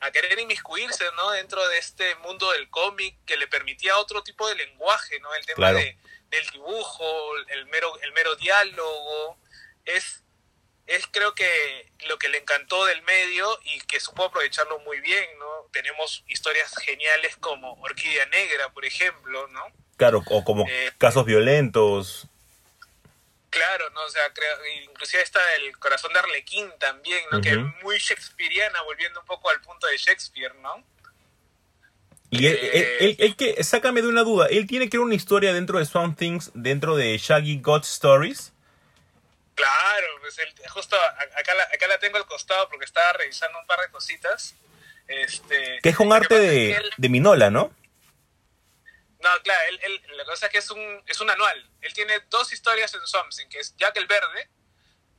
a 0.00 0.10
querer 0.10 0.38
inmiscuirse, 0.38 1.04
¿no? 1.16 1.30
Dentro 1.30 1.66
de 1.68 1.78
este 1.78 2.14
mundo 2.16 2.50
del 2.52 2.68
cómic 2.68 3.16
que 3.24 3.36
le 3.36 3.46
permitía 3.48 3.96
otro 3.98 4.22
tipo 4.22 4.46
de 4.48 4.54
lenguaje, 4.56 5.18
¿no? 5.20 5.34
El 5.34 5.46
tema 5.46 5.56
Claro. 5.70 5.78
de, 5.78 5.96
del 6.28 6.46
dibujo, 6.50 7.04
el 7.48 7.66
mero, 7.66 7.98
el 8.02 8.12
mero 8.12 8.34
diálogo, 8.36 9.38
es, 9.84 10.22
es 10.86 11.06
creo 11.10 11.34
que 11.34 11.90
lo 12.06 12.18
que 12.18 12.28
le 12.28 12.38
encantó 12.38 12.84
del 12.84 13.00
medio 13.02 13.58
y 13.64 13.80
que 13.82 14.00
supo 14.00 14.24
aprovecharlo 14.24 14.78
muy 14.80 15.00
bien, 15.00 15.24
¿no? 15.38 15.68
Tenemos 15.72 16.24
historias 16.26 16.74
geniales 16.76 17.36
como 17.36 17.72
Orquídea 17.80 18.26
Negra, 18.26 18.68
por 18.70 18.84
ejemplo, 18.84 19.46
¿no? 19.48 19.64
Claro, 19.96 20.22
o 20.26 20.44
como 20.44 20.66
Eh, 20.68 20.92
casos 20.98 21.24
violentos. 21.24 22.26
Claro, 23.54 23.88
¿no? 23.90 24.02
O 24.02 24.10
sea, 24.10 24.32
creo, 24.32 24.50
inclusive 24.84 25.22
está 25.22 25.40
el 25.56 25.78
corazón 25.78 26.12
de 26.12 26.18
Arlequín 26.18 26.68
también, 26.80 27.22
¿no? 27.30 27.40
Que 27.40 27.50
es 27.50 27.58
muy 27.84 27.98
shakespeariana, 27.98 28.82
volviendo 28.82 29.20
un 29.20 29.26
poco 29.26 29.48
al 29.48 29.60
punto 29.60 29.86
de 29.86 29.96
Shakespeare, 29.96 30.52
¿no? 30.56 30.82
Y 32.30 32.48
él, 32.48 32.58
eh, 32.60 32.70
él- 32.72 33.06
él- 33.10 33.16
él 33.20 33.36
que, 33.36 33.62
sácame 33.62 34.02
de 34.02 34.08
una 34.08 34.22
duda, 34.22 34.48
él 34.50 34.66
tiene 34.66 34.88
que 34.90 34.96
ver 34.98 35.04
una 35.06 35.14
historia 35.14 35.52
dentro 35.52 35.78
de 35.78 35.86
Swamp 35.86 36.18
Things, 36.18 36.50
dentro 36.54 36.96
de 36.96 37.16
Shaggy 37.16 37.60
God 37.60 37.82
Stories. 37.84 38.52
Claro, 39.54 40.06
pues 40.20 40.36
el- 40.40 40.52
justo 40.70 40.96
acá 41.36 41.54
la, 41.54 41.62
acá 41.62 41.86
la 41.86 41.98
tengo 42.00 42.16
al 42.16 42.26
costado 42.26 42.68
porque 42.68 42.86
estaba 42.86 43.12
revisando 43.12 43.56
un 43.60 43.66
par 43.68 43.78
de 43.80 43.88
cositas. 43.92 44.56
Este, 45.06 45.78
Que 45.80 45.90
es 45.90 45.98
lo 46.00 46.12
arte 46.12 46.34
de 46.96 47.08
Minola, 47.08 47.50
¿no? 47.50 47.72
No, 49.24 49.30
claro, 49.42 49.60
él, 49.70 49.80
él- 49.82 50.16
la 50.18 50.24
cosa 50.24 50.46
es 50.46 50.52
que 50.52 50.58
es 50.58 50.70
un, 50.70 51.02
es 51.06 51.20
un 51.20 51.30
anual. 51.30 51.68
Él 51.80 51.92
tiene 51.94 52.20
dos 52.30 52.52
historias 52.52 52.92
en 52.94 53.04
Something, 53.06 53.48
que 53.48 53.58
es 53.58 53.74
Jack 53.76 53.96
el 53.96 54.06
Verde, 54.06 54.48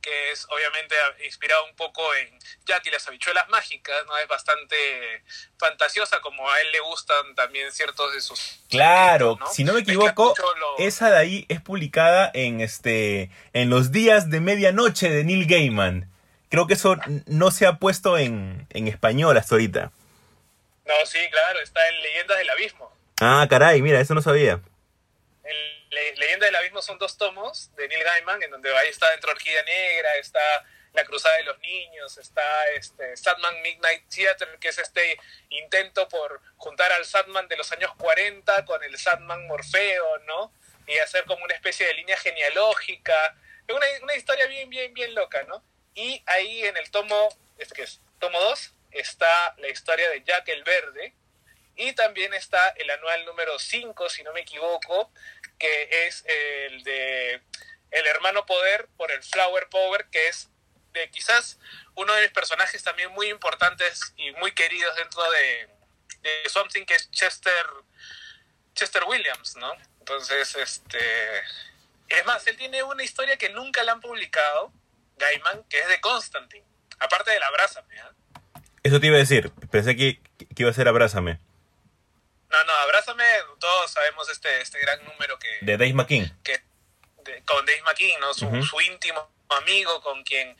que 0.00 0.30
es 0.30 0.46
obviamente 0.50 0.94
inspirado 1.24 1.64
un 1.64 1.74
poco 1.74 2.14
en 2.14 2.38
Jack 2.64 2.86
y 2.86 2.90
las 2.90 3.08
habichuelas 3.08 3.48
mágicas, 3.48 4.06
¿no? 4.06 4.16
Es 4.18 4.28
bastante 4.28 5.24
fantasiosa, 5.58 6.20
como 6.20 6.48
a 6.48 6.60
él 6.60 6.70
le 6.70 6.78
gustan 6.78 7.34
también 7.34 7.72
ciertos 7.72 8.12
de 8.14 8.20
sus... 8.20 8.60
Claro, 8.70 9.36
¿no? 9.40 9.48
si 9.48 9.64
no 9.64 9.72
me 9.72 9.80
equivoco, 9.80 10.32
lo- 10.56 10.78
esa 10.78 11.10
de 11.10 11.18
ahí 11.18 11.46
es 11.48 11.60
publicada 11.60 12.30
en 12.32 12.60
este 12.60 13.30
en 13.52 13.68
los 13.70 13.90
días 13.90 14.30
de 14.30 14.38
medianoche 14.40 15.10
de 15.10 15.24
Neil 15.24 15.46
Gaiman. 15.46 16.08
Creo 16.48 16.68
que 16.68 16.74
eso 16.74 16.96
no 17.26 17.50
se 17.50 17.66
ha 17.66 17.78
puesto 17.80 18.16
en, 18.18 18.68
en 18.70 18.86
español 18.86 19.36
hasta 19.36 19.56
ahorita. 19.56 19.90
No, 20.84 20.94
sí, 21.04 21.18
claro, 21.32 21.58
está 21.58 21.88
en 21.88 22.00
Leyendas 22.02 22.38
del 22.38 22.50
Abismo. 22.50 22.95
Ah, 23.20 23.46
caray, 23.48 23.80
mira, 23.82 24.00
eso 24.00 24.14
no 24.14 24.22
sabía. 24.22 24.60
El 25.44 25.88
Le- 25.90 26.16
Leyenda 26.16 26.46
del 26.46 26.56
Abismo 26.56 26.82
son 26.82 26.98
dos 26.98 27.16
tomos 27.16 27.74
de 27.76 27.88
Neil 27.88 28.02
Gaiman, 28.04 28.42
en 28.42 28.50
donde 28.50 28.76
ahí 28.76 28.88
está 28.88 29.10
dentro 29.10 29.30
Orquídea 29.32 29.62
Negra, 29.62 30.16
está 30.16 30.40
La 30.92 31.04
Cruzada 31.04 31.36
de 31.38 31.44
los 31.44 31.58
Niños, 31.60 32.18
está 32.18 32.42
este 32.74 33.16
Sadman 33.16 33.62
Midnight 33.62 34.06
Theater, 34.08 34.58
que 34.60 34.68
es 34.68 34.78
este 34.78 35.18
intento 35.48 36.08
por 36.08 36.40
juntar 36.56 36.92
al 36.92 37.04
Sadman 37.06 37.48
de 37.48 37.56
los 37.56 37.72
años 37.72 37.90
40 37.96 38.64
con 38.66 38.82
el 38.84 38.98
Sadman 38.98 39.46
Morfeo, 39.46 40.18
¿no? 40.26 40.52
Y 40.86 40.98
hacer 40.98 41.24
como 41.24 41.42
una 41.44 41.54
especie 41.54 41.86
de 41.86 41.94
línea 41.94 42.16
genealógica. 42.18 43.34
Una, 43.68 43.86
una 44.02 44.14
historia 44.14 44.46
bien, 44.46 44.68
bien, 44.70 44.92
bien 44.94 45.14
loca, 45.14 45.42
¿no? 45.44 45.62
Y 45.94 46.22
ahí 46.26 46.62
en 46.66 46.76
el 46.76 46.90
tomo, 46.90 47.28
este 47.58 47.74
que 47.74 47.82
es 47.82 48.00
tomo 48.20 48.38
2, 48.38 48.72
está 48.92 49.54
la 49.58 49.68
historia 49.68 50.08
de 50.10 50.22
Jack 50.22 50.48
el 50.48 50.62
Verde, 50.62 51.14
y 51.76 51.92
también 51.92 52.32
está 52.34 52.68
el 52.70 52.90
anual 52.90 53.24
número 53.26 53.58
5, 53.58 54.08
si 54.08 54.22
no 54.22 54.32
me 54.32 54.40
equivoco, 54.40 55.12
que 55.58 56.06
es 56.06 56.24
el 56.26 56.82
de 56.82 57.42
El 57.90 58.06
Hermano 58.06 58.46
Poder 58.46 58.88
por 58.96 59.12
el 59.12 59.22
Flower 59.22 59.68
Power, 59.68 60.06
que 60.10 60.28
es 60.28 60.48
de 60.92 61.10
quizás 61.10 61.58
uno 61.94 62.12
de 62.14 62.22
mis 62.22 62.30
personajes 62.30 62.82
también 62.82 63.12
muy 63.12 63.28
importantes 63.28 64.14
y 64.16 64.30
muy 64.32 64.52
queridos 64.52 64.96
dentro 64.96 65.22
de, 65.30 65.68
de 66.22 66.48
Something, 66.48 66.84
que 66.84 66.94
es 66.94 67.10
Chester, 67.10 67.66
Chester 68.74 69.04
Williams, 69.04 69.56
¿no? 69.56 69.72
Entonces, 69.98 70.54
este... 70.56 70.98
Es 72.08 72.24
más, 72.24 72.46
él 72.46 72.56
tiene 72.56 72.82
una 72.84 73.02
historia 73.02 73.36
que 73.36 73.50
nunca 73.50 73.82
la 73.82 73.92
han 73.92 74.00
publicado, 74.00 74.72
Gaiman, 75.16 75.64
que 75.64 75.80
es 75.80 75.88
de 75.88 76.00
Constantine. 76.00 76.64
Aparte 77.00 77.32
del 77.32 77.42
Abrázame, 77.42 77.98
¿ah? 77.98 78.12
Eso 78.84 79.00
te 79.00 79.08
iba 79.08 79.16
a 79.16 79.18
decir. 79.18 79.50
Pensé 79.72 79.96
que, 79.96 80.22
que 80.38 80.62
iba 80.62 80.70
a 80.70 80.72
ser 80.72 80.86
Abrázame. 80.86 81.40
No, 82.58 82.64
no, 82.64 82.72
Abrázame, 82.72 83.24
todos 83.60 83.90
sabemos 83.90 84.28
este, 84.30 84.60
este 84.62 84.78
gran 84.80 85.04
número 85.04 85.38
que, 85.38 85.58
De 85.62 85.72
Dave 85.76 85.92
McKean. 85.92 86.40
que 86.42 86.62
de- 87.24 87.42
con 87.44 87.64
Dave 87.66 87.82
McKean, 87.82 88.20
¿no? 88.20 88.32
Su, 88.34 88.48
su 88.62 88.80
íntimo 88.80 89.30
amigo 89.48 90.00
con 90.00 90.22
quien 90.24 90.56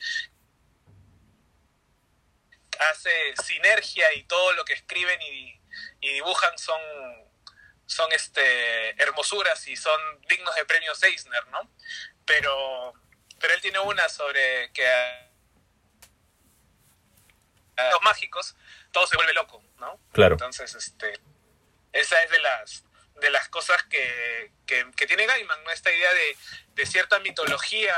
hace 2.91 3.33
sinergia 3.43 4.13
y 4.13 4.23
todo 4.23 4.53
lo 4.53 4.63
que 4.65 4.73
escriben 4.73 5.19
y, 5.21 5.59
y 6.01 6.13
dibujan 6.13 6.57
son, 6.59 6.79
son 7.85 8.11
este, 8.11 9.01
hermosuras 9.01 9.67
y 9.67 9.75
son 9.75 9.99
dignos 10.29 10.53
de 10.55 10.65
premios 10.65 11.01
Eisner, 11.03 11.47
¿no? 11.47 11.69
Pero, 12.25 12.93
pero 13.39 13.53
él 13.53 13.61
tiene 13.61 13.79
una 13.79 14.07
sobre 14.09 14.71
que 14.73 14.87
a, 14.87 15.29
a 17.77 17.91
los 17.91 18.01
mágicos 18.03 18.55
todo 18.91 19.07
se 19.07 19.15
vuelve 19.15 19.33
loco, 19.33 19.63
¿no? 19.77 19.99
Claro. 20.11 20.33
Entonces, 20.35 20.75
este, 20.75 21.19
esa 21.99 22.21
es 22.23 22.31
de 22.31 22.39
las 22.39 22.83
de 23.21 23.31
las 23.31 23.49
cosas 23.49 23.81
que, 23.89 24.51
que, 24.67 25.07
tiene 25.07 25.25
Gaiman, 25.25 25.63
¿no? 25.63 25.71
Esta 25.71 25.91
idea 25.91 26.13
de, 26.13 26.37
de 26.75 26.85
cierta 26.85 27.19
mitología 27.19 27.95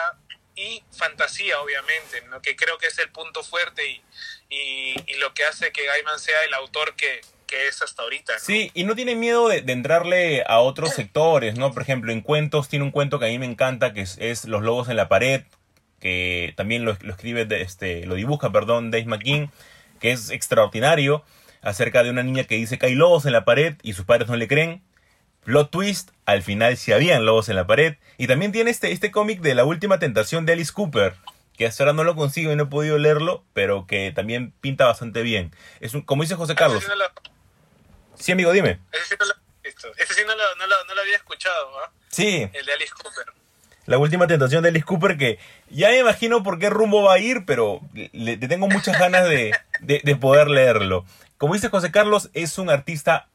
y 0.56 0.84
fantasía, 0.92 1.60
obviamente, 1.62 2.24
que 2.42 2.56
creo 2.56 2.78
que 2.78 2.88
es 2.88 2.98
el 3.00 3.10
punto 3.12 3.44
fuerte 3.44 3.86
y, 3.86 4.02
y, 4.50 5.16
lo 5.16 5.34
que 5.34 5.44
hace 5.44 5.72
que 5.72 5.86
Gaiman 5.86 6.20
sea 6.20 6.44
el 6.46 6.54
autor 6.54 6.96
que, 6.96 7.22
que 7.48 7.68
es 7.68 7.82
hasta 7.82 8.04
ahorita. 8.04 8.40
Sí, 8.40 8.72
y 8.74 8.84
no 8.84 8.96
tiene 8.96 9.16
miedo 9.16 9.48
de, 9.50 9.62
de 9.62 9.74
entrarle 9.74 10.44
a 10.48 10.60
otros 10.60 10.94
sectores, 10.94 11.56
¿no? 11.56 11.74
Por 11.74 11.82
ejemplo, 11.82 12.12
en 12.12 12.22
cuentos 12.22 12.70
tiene 12.70 12.86
un 12.86 12.92
cuento 12.92 13.20
que 13.20 13.26
a 13.26 13.30
mí 13.30 13.40
me 13.40 13.46
encanta, 13.46 13.94
que 13.94 14.02
es, 14.02 14.18
es 14.20 14.46
Los 14.46 14.62
Lobos 14.62 14.90
en 14.90 14.96
la 14.96 15.10
Pared, 15.10 15.44
que 16.00 16.54
también 16.56 16.86
lo, 16.86 16.92
escribe, 16.92 17.48
este, 17.62 18.06
lo 18.06 18.16
dibuja, 18.16 18.52
perdón, 18.52 18.92
Dave 18.92 19.06
McKean, 19.06 19.52
que 20.00 20.12
es 20.12 20.30
extraordinario, 20.30 21.24
acerca 21.62 22.04
de 22.04 22.10
una 22.10 22.24
niña 22.24 22.44
que 22.46 22.56
dice 22.56 22.78
que 22.78 22.88
hay 22.88 22.96
lobos 22.96 23.26
en 23.26 23.34
la 23.34 23.46
pared 23.46 23.76
y 23.84 23.94
sus 23.94 24.06
padres 24.06 24.28
no 24.30 24.36
le 24.36 24.48
creen. 24.48 24.82
Plot 25.44 25.72
twist, 25.72 26.10
al 26.26 26.44
final 26.44 26.78
sí 26.78 26.92
habían 26.92 27.26
lobos 27.26 27.50
en 27.50 27.56
la 27.56 27.66
pared. 27.66 27.96
Y 28.18 28.28
también 28.28 28.52
tiene 28.52 28.72
este, 28.72 28.92
este 28.92 29.10
cómic 29.12 29.40
de 29.42 29.56
la 29.56 29.64
última 29.66 29.98
tentación 30.00 30.46
de 30.46 30.54
Alice 30.54 30.72
Cooper, 30.74 31.16
que 31.58 31.66
hasta 31.66 31.84
ahora 31.84 31.94
no 31.94 32.04
lo 32.04 32.16
consigo 32.16 32.52
y 32.52 32.56
no 32.56 32.64
he 32.64 32.68
podido 32.68 32.98
leerlo, 32.98 33.44
pero 33.54 33.88
que 33.88 34.12
también 34.12 34.54
pinta 34.62 34.86
bastante 34.86 35.22
bien. 35.24 35.52
Es 35.80 35.94
un, 35.94 36.02
como 36.02 36.24
dice 36.24 36.36
José 36.36 36.56
Carlos. 36.56 36.84
Sí 36.84 36.90
no 36.90 36.96
lo, 36.96 37.06
Sí, 38.16 38.32
amigo, 38.34 38.52
dime. 38.52 38.80
ese 38.92 39.06
sí 39.06 39.16
no. 39.20 39.26
Ese 39.98 40.14
sí 40.14 40.22
no 40.28 40.36
lo, 40.36 40.56
no 40.58 40.68
lo- 40.68 41.02
había 41.02 41.16
escuchado, 41.16 41.80
¿ah? 41.80 41.92
Sí, 42.10 42.50
el 42.52 42.66
de 42.66 42.74
Alice 42.74 42.92
Cooper. 42.94 43.26
la 43.86 43.98
última 43.98 44.28
tentación 44.28 44.62
de 44.64 44.70
Alice 44.70 44.86
Cooper 44.86 45.18
que 45.18 45.40
ya 45.70 45.88
me 45.90 46.00
imagino 46.00 46.44
por 46.44 46.60
qué 46.60 46.70
rumbo 46.70 47.04
va 47.04 47.14
a 47.14 47.20
ir, 47.20 47.46
pero 47.46 47.80
le, 47.94 48.10
le 48.36 48.48
tengo 48.50 48.68
muchas 48.68 49.00
ganas 49.00 49.24
de, 49.30 49.54
de- 49.80 50.02
de 50.04 50.16
poder 50.18 50.50
leerlo. 50.50 51.06
Como 51.40 51.54
dice 51.54 51.70
José 51.70 51.90
Carlos, 51.90 52.30
es 52.34 52.58
un 52.58 52.70
artista 52.70 53.30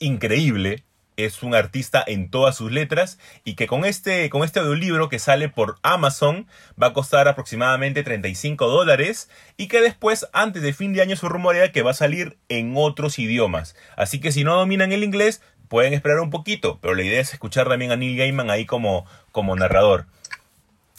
increíble, 0.00 0.82
es 1.16 1.44
un 1.44 1.54
artista 1.54 2.02
en 2.04 2.28
todas 2.28 2.56
sus 2.56 2.72
letras 2.72 3.20
y 3.44 3.54
que 3.54 3.68
con 3.68 3.84
este, 3.84 4.28
con 4.30 4.42
este 4.42 4.58
audiolibro 4.58 5.08
que 5.08 5.20
sale 5.20 5.48
por 5.48 5.76
Amazon 5.84 6.48
va 6.82 6.88
a 6.88 6.92
costar 6.92 7.28
aproximadamente 7.28 8.02
35 8.02 8.66
dólares 8.66 9.30
y 9.56 9.68
que 9.68 9.80
después, 9.80 10.26
antes 10.32 10.60
de 10.60 10.72
fin 10.72 10.92
de 10.92 11.02
año, 11.02 11.14
se 11.14 11.28
rumorea 11.28 11.70
que 11.70 11.82
va 11.82 11.92
a 11.92 11.94
salir 11.94 12.36
en 12.48 12.74
otros 12.76 13.16
idiomas. 13.20 13.76
Así 13.96 14.18
que 14.18 14.32
si 14.32 14.42
no 14.42 14.56
dominan 14.56 14.90
el 14.90 15.04
inglés, 15.04 15.40
pueden 15.68 15.94
esperar 15.94 16.18
un 16.18 16.30
poquito, 16.30 16.80
pero 16.82 16.96
la 16.96 17.04
idea 17.04 17.20
es 17.20 17.32
escuchar 17.32 17.68
también 17.68 17.92
a 17.92 17.96
Neil 17.96 18.18
Gaiman 18.18 18.50
ahí 18.50 18.66
como, 18.66 19.06
como 19.30 19.54
narrador. 19.54 20.06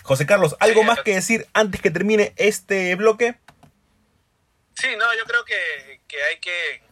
José 0.02 0.26
Carlos, 0.26 0.56
¿algo 0.62 0.84
más 0.84 1.02
que 1.02 1.16
decir 1.16 1.45
antes 1.52 1.82
que 1.82 1.91
termine 1.91 2.32
este 2.38 2.95
bloque? 2.95 3.36
Sí, 4.80 4.95
no, 4.95 5.11
yo 5.15 5.25
creo 5.25 5.43
que, 5.43 6.01
que 6.07 6.21
hay 6.21 6.39
que, 6.39 6.84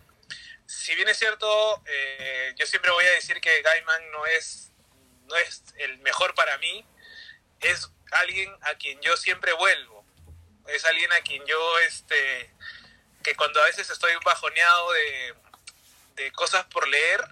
si 0.66 0.96
bien 0.96 1.08
es 1.08 1.20
cierto, 1.20 1.84
eh, 1.86 2.52
yo 2.58 2.66
siempre 2.66 2.90
voy 2.90 3.06
a 3.06 3.12
decir 3.12 3.40
que 3.40 3.62
Gaiman 3.62 4.12
no 4.12 4.26
es, 4.26 4.72
no 5.26 5.36
es 5.36 5.64
el 5.78 6.00
mejor 6.00 6.34
para 6.34 6.58
mí, 6.58 6.84
es 7.60 7.92
alguien 8.12 8.52
a 8.62 8.74
quien 8.74 9.00
yo 9.02 9.16
siempre 9.18 9.54
vuelvo, 9.54 10.04
es 10.68 10.84
alguien 10.86 11.14
a 11.14 11.22
quien 11.22 11.46
yo, 11.46 11.80
este, 11.80 12.52
que 13.22 13.36
cuando 13.36 13.62
a 13.62 13.66
veces 13.66 13.88
estoy 13.88 14.14
bajoneado 14.26 14.92
de, 14.92 15.36
de 16.16 16.32
cosas 16.32 16.66
por 16.66 16.88
leer 16.88 17.24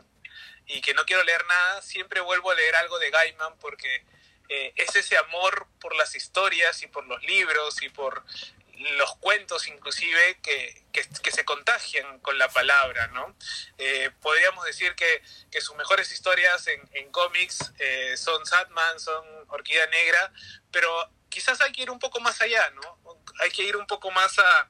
y 0.67 0.81
que 0.81 0.93
no 0.93 1.03
quiero 1.05 1.23
leer 1.23 1.43
nada, 1.47 1.81
siempre 1.81 2.21
vuelvo 2.21 2.51
a 2.51 2.55
leer 2.55 2.75
algo 2.75 2.99
de 2.99 3.09
Gaiman 3.09 3.57
porque 3.57 4.05
eh, 4.49 4.71
es 4.75 4.95
ese 4.95 5.17
amor 5.17 5.67
por 5.79 5.95
las 5.95 6.13
historias 6.13 6.83
y 6.83 6.87
por 6.87 7.07
los 7.07 7.23
libros 7.23 7.81
y 7.81 7.89
por 7.89 8.23
los 8.78 9.15
cuentos 9.17 9.67
inclusive 9.67 10.39
que, 10.41 10.86
que, 10.91 11.32
se 11.32 11.45
contagian 11.45 12.19
con 12.19 12.38
la 12.38 12.49
palabra, 12.49 13.07
¿no? 13.07 13.36
Eh, 13.78 14.11
podríamos 14.21 14.65
decir 14.65 14.95
que, 14.95 15.21
que 15.51 15.61
sus 15.61 15.76
mejores 15.76 16.11
historias 16.11 16.67
en, 16.67 16.82
en 16.93 17.11
cómics 17.11 17.71
eh, 17.80 18.15
son 18.17 18.45
Sadman, 18.45 18.99
son 18.99 19.26
Orquídea 19.49 19.88
Negra, 19.88 20.32
pero 20.71 20.89
quizás 21.30 21.61
hay 21.61 21.71
que 21.71 21.84
ir 21.84 21.91
un 21.91 21.99
poco 21.99 22.19
más 22.19 22.41
allá, 22.41 22.69
¿no? 22.71 23.21
Hay 23.41 23.51
que 23.51 23.63
ir 23.63 23.78
un 23.78 23.88
poco 23.88 24.11
más 24.11 24.38
a, 24.39 24.69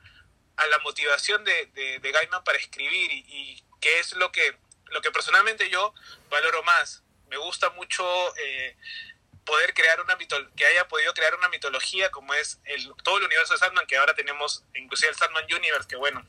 a 0.58 0.68
la 0.68 0.80
motivación 0.80 1.44
de, 1.44 1.68
de, 1.68 2.00
de 2.00 2.12
Gaiman 2.12 2.44
para 2.44 2.58
escribir 2.58 3.12
y, 3.12 3.26
y 3.28 3.64
que 3.80 4.00
es 4.00 4.14
lo 4.14 4.32
que, 4.32 4.58
lo 4.86 5.02
que 5.02 5.12
personalmente 5.12 5.70
yo 5.70 5.94
valoro 6.30 6.64
más. 6.64 7.04
Me 7.28 7.38
gusta 7.38 7.70
mucho 7.72 8.06
eh, 8.38 8.78
poder 9.46 9.74
crear 9.74 10.00
una 10.02 10.16
mitol 10.16 10.52
que 10.56 10.66
haya 10.66 10.88
podido 10.88 11.14
crear 11.14 11.36
una 11.36 11.50
mitología 11.50 12.10
como 12.12 12.34
es 12.34 12.60
el, 12.66 12.92
todo 13.04 13.18
el 13.18 13.26
universo 13.26 13.54
de 13.54 13.60
Sandman, 13.60 13.86
que 13.88 13.98
ahora 13.98 14.14
tenemos 14.14 14.64
inclusive 14.76 15.10
el 15.10 15.16
Sandman 15.16 15.46
Universe, 15.46 15.88
que 15.88 15.96
bueno, 15.96 16.26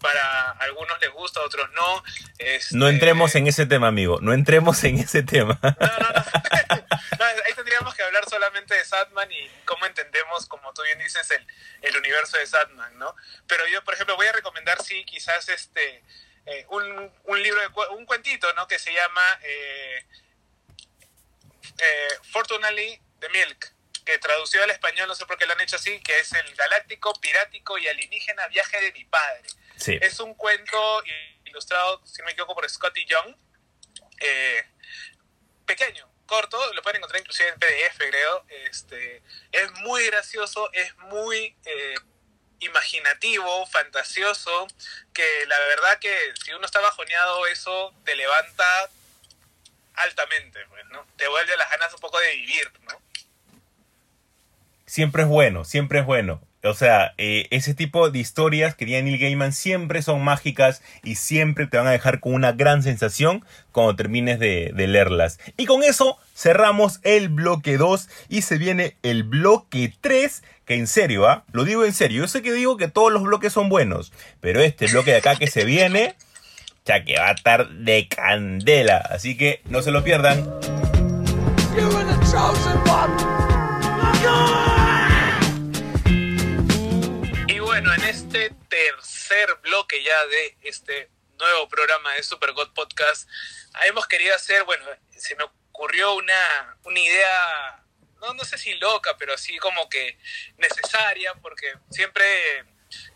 para 0.00 0.52
algunos 0.52 0.98
les 1.00 1.10
gusta, 1.10 1.40
otros 1.40 1.70
no. 1.72 2.02
Este, 2.38 2.76
No 2.76 2.88
entremos 2.88 3.34
en 3.34 3.46
ese 3.46 3.66
tema, 3.66 3.88
amigo. 3.88 4.18
No 4.20 4.32
entremos 4.32 4.82
en 4.84 4.98
ese 4.98 5.22
tema. 5.22 5.58
No, 5.62 5.70
no, 5.70 6.08
no. 6.12 6.24
No, 7.18 7.24
ahí 7.24 7.54
tendríamos 7.54 7.94
que 7.94 8.02
hablar 8.02 8.28
solamente 8.28 8.74
de 8.74 8.84
Sadman 8.84 9.30
y 9.30 9.48
cómo 9.64 9.86
entendemos, 9.86 10.46
como 10.46 10.72
tú 10.74 10.82
bien 10.82 10.98
dices, 10.98 11.30
el, 11.30 11.46
el 11.82 11.96
universo 11.96 12.36
de 12.36 12.46
Sadman, 12.46 12.98
¿no? 12.98 13.14
Pero 13.46 13.66
yo, 13.68 13.82
por 13.84 13.94
ejemplo, 13.94 14.16
voy 14.16 14.26
a 14.26 14.32
recomendar, 14.32 14.82
sí, 14.82 15.04
quizás 15.04 15.48
este 15.48 16.02
eh, 16.46 16.64
un, 16.68 17.12
un 17.24 17.42
libro, 17.42 17.60
de, 17.60 17.68
un 17.96 18.06
cuentito, 18.06 18.52
¿no? 18.54 18.68
Que 18.68 18.78
se 18.78 18.92
llama 18.92 19.22
eh, 19.42 20.06
eh, 21.78 22.18
Fortunately 22.30 23.00
the 23.20 23.28
Milk, 23.30 23.72
que 24.04 24.18
traducido 24.18 24.64
al 24.64 24.70
español, 24.70 25.08
no 25.08 25.14
sé 25.14 25.26
por 25.26 25.36
qué 25.36 25.46
lo 25.46 25.52
han 25.52 25.60
hecho 25.60 25.76
así, 25.76 26.00
que 26.00 26.18
es 26.18 26.32
el 26.32 26.54
galáctico, 26.54 27.12
pirático 27.20 27.76
y 27.78 27.88
alienígena 27.88 28.46
viaje 28.48 28.80
de 28.80 28.92
mi 28.92 29.04
padre. 29.04 29.48
Sí. 29.76 29.98
Es 30.00 30.20
un 30.20 30.34
cuento 30.34 31.02
ilustrado, 31.44 32.00
si 32.06 32.18
no 32.18 32.26
me 32.26 32.32
equivoco, 32.32 32.54
por 32.54 32.68
Scotty 32.68 33.04
Young. 33.04 33.34
Eh, 34.20 34.64
pequeño, 35.66 36.08
corto, 36.26 36.58
lo 36.72 36.82
pueden 36.82 36.98
encontrar 36.98 37.20
inclusive 37.20 37.48
en 37.48 37.58
PDF, 37.58 37.98
creo. 37.98 38.44
Este, 38.48 39.22
es 39.52 39.72
muy 39.82 40.06
gracioso, 40.06 40.70
es 40.72 40.96
muy 40.98 41.56
eh, 41.64 41.94
imaginativo, 42.60 43.66
fantasioso, 43.66 44.66
que 45.12 45.46
la 45.46 45.58
verdad 45.58 45.98
que 45.98 46.16
si 46.44 46.52
uno 46.52 46.66
está 46.66 46.80
bajoneado, 46.80 47.46
eso 47.46 47.94
te 48.04 48.14
levanta 48.14 48.90
altamente, 49.96 50.60
pues, 50.68 50.84
¿no? 50.86 51.06
Te 51.16 51.28
vuelve 51.28 51.56
las 51.56 51.70
ganas 51.70 51.92
un 51.94 52.00
poco 52.00 52.18
de 52.20 52.36
vivir, 52.36 52.72
¿no? 52.90 53.06
siempre 54.86 55.24
es 55.24 55.28
bueno, 55.28 55.64
siempre 55.64 56.00
es 56.00 56.06
bueno. 56.06 56.40
O 56.64 56.74
sea, 56.74 57.14
eh, 57.16 57.46
ese 57.50 57.74
tipo 57.74 58.10
de 58.10 58.18
historias 58.18 58.74
que 58.74 58.86
tiene 58.86 59.02
Neil 59.02 59.20
Gaiman 59.20 59.52
siempre 59.52 60.02
son 60.02 60.24
mágicas 60.24 60.82
y 61.04 61.14
siempre 61.14 61.66
te 61.66 61.76
van 61.76 61.86
a 61.86 61.92
dejar 61.92 62.18
con 62.18 62.34
una 62.34 62.52
gran 62.52 62.82
sensación 62.82 63.44
cuando 63.70 63.94
termines 63.94 64.40
de, 64.40 64.72
leerlas. 64.74 65.38
Y 65.56 65.66
con 65.66 65.84
eso 65.84 66.18
cerramos 66.34 66.98
el 67.02 67.28
bloque 67.28 67.76
2 67.76 68.08
y 68.28 68.42
se 68.42 68.58
viene 68.58 68.96
el 69.04 69.22
bloque 69.22 69.92
3, 70.00 70.42
que 70.64 70.74
en 70.74 70.88
serio, 70.88 71.28
¿ah? 71.28 71.44
Lo 71.52 71.62
digo 71.64 71.84
en 71.84 71.92
serio. 71.92 72.22
Yo 72.22 72.28
sé 72.28 72.42
que 72.42 72.52
digo 72.52 72.76
que 72.76 72.88
todos 72.88 73.12
los 73.12 73.22
bloques 73.22 73.52
son 73.52 73.68
buenos, 73.68 74.12
pero 74.40 74.60
este 74.60 74.88
bloque 74.88 75.12
de 75.12 75.18
acá 75.18 75.36
que 75.36 75.46
se 75.46 75.64
viene, 75.64 76.16
ya 76.86 77.04
que 77.04 77.18
va 77.18 77.30
a 77.30 77.32
estar 77.32 77.68
de 77.68 78.08
candela. 78.08 78.98
Así 79.10 79.36
que 79.36 79.60
no 79.64 79.82
se 79.82 79.90
lo 79.90 80.02
pierdan. 80.02 80.38
Y 87.48 87.58
bueno, 87.58 87.92
en 87.92 88.04
este 88.04 88.50
tercer 88.68 89.48
bloque 89.62 90.02
ya 90.02 90.26
de 90.26 90.56
este 90.62 91.10
nuevo 91.38 91.68
programa 91.68 92.14
de 92.14 92.22
Super 92.22 92.52
God 92.52 92.72
Podcast, 92.72 93.28
hemos 93.86 94.06
querido 94.06 94.34
hacer, 94.34 94.64
bueno, 94.64 94.84
se 95.10 95.34
me 95.34 95.44
ocurrió 95.44 96.14
una, 96.14 96.78
una 96.84 97.00
idea, 97.00 97.84
no, 98.20 98.32
no 98.32 98.44
sé 98.44 98.56
si 98.56 98.74
loca, 98.74 99.16
pero 99.18 99.34
así 99.34 99.58
como 99.58 99.88
que 99.88 100.16
necesaria, 100.56 101.34
porque 101.42 101.74
siempre 101.90 102.24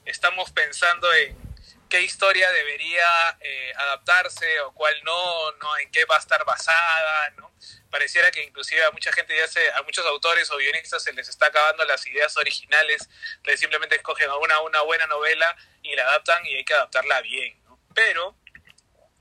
estamos 0.04 0.50
pensando 0.50 1.10
en 1.14 1.49
qué 1.90 2.00
historia 2.00 2.50
debería 2.52 3.36
eh, 3.40 3.72
adaptarse 3.76 4.60
o 4.60 4.72
cuál 4.72 4.94
no, 5.04 5.52
no, 5.52 5.78
en 5.78 5.90
qué 5.90 6.06
va 6.06 6.16
a 6.16 6.20
estar 6.20 6.42
basada, 6.46 7.30
¿no? 7.36 7.52
Pareciera 7.90 8.30
que 8.30 8.42
inclusive 8.44 8.82
a 8.84 8.90
mucha 8.92 9.12
gente 9.12 9.36
ya 9.36 9.46
se, 9.48 9.70
a 9.72 9.82
muchos 9.82 10.06
autores 10.06 10.50
o 10.50 10.56
guionistas 10.56 11.02
se 11.02 11.12
les 11.12 11.28
está 11.28 11.46
acabando 11.46 11.84
las 11.84 12.06
ideas 12.06 12.36
originales, 12.36 13.08
entonces 13.36 13.60
simplemente 13.60 13.96
escogen 13.96 14.30
una, 14.30 14.60
una 14.60 14.80
buena 14.82 15.06
novela 15.08 15.54
y 15.82 15.94
la 15.96 16.04
adaptan 16.04 16.46
y 16.46 16.54
hay 16.54 16.64
que 16.64 16.74
adaptarla 16.74 17.20
bien, 17.20 17.62
¿no? 17.64 17.78
Pero 17.94 18.36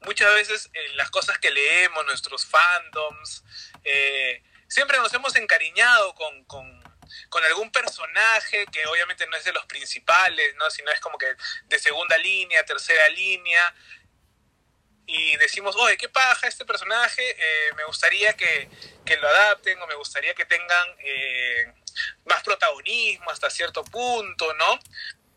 muchas 0.02 0.34
veces 0.36 0.70
eh, 0.74 0.90
las 0.94 1.10
cosas 1.10 1.38
que 1.40 1.52
leemos, 1.52 2.06
nuestros 2.06 2.46
fandoms, 2.46 3.44
eh, 3.84 4.44
siempre 4.68 4.98
nos 5.00 5.14
hemos 5.14 5.36
encariñado 5.36 6.14
con, 6.14 6.46
con, 6.46 6.79
con 7.30 7.44
algún 7.44 7.72
personaje 7.72 8.66
que 8.72 8.86
obviamente 8.88 9.28
no 9.28 9.38
es 9.38 9.44
de 9.44 9.54
los 9.54 9.66
principales, 9.66 10.56
¿no? 10.56 10.70
Sino 10.70 10.92
es 10.92 11.00
como 11.00 11.18
que 11.18 11.36
de 11.66 11.80
segunda 11.80 12.18
línea, 12.18 12.64
tercera 12.66 13.10
línea. 13.10 13.74
Y 15.06 15.36
decimos, 15.38 15.76
oye, 15.76 15.98
qué 15.98 16.08
paja 16.08 16.48
este 16.48 16.66
personaje, 16.66 17.24
eh, 17.32 17.74
me 17.76 17.84
gustaría 17.86 18.38
que, 18.38 18.70
que 19.06 19.18
lo 19.18 19.28
adapten 19.28 19.82
o 19.82 19.88
me 19.88 19.96
gustaría 19.96 20.36
que 20.36 20.46
tengan 20.46 20.88
eh, 21.00 21.74
más 22.26 22.44
protagonismo 22.44 23.32
hasta 23.32 23.50
cierto 23.50 23.84
punto, 23.84 24.54
¿no? 24.54 24.80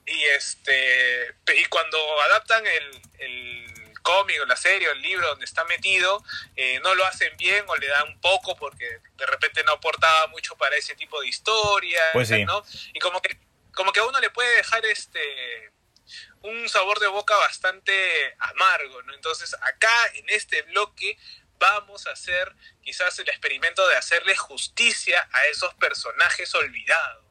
Y 0.05 0.25
este 0.25 1.35
y 1.55 1.65
cuando 1.67 2.21
adaptan 2.23 2.67
el, 2.67 3.03
el 3.19 3.82
cómic 4.03 4.41
o 4.43 4.47
la 4.47 4.57
serie 4.57 4.89
o 4.89 4.93
el 4.93 5.03
libro 5.03 5.27
donde 5.29 5.45
está 5.45 5.65
metido, 5.65 6.23
eh, 6.57 6.81
no 6.83 6.95
lo 6.95 7.05
hacen 7.05 7.37
bien 7.37 7.65
o 7.69 7.77
le 7.77 7.87
dan 7.87 8.09
un 8.09 8.21
poco 8.21 8.57
porque 8.57 9.01
de 9.17 9.27
repente 9.27 9.65
no 9.65 9.73
aportaba 9.73 10.27
mucho 10.29 10.57
para 10.57 10.77
ese 10.77 10.95
tipo 10.95 11.21
de 11.21 11.29
historia, 11.29 12.01
Pues 12.13 12.29
sí. 12.29 12.45
¿no? 12.45 12.63
Y 12.93 12.99
como 12.99 13.23
que, 13.23 13.39
como 13.75 13.93
que 13.93 14.01
a 14.01 14.05
uno 14.05 14.21
le 14.21 14.31
puede 14.31 14.57
dejar 14.57 14.85
este 14.87 15.73
un 16.43 16.69
sabor 16.69 16.99
de 16.99 17.07
boca 17.07 17.37
bastante 17.37 18.35
amargo, 18.39 19.03
¿no? 19.03 19.15
Entonces 19.15 19.55
acá 19.63 19.95
en 20.15 20.29
este 20.29 20.63
bloque 20.63 21.17
vamos 21.59 22.07
a 22.09 22.11
hacer 22.11 22.55
quizás 22.83 23.17
el 23.21 23.29
experimento 23.29 23.87
de 23.87 23.97
hacerle 23.97 24.37
justicia 24.37 25.29
a 25.33 25.47
esos 25.47 25.73
personajes 25.75 26.53
olvidados. 26.55 27.22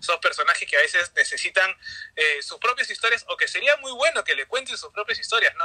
Esos 0.00 0.18
personajes 0.18 0.68
que 0.68 0.76
a 0.76 0.80
veces 0.80 1.12
necesitan 1.14 1.76
eh, 2.14 2.42
sus 2.42 2.58
propias 2.58 2.90
historias 2.90 3.24
o 3.28 3.36
que 3.36 3.48
sería 3.48 3.76
muy 3.78 3.92
bueno 3.92 4.24
que 4.24 4.34
le 4.34 4.46
cuenten 4.46 4.76
sus 4.76 4.92
propias 4.92 5.18
historias, 5.18 5.54
¿no? 5.56 5.64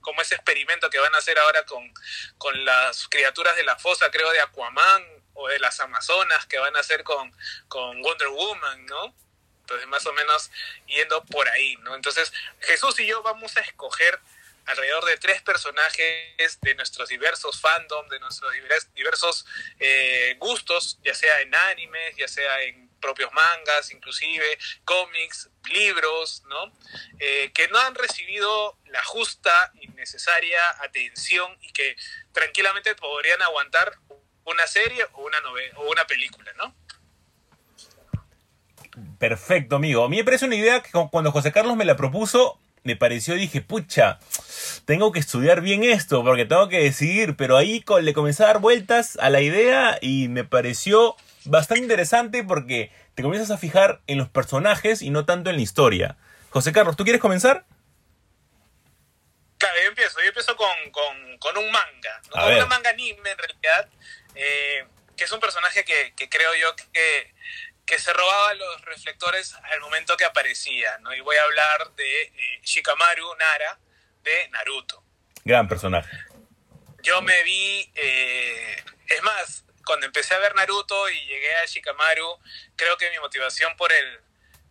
Como 0.00 0.20
ese 0.22 0.34
experimento 0.34 0.90
que 0.90 0.98
van 0.98 1.14
a 1.14 1.18
hacer 1.18 1.38
ahora 1.38 1.64
con, 1.64 1.92
con 2.38 2.64
las 2.64 3.08
criaturas 3.08 3.56
de 3.56 3.64
la 3.64 3.76
fosa, 3.78 4.10
creo, 4.10 4.30
de 4.30 4.40
Aquaman 4.40 5.04
o 5.34 5.48
de 5.48 5.58
las 5.58 5.80
Amazonas 5.80 6.46
que 6.46 6.58
van 6.58 6.76
a 6.76 6.80
hacer 6.80 7.04
con, 7.04 7.34
con 7.68 8.02
Wonder 8.02 8.28
Woman, 8.28 8.86
¿no? 8.86 9.14
Entonces, 9.60 9.88
más 9.88 10.04
o 10.06 10.12
menos 10.12 10.50
yendo 10.86 11.24
por 11.24 11.48
ahí, 11.48 11.76
¿no? 11.76 11.94
Entonces, 11.94 12.32
Jesús 12.60 12.98
y 13.00 13.06
yo 13.06 13.22
vamos 13.22 13.56
a 13.56 13.60
escoger 13.60 14.20
alrededor 14.66 15.04
de 15.06 15.16
tres 15.16 15.42
personajes 15.42 16.60
de 16.60 16.74
nuestros 16.74 17.08
diversos 17.08 17.60
fandom, 17.60 18.08
de 18.08 18.20
nuestros 18.20 18.52
divers- 18.54 18.92
diversos 18.94 19.46
eh, 19.80 20.36
gustos, 20.38 20.98
ya 21.02 21.14
sea 21.14 21.40
en 21.40 21.54
animes, 21.54 22.16
ya 22.16 22.28
sea 22.28 22.62
en 22.62 22.88
propios 23.02 23.30
mangas, 23.34 23.90
inclusive 23.90 24.44
cómics, 24.86 25.50
libros, 25.70 26.42
¿no? 26.48 26.72
Eh, 27.18 27.50
que 27.52 27.68
no 27.68 27.78
han 27.78 27.94
recibido 27.94 28.78
la 28.86 29.04
justa 29.04 29.72
y 29.80 29.88
necesaria 29.88 30.58
atención 30.80 31.58
y 31.60 31.72
que 31.72 31.96
tranquilamente 32.32 32.94
podrían 32.94 33.42
aguantar 33.42 33.92
una 34.44 34.66
serie 34.66 35.04
o 35.12 35.22
una 35.26 35.40
novela 35.40 35.78
o 35.78 35.90
una 35.90 36.06
película, 36.06 36.50
¿no? 36.56 36.74
Perfecto, 39.18 39.76
amigo. 39.76 40.04
A 40.04 40.08
mí 40.08 40.16
me 40.16 40.24
parece 40.24 40.44
una 40.46 40.56
idea 40.56 40.82
que 40.82 40.90
cu- 40.90 41.10
cuando 41.10 41.32
José 41.32 41.52
Carlos 41.52 41.76
me 41.76 41.84
la 41.84 41.96
propuso, 41.96 42.58
me 42.84 42.96
pareció, 42.96 43.34
dije, 43.36 43.60
pucha, 43.62 44.18
tengo 44.84 45.12
que 45.12 45.20
estudiar 45.20 45.60
bien 45.60 45.84
esto 45.84 46.22
porque 46.24 46.44
tengo 46.44 46.68
que 46.68 46.80
decidir, 46.80 47.36
pero 47.36 47.56
ahí 47.56 47.84
le 48.02 48.12
comencé 48.12 48.42
a 48.42 48.48
dar 48.48 48.58
vueltas 48.58 49.16
a 49.20 49.30
la 49.30 49.40
idea 49.40 49.98
y 50.02 50.28
me 50.28 50.44
pareció 50.44 51.16
bastante 51.44 51.82
interesante 51.82 52.44
porque 52.44 52.92
te 53.14 53.22
comienzas 53.22 53.50
a 53.50 53.58
fijar 53.58 54.00
en 54.06 54.18
los 54.18 54.28
personajes 54.28 55.02
y 55.02 55.10
no 55.10 55.24
tanto 55.24 55.50
en 55.50 55.56
la 55.56 55.62
historia. 55.62 56.16
José 56.50 56.72
Carlos, 56.72 56.96
¿tú 56.96 57.04
quieres 57.04 57.20
comenzar? 57.20 57.64
Claro, 59.58 59.76
yo 59.82 59.88
empiezo, 59.88 60.20
yo 60.20 60.28
empiezo 60.28 60.56
con, 60.56 60.68
con, 60.90 61.38
con 61.38 61.56
un 61.56 61.70
manga, 61.70 62.20
¿no? 62.34 62.42
Con 62.42 62.54
una 62.54 62.66
manga 62.66 62.90
anime 62.90 63.30
en 63.30 63.38
realidad, 63.38 63.88
eh, 64.34 64.86
que 65.16 65.24
es 65.24 65.32
un 65.32 65.40
personaje 65.40 65.84
que, 65.84 66.12
que 66.16 66.28
creo 66.28 66.54
yo 66.54 66.74
que, 66.92 67.32
que 67.86 67.98
se 67.98 68.12
robaba 68.12 68.54
los 68.54 68.84
reflectores 68.86 69.54
al 69.54 69.80
momento 69.80 70.16
que 70.16 70.24
aparecía, 70.24 70.98
¿no? 70.98 71.14
Y 71.14 71.20
voy 71.20 71.36
a 71.36 71.42
hablar 71.42 71.92
de 71.94 72.22
eh, 72.22 72.60
Shikamaru 72.62 73.34
Nara 73.36 73.78
de 74.22 74.48
Naruto. 74.48 75.04
Gran 75.44 75.68
personaje. 75.68 76.10
Yo 77.02 77.20
me 77.22 77.42
vi, 77.42 77.90
eh, 77.94 78.84
es 79.08 79.22
más, 79.22 79.64
cuando 79.84 80.06
empecé 80.06 80.34
a 80.34 80.38
ver 80.38 80.54
Naruto 80.54 81.08
y 81.08 81.26
llegué 81.26 81.54
a 81.56 81.64
Shikamaru, 81.64 82.38
creo 82.76 82.96
que 82.96 83.10
mi 83.10 83.18
motivación 83.18 83.76
por 83.76 83.92
el, 83.92 84.20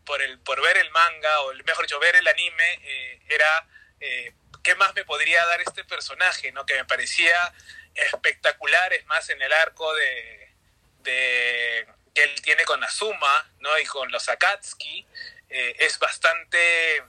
por 0.06 0.22
el, 0.22 0.40
por 0.40 0.62
ver 0.62 0.78
el 0.78 0.90
manga, 0.92 1.42
o 1.42 1.54
mejor 1.66 1.86
dicho, 1.86 2.00
ver 2.00 2.16
el 2.16 2.28
anime, 2.28 2.80
eh, 2.84 3.22
era 3.30 3.68
eh, 4.00 4.34
qué 4.64 4.76
más 4.76 4.94
me 4.96 5.06
podría 5.06 5.46
dar 5.46 5.62
este 5.62 5.84
personaje, 5.84 6.52
¿no? 6.52 6.66
Que 6.66 6.76
me 6.76 6.86
parecía 6.86 7.54
espectacular, 7.96 8.94
es 8.94 9.06
más, 9.06 9.30
en 9.30 9.42
el 9.42 9.52
arco 9.52 9.94
de, 9.96 10.52
de 11.00 11.88
que 12.14 12.24
él 12.24 12.42
tiene 12.42 12.64
con 12.66 12.84
Azuma, 12.84 13.50
¿no? 13.60 13.78
Y 13.80 13.86
con 13.86 14.12
los 14.12 14.30
Akatsuki, 14.30 15.06
eh, 15.50 15.76
es 15.80 16.00
bastante 16.00 17.04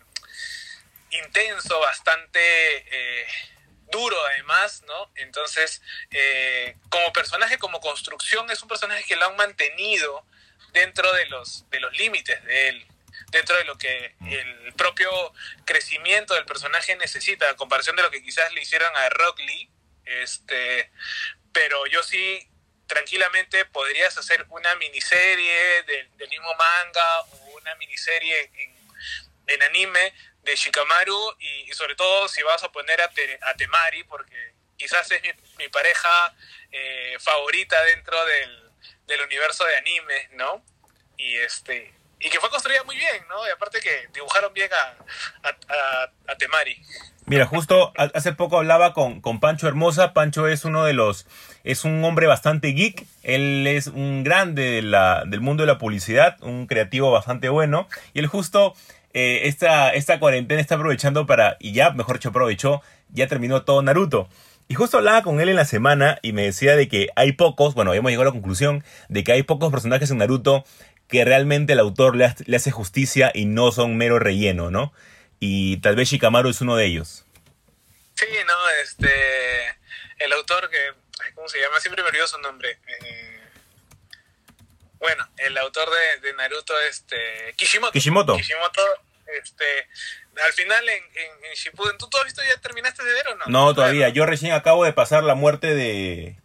intenso, 1.10 1.78
bastante 1.80 3.26
duro 3.92 4.16
además, 4.26 4.82
¿no? 4.88 5.12
Entonces, 5.14 5.80
eh, 6.10 6.76
como 6.88 7.12
personaje, 7.12 7.58
como 7.58 7.80
construcción, 7.80 8.50
es 8.50 8.60
un 8.62 8.68
personaje 8.68 9.04
que 9.04 9.14
lo 9.14 9.26
han 9.26 9.36
mantenido 9.36 10.26
dentro 10.72 11.12
de 11.12 11.26
los, 11.26 11.70
de 11.70 11.78
los 11.78 11.96
límites 11.96 12.42
de 12.44 12.68
él, 12.70 12.86
dentro 13.30 13.56
de 13.56 13.64
lo 13.64 13.78
que 13.78 14.16
el 14.26 14.72
propio 14.74 15.10
crecimiento 15.64 16.34
del 16.34 16.44
personaje 16.44 16.96
necesita, 16.96 17.48
a 17.48 17.56
comparación 17.56 17.94
de 17.94 18.02
lo 18.02 18.10
que 18.10 18.22
quizás 18.22 18.52
le 18.52 18.62
hicieron 18.62 18.94
a 18.96 19.08
Rock 19.10 19.38
Lee, 19.38 19.70
este, 20.04 20.90
pero 21.52 21.86
yo 21.86 22.02
sí 22.02 22.48
tranquilamente 22.88 23.64
podrías 23.66 24.18
hacer 24.18 24.44
una 24.48 24.74
miniserie 24.76 25.82
del, 25.84 26.28
mismo 26.28 26.48
manga 26.54 27.20
o 27.20 27.36
una 27.60 27.74
miniserie 27.76 28.50
en 29.46 29.62
anime 29.62 30.12
de 30.42 30.56
Shikamaru 30.56 31.36
y, 31.38 31.72
sobre 31.72 31.94
todo 31.94 32.28
si 32.28 32.42
vas 32.42 32.62
a 32.64 32.72
poner 32.72 33.00
a, 33.00 33.04
a 33.04 33.54
Temari 33.54 34.04
porque 34.04 34.54
quizás 34.76 35.10
es 35.10 35.22
mi, 35.58 35.68
pareja 35.68 36.34
eh, 36.70 37.16
favorita 37.20 37.82
dentro 37.84 38.16
del, 38.26 38.70
del 39.06 39.20
universo 39.22 39.64
de 39.64 39.76
anime, 39.76 40.28
¿no? 40.32 40.64
Y 41.16 41.36
este 41.36 41.94
y 42.24 42.30
que 42.30 42.38
fue 42.38 42.50
construida 42.50 42.84
muy 42.84 42.96
bien, 42.96 43.24
¿no? 43.28 43.46
Y 43.46 43.50
aparte 43.50 43.80
que 43.80 44.08
dibujaron 44.14 44.52
bien 44.54 44.70
a, 44.72 45.48
a, 45.48 46.10
a- 46.28 46.36
Temari. 46.36 46.80
Mira, 47.26 47.46
justo 47.46 47.92
ha- 47.96 48.10
hace 48.14 48.32
poco 48.32 48.58
hablaba 48.58 48.94
con, 48.94 49.20
con 49.20 49.40
Pancho 49.40 49.66
Hermosa. 49.66 50.12
Pancho 50.12 50.46
es 50.46 50.64
uno 50.64 50.84
de 50.84 50.92
los. 50.92 51.26
Es 51.64 51.84
un 51.84 52.02
hombre 52.04 52.28
bastante 52.28 52.68
geek. 52.68 53.04
Él 53.24 53.66
es 53.66 53.88
un 53.88 54.22
grande 54.22 54.62
de 54.70 54.82
la- 54.82 55.24
del 55.26 55.40
mundo 55.40 55.64
de 55.64 55.66
la 55.66 55.78
publicidad, 55.78 56.36
un 56.42 56.68
creativo 56.68 57.10
bastante 57.10 57.48
bueno. 57.48 57.88
Y 58.14 58.20
él 58.20 58.28
justo 58.28 58.74
eh, 59.14 59.42
esta, 59.44 59.90
esta 59.90 60.18
cuarentena 60.18 60.60
está 60.60 60.76
aprovechando 60.76 61.26
para. 61.26 61.56
Y 61.60 61.72
ya, 61.72 61.90
mejor 61.90 62.16
dicho, 62.16 62.30
aprovechó. 62.30 62.82
Ya 63.10 63.26
terminó 63.26 63.62
todo 63.62 63.82
Naruto. 63.82 64.28
Y 64.68 64.74
justo 64.74 64.96
hablaba 64.98 65.22
con 65.22 65.40
él 65.40 65.48
en 65.50 65.56
la 65.56 65.64
semana 65.66 66.18
y 66.22 66.32
me 66.32 66.42
decía 66.44 66.76
de 66.76 66.88
que 66.88 67.08
hay 67.14 67.32
pocos, 67.32 67.74
bueno, 67.74 67.92
hemos 67.92 68.10
llegado 68.10 68.22
a 68.22 68.32
la 68.32 68.38
conclusión 68.40 68.84
de 69.08 69.22
que 69.24 69.32
hay 69.32 69.42
pocos 69.42 69.70
personajes 69.70 70.10
en 70.10 70.18
Naruto 70.18 70.64
que 71.08 71.24
realmente 71.26 71.74
el 71.74 71.78
autor 71.78 72.16
le, 72.16 72.24
ha- 72.24 72.36
le 72.46 72.56
hace 72.56 72.70
justicia 72.70 73.30
y 73.34 73.44
no 73.44 73.70
son 73.72 73.96
mero 73.98 74.18
relleno, 74.18 74.70
¿no? 74.70 74.94
Y 75.40 75.76
tal 75.78 75.94
vez 75.96 76.08
Shikamaru 76.08 76.48
es 76.48 76.60
uno 76.62 76.76
de 76.76 76.86
ellos. 76.86 77.26
Sí, 78.14 78.26
no, 78.46 78.70
este. 78.82 79.10
El 80.20 80.32
autor 80.32 80.70
que. 80.70 80.78
¿Cómo 81.34 81.48
se 81.48 81.60
llama? 81.60 81.78
Siempre 81.80 82.02
me 82.02 82.08
olvido 82.08 82.26
su 82.26 82.38
nombre. 82.38 82.70
Eh, 82.70 83.31
bueno, 85.02 85.28
el 85.36 85.58
autor 85.58 85.90
de, 85.90 86.28
de 86.28 86.34
Naruto, 86.34 86.80
este. 86.82 87.52
Kishimoto. 87.56 87.92
Kishimoto. 87.92 88.36
Kishimoto, 88.36 88.80
este. 89.42 89.64
Al 90.40 90.52
final 90.52 90.88
en, 90.88 91.02
en, 91.02 91.44
en 91.44 91.54
Shippuden, 91.54 91.98
¿tú, 91.98 92.08
¿tú 92.08 92.18
has 92.18 92.24
visto 92.24 92.40
ya 92.42 92.58
terminaste 92.60 93.02
de 93.02 93.12
ver 93.12 93.28
o 93.28 93.34
no? 93.34 93.44
No, 93.48 93.74
todavía. 93.74 94.10
Yo 94.10 94.26
recién 94.26 94.52
acabo 94.52 94.84
de 94.84 94.92
pasar 94.92 95.24
la 95.24 95.34
muerte 95.34 95.74
de. 95.74 96.38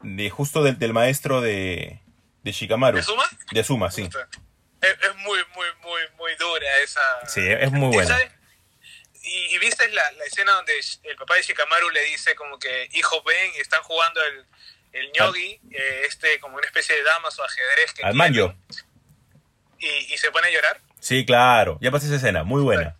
de 0.00 0.28
justo 0.28 0.64
del, 0.64 0.76
del 0.76 0.92
maestro 0.92 1.40
de. 1.40 2.00
de 2.42 2.50
Shikamaru. 2.50 2.96
¿De 2.96 3.04
Suma? 3.04 3.30
De 3.52 3.62
Suma, 3.62 3.90
sí. 3.92 4.08
Es, 4.82 4.90
es 4.90 5.16
muy, 5.18 5.38
muy, 5.54 5.68
muy, 5.82 6.00
muy 6.18 6.34
dura 6.34 6.78
esa. 6.82 7.00
Sí, 7.28 7.42
es 7.46 7.70
muy 7.70 7.90
¿Y 7.90 7.94
buena. 7.94 8.18
Y, 9.22 9.54
y 9.54 9.58
viste 9.58 9.88
la, 9.90 10.10
la 10.12 10.24
escena 10.24 10.52
donde 10.54 10.72
el 11.04 11.14
papá 11.14 11.36
de 11.36 11.42
Shikamaru 11.42 11.90
le 11.90 12.02
dice 12.06 12.34
como 12.34 12.58
que, 12.58 12.88
hijo, 12.94 13.22
ven, 13.22 13.52
y 13.56 13.60
están 13.60 13.82
jugando 13.84 14.20
el, 14.24 14.46
el 14.92 15.10
ñogi, 15.12 15.60
eh, 15.70 16.02
este 16.08 16.40
como 16.40 16.56
una 16.56 16.66
especie 16.66 16.96
de 16.96 17.02
damas 17.02 17.38
o 17.38 17.44
ajedrez 17.44 17.92
que 17.94 18.02
Al 18.02 18.14
manjo. 18.14 18.54
Y, 19.78 19.86
y 20.12 20.18
se 20.18 20.30
pone 20.30 20.48
a 20.48 20.50
llorar. 20.50 20.80
Sí, 21.00 21.24
claro. 21.24 21.78
Ya 21.80 21.90
pasé 21.90 22.06
esa 22.06 22.16
escena. 22.16 22.42
Muy 22.44 22.62
buena. 22.62 22.96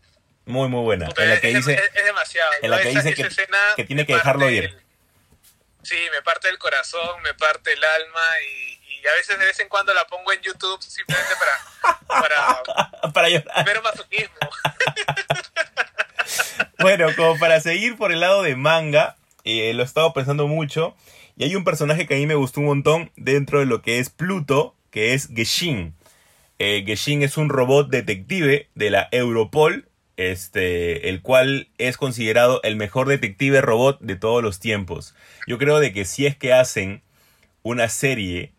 Muy, 0.47 0.69
muy 0.69 0.83
buena. 0.83 1.07
Puta, 1.07 1.23
En 1.23 1.29
la 1.29 1.35
es, 1.37 1.41
que 1.41 1.49
dice. 1.55 1.75
es- 1.75 1.91
es 1.95 2.05
demasiado. 2.05 2.51
en 2.63 2.71
la 2.71 2.77
¿no? 2.79 2.83
que 2.83 2.89
Esa- 2.91 3.03
dice 3.03 3.23
esa 3.23 3.75
que- 3.77 3.85
tiene 3.85 4.07
que 4.07 4.15
dejarlo 4.15 4.49
ir. 4.51 4.65
el- 4.65 4.81
sí, 5.83 5.97
me 6.11 6.23
parte 6.23 6.49
el 6.49 6.59
corazón, 6.59 7.21
me 7.23 7.35
parte 7.35 7.73
el 7.73 7.85
alma 7.85 8.23
y, 8.49 8.81
y 9.03 9.07
a 9.07 9.13
veces 9.15 9.39
de 9.39 9.45
vez 9.45 9.59
en 9.61 9.69
cuando 9.69 9.93
la 9.95 10.07
pongo 10.07 10.33
en 10.33 10.41
YouTube 10.41 10.83
simplemente 10.83 11.33
para, 11.37 11.99
para 12.07 13.13
para 13.13 13.29
llorar. 13.29 13.65
ver 13.67 13.83
masoquismo. 13.83 14.37
Bueno, 16.79 17.09
como 17.17 17.39
para 17.39 17.61
seguir 17.61 17.97
por 17.97 18.13
el 18.13 18.21
lado 18.21 18.43
de 18.43 18.57
manga, 18.57 19.17
eh, 19.45 19.73
lo 19.75 19.83
he 19.83 19.87
estado 19.87 20.13
pensando 20.13 20.47
mucho. 20.47 20.97
Y 21.41 21.45
hay 21.45 21.57
un 21.57 21.65
personaje 21.65 22.07
que 22.07 22.13
a 22.13 22.19
mí 22.19 22.27
me 22.27 22.35
gustó 22.35 22.61
un 22.61 22.67
montón 22.67 23.13
dentro 23.17 23.61
de 23.61 23.65
lo 23.65 23.81
que 23.81 23.99
es 23.99 24.11
Pluto, 24.11 24.77
que 24.91 25.15
es 25.15 25.31
Geshin. 25.35 25.95
Eh, 26.59 26.85
Geshin 26.85 27.23
es 27.23 27.39
un 27.39 27.49
robot 27.49 27.89
detective 27.89 28.69
de 28.75 28.91
la 28.91 29.09
Europol, 29.11 29.89
este, 30.19 31.09
el 31.09 31.23
cual 31.23 31.71
es 31.79 31.97
considerado 31.97 32.61
el 32.63 32.77
mejor 32.77 33.09
detective 33.09 33.63
robot 33.63 34.01
de 34.01 34.17
todos 34.17 34.43
los 34.43 34.61
tiempos. 34.61 35.15
Yo 35.47 35.57
creo 35.57 35.81
de 35.81 35.95
que 35.95 36.05
si 36.05 36.27
es 36.27 36.37
que 36.37 36.53
hacen 36.53 37.03
una 37.63 37.89
serie 37.89 38.53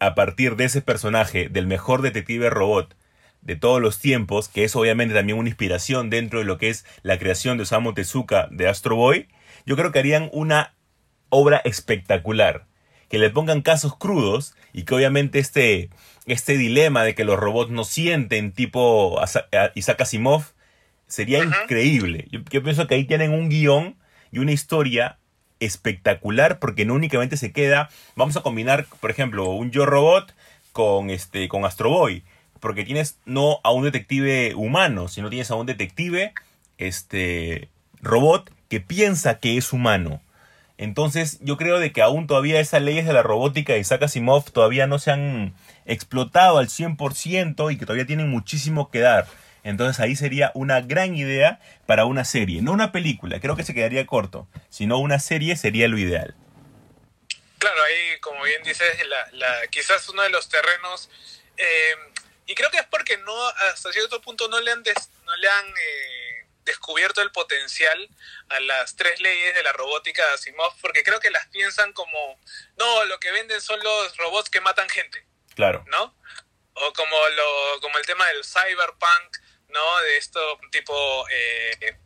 a 0.00 0.14
partir 0.14 0.56
de 0.56 0.64
ese 0.64 0.80
personaje, 0.80 1.50
del 1.50 1.66
mejor 1.66 2.00
detective 2.00 2.48
robot 2.48 2.96
de 3.42 3.56
todos 3.56 3.82
los 3.82 3.98
tiempos, 3.98 4.48
que 4.48 4.64
es 4.64 4.74
obviamente 4.76 5.14
también 5.14 5.38
una 5.38 5.50
inspiración 5.50 6.08
dentro 6.08 6.38
de 6.38 6.46
lo 6.46 6.56
que 6.56 6.70
es 6.70 6.86
la 7.02 7.18
creación 7.18 7.58
de 7.58 7.64
Osamu 7.64 7.92
Tezuka 7.92 8.48
de 8.50 8.66
Astro 8.66 8.96
Boy, 8.96 9.28
yo 9.66 9.76
creo 9.76 9.92
que 9.92 9.98
harían 9.98 10.30
una 10.32 10.72
obra 11.32 11.60
espectacular. 11.64 12.66
Que 13.08 13.18
le 13.18 13.30
pongan 13.30 13.62
casos 13.62 13.96
crudos 13.96 14.54
y 14.72 14.84
que 14.84 14.94
obviamente 14.94 15.38
este, 15.38 15.90
este 16.26 16.56
dilema 16.56 17.02
de 17.04 17.14
que 17.14 17.24
los 17.24 17.38
robots 17.38 17.70
no 17.70 17.84
sienten 17.84 18.52
tipo 18.52 19.20
a- 19.20 19.72
Isaac 19.74 20.00
Asimov 20.02 20.44
sería 21.08 21.42
increíble. 21.44 22.26
Yo, 22.30 22.40
yo 22.50 22.62
pienso 22.62 22.86
que 22.86 22.94
ahí 22.94 23.04
tienen 23.04 23.32
un 23.32 23.48
guion 23.48 23.96
y 24.30 24.38
una 24.38 24.52
historia 24.52 25.18
espectacular 25.60 26.58
porque 26.58 26.84
no 26.84 26.94
únicamente 26.94 27.36
se 27.36 27.52
queda, 27.52 27.88
vamos 28.16 28.36
a 28.36 28.42
combinar, 28.42 28.86
por 29.00 29.10
ejemplo, 29.10 29.50
un 29.50 29.70
Yo 29.70 29.86
Robot 29.86 30.34
con 30.72 31.10
este 31.10 31.48
con 31.48 31.64
Astro 31.64 31.90
Boy, 31.90 32.24
porque 32.60 32.84
tienes 32.84 33.18
no 33.26 33.58
a 33.62 33.72
un 33.72 33.84
detective 33.84 34.54
humano, 34.54 35.08
sino 35.08 35.28
tienes 35.30 35.50
a 35.50 35.54
un 35.54 35.66
detective 35.66 36.32
este 36.78 37.68
robot 38.00 38.50
que 38.68 38.80
piensa 38.80 39.38
que 39.38 39.56
es 39.56 39.72
humano. 39.72 40.20
Entonces, 40.78 41.38
yo 41.42 41.56
creo 41.56 41.78
de 41.78 41.92
que 41.92 42.02
aún 42.02 42.26
todavía 42.26 42.58
esas 42.60 42.82
leyes 42.82 43.06
de 43.06 43.12
la 43.12 43.22
robótica 43.22 43.72
de 43.72 43.78
Isaac 43.78 44.02
Asimov 44.02 44.50
todavía 44.50 44.86
no 44.86 44.98
se 44.98 45.10
han 45.12 45.54
explotado 45.86 46.58
al 46.58 46.68
100% 46.68 47.70
y 47.72 47.76
que 47.78 47.86
todavía 47.86 48.06
tienen 48.06 48.28
muchísimo 48.30 48.90
que 48.90 49.00
dar. 49.00 49.26
Entonces 49.64 50.00
ahí 50.00 50.16
sería 50.16 50.50
una 50.54 50.80
gran 50.80 51.14
idea 51.14 51.60
para 51.86 52.04
una 52.04 52.24
serie, 52.24 52.62
no 52.62 52.72
una 52.72 52.90
película, 52.90 53.38
creo 53.38 53.54
que 53.54 53.62
se 53.62 53.74
quedaría 53.74 54.06
corto, 54.06 54.48
sino 54.70 54.98
una 54.98 55.20
serie 55.20 55.54
sería 55.56 55.86
lo 55.86 55.98
ideal. 55.98 56.34
Claro, 57.58 57.80
ahí, 57.84 58.18
como 58.20 58.42
bien 58.42 58.60
dices, 58.64 58.88
la, 59.08 59.30
la- 59.38 59.66
quizás 59.70 60.08
uno 60.08 60.22
de 60.22 60.30
los 60.30 60.48
terrenos, 60.48 61.08
eh, 61.56 61.94
y 62.48 62.54
creo 62.56 62.70
que 62.72 62.78
es 62.78 62.86
porque 62.90 63.18
no, 63.18 63.32
hasta 63.72 63.92
cierto 63.92 64.20
punto 64.20 64.48
no 64.48 64.60
le 64.60 64.72
han, 64.72 64.82
des- 64.82 65.10
no 65.24 65.36
le 65.36 65.48
han 65.48 65.66
eh, 65.68 66.31
descubierto 66.64 67.22
el 67.22 67.32
potencial 67.32 68.08
a 68.48 68.60
las 68.60 68.96
tres 68.96 69.20
leyes 69.20 69.54
de 69.54 69.62
la 69.62 69.72
robótica 69.72 70.26
de 70.26 70.34
Asimov, 70.34 70.74
porque 70.80 71.02
creo 71.02 71.20
que 71.20 71.30
las 71.30 71.46
piensan 71.48 71.92
como, 71.92 72.40
no, 72.76 73.04
lo 73.04 73.18
que 73.20 73.32
venden 73.32 73.60
son 73.60 73.82
los 73.82 74.16
robots 74.16 74.50
que 74.50 74.60
matan 74.60 74.88
gente. 74.88 75.26
Claro. 75.54 75.84
¿no? 75.88 76.16
O 76.74 76.92
como 76.92 77.16
lo 77.28 77.80
como 77.80 77.98
el 77.98 78.06
tema 78.06 78.26
del 78.28 78.44
cyberpunk, 78.44 79.38
¿no? 79.68 79.98
De 80.00 80.16
esto 80.16 80.58
tipo 80.70 81.26
eh, 81.30 81.98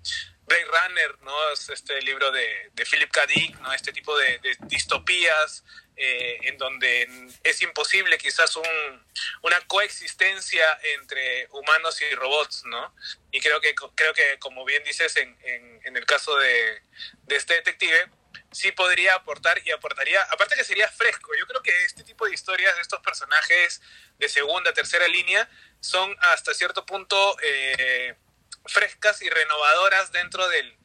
Blade 0.43 0.65
Runner, 0.65 1.19
¿no? 1.23 1.53
Es 1.53 1.69
este 1.69 2.01
libro 2.03 2.31
de, 2.33 2.71
de 2.73 2.85
Philip 2.85 3.11
K. 3.11 3.27
Dick, 3.27 3.59
¿no? 3.61 3.73
Este 3.73 3.93
tipo 3.93 4.17
de, 4.19 4.39
de 4.39 4.57
distopías 4.63 5.65
eh, 5.97 6.39
en 6.43 6.59
donde 6.59 7.09
es 7.43 7.63
imposible 7.63 8.19
quizás 8.19 8.55
un, 8.57 9.07
una 9.43 9.61
coexistencia 9.67 10.65
entre 10.95 11.49
humanos 11.53 12.01
y 12.03 12.15
robots, 12.15 12.65
¿no? 12.67 12.95
Y 13.31 13.41
creo 13.41 13.61
que 13.61 13.75
creo 13.75 14.13
que 14.13 14.39
como 14.39 14.65
bien 14.65 14.85
dices 14.85 15.17
en, 15.17 15.37
en, 15.85 15.97
el 15.97 16.05
caso 16.05 16.37
de, 16.37 16.83
de 17.23 17.37
este 17.37 17.55
detective, 17.55 18.11
sí 18.53 18.73
podría 18.73 19.15
aportar 19.15 19.61
y 19.65 19.71
aportaría, 19.71 20.23
aparte 20.25 20.57
que 20.57 20.65
sería 20.65 20.89
fresco, 20.89 21.31
yo 21.39 21.47
creo 21.47 21.63
que 21.63 21.85
este 21.85 22.05
tipo 22.05 22.27
de 22.27 22.35
historias 22.35 22.75
de 22.77 22.83
estos 22.83 23.01
personajes 23.01 23.81
de 24.19 24.29
segunda, 24.29 24.73
tercera 24.75 25.09
línea 25.09 25.49
son 25.81 26.15
hasta 26.21 26.53
cierto 26.53 26.85
punto 26.85 27.37
eh, 27.43 28.17
frescas 28.67 29.23
y 29.23 29.31
renovadoras 29.31 30.13
dentro 30.13 30.47
del, 30.49 30.77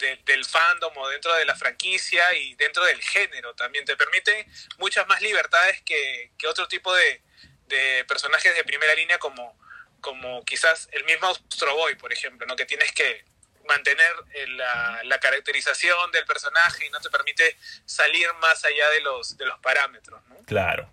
del, 0.00 0.24
del 0.24 0.44
fandom 0.44 0.96
o 0.96 1.08
dentro 1.08 1.34
de 1.34 1.44
la 1.44 1.54
franquicia 1.54 2.34
y 2.34 2.54
dentro 2.54 2.84
del 2.84 3.00
género 3.00 3.54
también. 3.54 3.84
Te 3.84 3.96
permite 3.96 4.46
muchas 4.78 5.06
más 5.06 5.20
libertades 5.22 5.80
que, 5.82 6.32
que 6.36 6.46
otro 6.46 6.66
tipo 6.66 6.94
de, 6.94 7.22
de 7.68 8.04
personajes 8.06 8.54
de 8.54 8.64
primera 8.64 8.94
línea 8.94 9.18
como, 9.18 9.56
como 10.00 10.44
quizás 10.44 10.88
el 10.92 11.04
mismo 11.04 11.28
Astro 11.28 11.74
Boy, 11.76 11.94
por 11.94 12.12
ejemplo, 12.12 12.46
¿no? 12.46 12.56
que 12.56 12.66
tienes 12.66 12.92
que 12.92 13.24
mantener 13.66 14.12
eh, 14.34 14.46
la, 14.48 15.00
la, 15.04 15.20
caracterización 15.20 16.10
del 16.10 16.24
personaje 16.24 16.86
y 16.86 16.90
no 16.90 16.98
te 17.00 17.08
permite 17.10 17.56
salir 17.84 18.26
más 18.40 18.64
allá 18.64 18.88
de 18.90 19.00
los, 19.00 19.36
de 19.36 19.46
los 19.46 19.58
parámetros. 19.60 20.20
¿no? 20.28 20.36
Claro. 20.44 20.92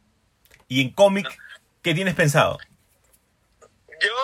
¿Y 0.67 0.81
en 0.81 0.91
cómic, 0.91 1.25
¿No? 1.25 1.35
qué 1.81 1.93
tienes 1.95 2.13
pensado? 2.13 2.59
Yo, 3.99 4.15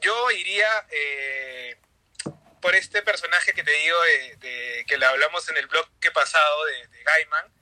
yo 0.00 0.30
iría 0.32 0.66
eh, 0.90 1.76
por 2.64 2.74
este 2.74 3.02
personaje 3.02 3.52
que 3.52 3.62
te 3.62 3.70
digo, 3.70 4.00
de, 4.40 4.86
que 4.88 4.96
le 4.96 5.04
hablamos 5.04 5.46
en 5.50 5.58
el 5.58 5.66
blog 5.66 5.86
que 6.00 6.10
pasado 6.10 6.64
de, 6.64 6.86
de 6.86 7.02
Gaiman, 7.02 7.52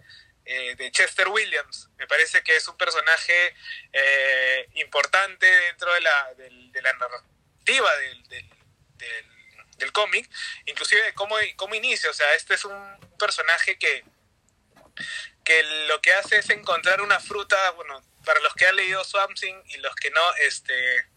eh, 0.44 0.76
de 0.76 0.92
Chester 0.92 1.26
Williams. 1.26 1.88
Me 1.96 2.06
parece 2.06 2.40
que 2.44 2.54
es 2.54 2.68
un 2.68 2.76
personaje 2.76 3.52
eh, 3.92 4.68
importante 4.74 5.44
dentro 5.44 5.92
de 5.92 6.02
la, 6.02 6.34
de, 6.34 6.82
la 6.82 6.92
narrativa 6.92 7.96
del, 7.96 8.22
del, 8.28 8.48
del, 8.94 9.26
del 9.78 9.92
cómic, 9.92 10.30
inclusive 10.66 11.02
de 11.02 11.14
cómo, 11.14 11.34
cómo 11.56 11.74
inicia. 11.74 12.08
O 12.08 12.14
sea, 12.14 12.32
este 12.34 12.54
es 12.54 12.64
un 12.64 13.16
personaje 13.18 13.76
que, 13.78 14.04
que 15.44 15.64
lo 15.88 16.00
que 16.00 16.14
hace 16.14 16.36
es 16.36 16.48
encontrar 16.50 17.00
una 17.00 17.18
fruta, 17.18 17.70
bueno, 17.72 18.00
para 18.24 18.38
los 18.38 18.54
que 18.54 18.66
han 18.66 18.76
leído 18.76 19.02
Swamp 19.02 19.36
Thing 19.36 19.64
y 19.66 19.78
los 19.78 19.96
que 19.96 20.10
no, 20.10 20.34
este, 20.36 21.08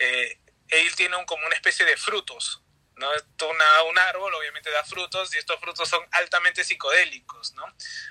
eh, 0.00 0.38
él 0.68 0.94
tiene 0.96 1.16
un, 1.16 1.24
como 1.24 1.46
una 1.46 1.54
especie 1.54 1.86
de 1.86 1.96
frutos, 1.96 2.61
¿no? 2.96 3.08
Una, 3.48 3.82
un 3.84 3.98
árbol 3.98 4.34
obviamente 4.34 4.70
da 4.70 4.84
frutos 4.84 5.34
y 5.34 5.38
estos 5.38 5.58
frutos 5.60 5.88
son 5.88 6.06
altamente 6.12 6.64
psicodélicos, 6.64 7.52
¿no? 7.54 7.64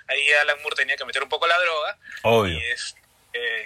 Ahí 0.08 0.32
Alan 0.34 0.62
Moore 0.62 0.76
tenía 0.76 0.98
que 0.98 1.06
meter 1.06 1.24
un 1.24 1.30
poco 1.30 1.48
la 1.48 1.60
droga. 1.60 1.98
Obvio. 2.24 2.58
Y, 2.58 2.72
es, 2.72 2.96
eh, 3.34 3.66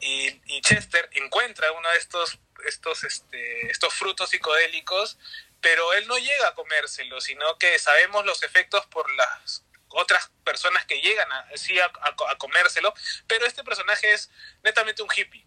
y, 0.00 0.40
y, 0.46 0.60
Chester 0.62 1.08
encuentra 1.12 1.70
uno 1.72 1.88
de 1.90 1.98
estos, 1.98 2.38
estos, 2.66 3.04
este, 3.04 3.70
estos 3.70 3.92
frutos 3.94 4.30
psicodélicos, 4.30 5.18
pero 5.60 5.92
él 5.94 6.06
no 6.06 6.16
llega 6.18 6.48
a 6.48 6.54
comérselo, 6.54 7.20
sino 7.20 7.58
que 7.58 7.78
sabemos 7.78 8.24
los 8.24 8.42
efectos 8.42 8.86
por 8.86 9.10
las 9.12 9.64
otras 9.88 10.30
personas 10.44 10.84
que 10.86 11.00
llegan 11.00 11.30
a, 11.30 11.48
sí, 11.56 11.78
a, 11.78 11.86
a, 11.86 12.30
a 12.30 12.38
comérselo, 12.38 12.92
pero 13.26 13.46
este 13.46 13.64
personaje 13.64 14.12
es 14.12 14.30
netamente 14.62 15.02
un 15.02 15.08
hippie. 15.14 15.46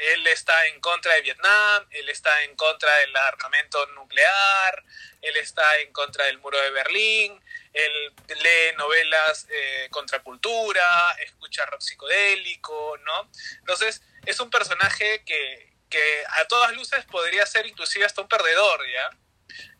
Él 0.00 0.26
está 0.26 0.66
en 0.66 0.80
contra 0.80 1.14
de 1.14 1.20
Vietnam, 1.20 1.86
él 1.90 2.08
está 2.08 2.42
en 2.44 2.56
contra 2.56 2.94
del 2.98 3.14
armamento 3.16 3.84
nuclear, 3.88 4.84
él 5.20 5.36
está 5.36 5.78
en 5.80 5.92
contra 5.92 6.24
del 6.24 6.38
muro 6.38 6.60
de 6.60 6.70
Berlín, 6.70 7.40
él 7.72 7.92
lee 8.28 8.76
novelas 8.76 9.46
eh, 9.50 9.88
contra 9.90 10.22
cultura, 10.22 11.12
escucha 11.24 11.66
rock 11.66 11.80
psicodélico, 11.80 12.96
¿no? 13.04 13.30
Entonces, 13.58 14.02
es 14.26 14.40
un 14.40 14.50
personaje 14.50 15.22
que, 15.24 15.72
que 15.88 16.24
a 16.28 16.46
todas 16.46 16.72
luces 16.72 17.04
podría 17.04 17.44
ser 17.46 17.66
inclusive 17.66 18.04
hasta 18.04 18.22
un 18.22 18.28
perdedor, 18.28 18.80
¿ya? 18.88 19.10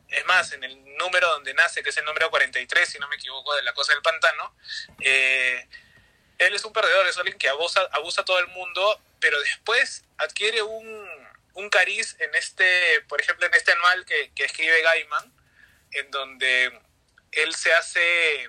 Es 0.09 0.25
más, 0.27 0.53
en 0.53 0.65
el 0.65 0.97
número 0.97 1.29
donde 1.31 1.55
nace, 1.55 1.83
que 1.83 1.91
es 1.91 1.97
el 1.97 2.05
número 2.05 2.31
43, 2.31 2.89
si 2.89 2.99
no 2.99 3.09
me 3.09 3.17
equivoco, 3.17 3.55
de 3.55 3.63
la 3.63 3.73
cosa 3.73 3.93
del 3.93 4.03
pantano, 4.03 4.55
eh, 5.01 5.69
él 6.39 6.55
es 6.55 6.65
un 6.65 6.73
perdedor, 6.73 7.07
es 7.07 7.17
alguien 7.17 7.39
que 7.39 7.49
abusa, 7.49 7.89
abusa 7.93 8.23
a 8.23 8.25
todo 8.25 8.39
el 8.39 8.49
mundo, 8.49 9.01
pero 9.21 9.41
después 9.41 10.05
adquiere 10.19 10.63
un, 10.63 11.09
un 11.55 11.71
cariz 11.71 12.17
en 12.21 12.35
este, 12.35 13.01
por 13.09 13.21
ejemplo, 13.21 13.47
en 13.47 13.55
este 13.55 13.73
anual 13.73 14.05
que, 14.05 14.33
que 14.35 14.45
escribe 14.45 14.83
Gaiman, 14.83 15.33
en 15.93 16.11
donde 16.11 16.81
él 17.33 17.55
se 17.55 17.73
hace 17.73 18.49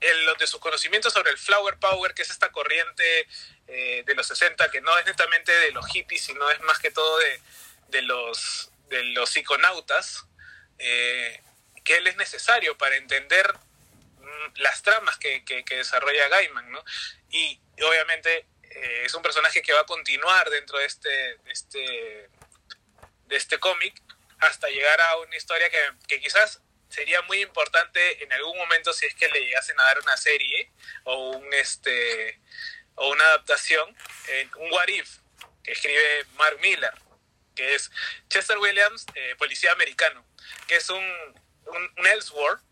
el, 0.00 0.36
de 0.38 0.46
sus 0.46 0.60
conocimientos 0.60 1.12
sobre 1.12 1.30
el 1.30 1.38
flower 1.38 1.78
power, 1.78 2.14
que 2.14 2.22
es 2.22 2.30
esta 2.30 2.50
corriente 2.50 3.28
eh, 3.68 4.02
de 4.06 4.14
los 4.14 4.26
60, 4.26 4.70
que 4.70 4.80
no 4.80 4.96
es 4.98 5.06
netamente 5.06 5.52
de 5.52 5.72
los 5.72 5.86
hippies, 5.88 6.22
sino 6.22 6.50
es 6.50 6.60
más 6.60 6.78
que 6.78 6.90
todo 6.90 7.18
de, 7.18 7.40
de 7.88 8.02
los, 8.02 8.70
de 8.88 9.04
los 9.04 9.30
psiconautas, 9.30 10.26
eh, 10.78 11.42
que 11.84 11.98
él 11.98 12.06
es 12.06 12.16
necesario 12.16 12.76
para 12.78 12.96
entender 12.96 13.52
mm, 14.18 14.60
las 14.60 14.82
tramas 14.82 15.18
que, 15.18 15.44
que, 15.44 15.64
desarrolla 15.76 16.28
Gaiman, 16.28 16.70
¿no? 16.70 16.82
Y 17.30 17.60
obviamente 17.82 18.46
eh, 18.70 19.02
es 19.04 19.14
un 19.14 19.22
personaje 19.22 19.62
que 19.62 19.72
va 19.72 19.80
a 19.80 19.86
continuar 19.86 20.48
dentro 20.50 20.78
de 20.78 20.86
este, 20.86 21.36
este, 21.46 22.28
de 23.26 23.36
este 23.36 23.58
cómic 23.58 24.00
hasta 24.38 24.68
llegar 24.68 25.00
a 25.00 25.16
una 25.18 25.36
historia 25.36 25.68
que, 25.70 25.78
que, 26.06 26.20
quizás 26.20 26.62
sería 26.88 27.20
muy 27.22 27.40
importante 27.42 28.22
en 28.22 28.32
algún 28.32 28.56
momento 28.56 28.92
si 28.92 29.06
es 29.06 29.14
que 29.14 29.28
le 29.28 29.44
llegasen 29.44 29.78
a 29.78 29.84
dar 29.84 30.00
una 30.00 30.16
serie 30.16 30.72
o 31.04 31.30
un 31.30 31.52
este 31.54 32.40
o 32.94 33.08
una 33.10 33.24
adaptación, 33.24 33.96
eh, 34.28 34.48
un 34.56 34.70
What 34.72 34.88
If 34.88 35.18
que 35.62 35.72
escribe 35.72 36.24
Mark 36.36 36.58
Miller, 36.60 36.92
que 37.54 37.74
es 37.74 37.90
Chester 38.28 38.58
Williams, 38.58 39.06
eh, 39.14 39.34
policía 39.36 39.72
americano, 39.72 40.24
que 40.66 40.76
es 40.76 40.88
un, 40.90 41.04
un, 41.66 41.94
un 41.96 42.06
Elseworld, 42.06 42.62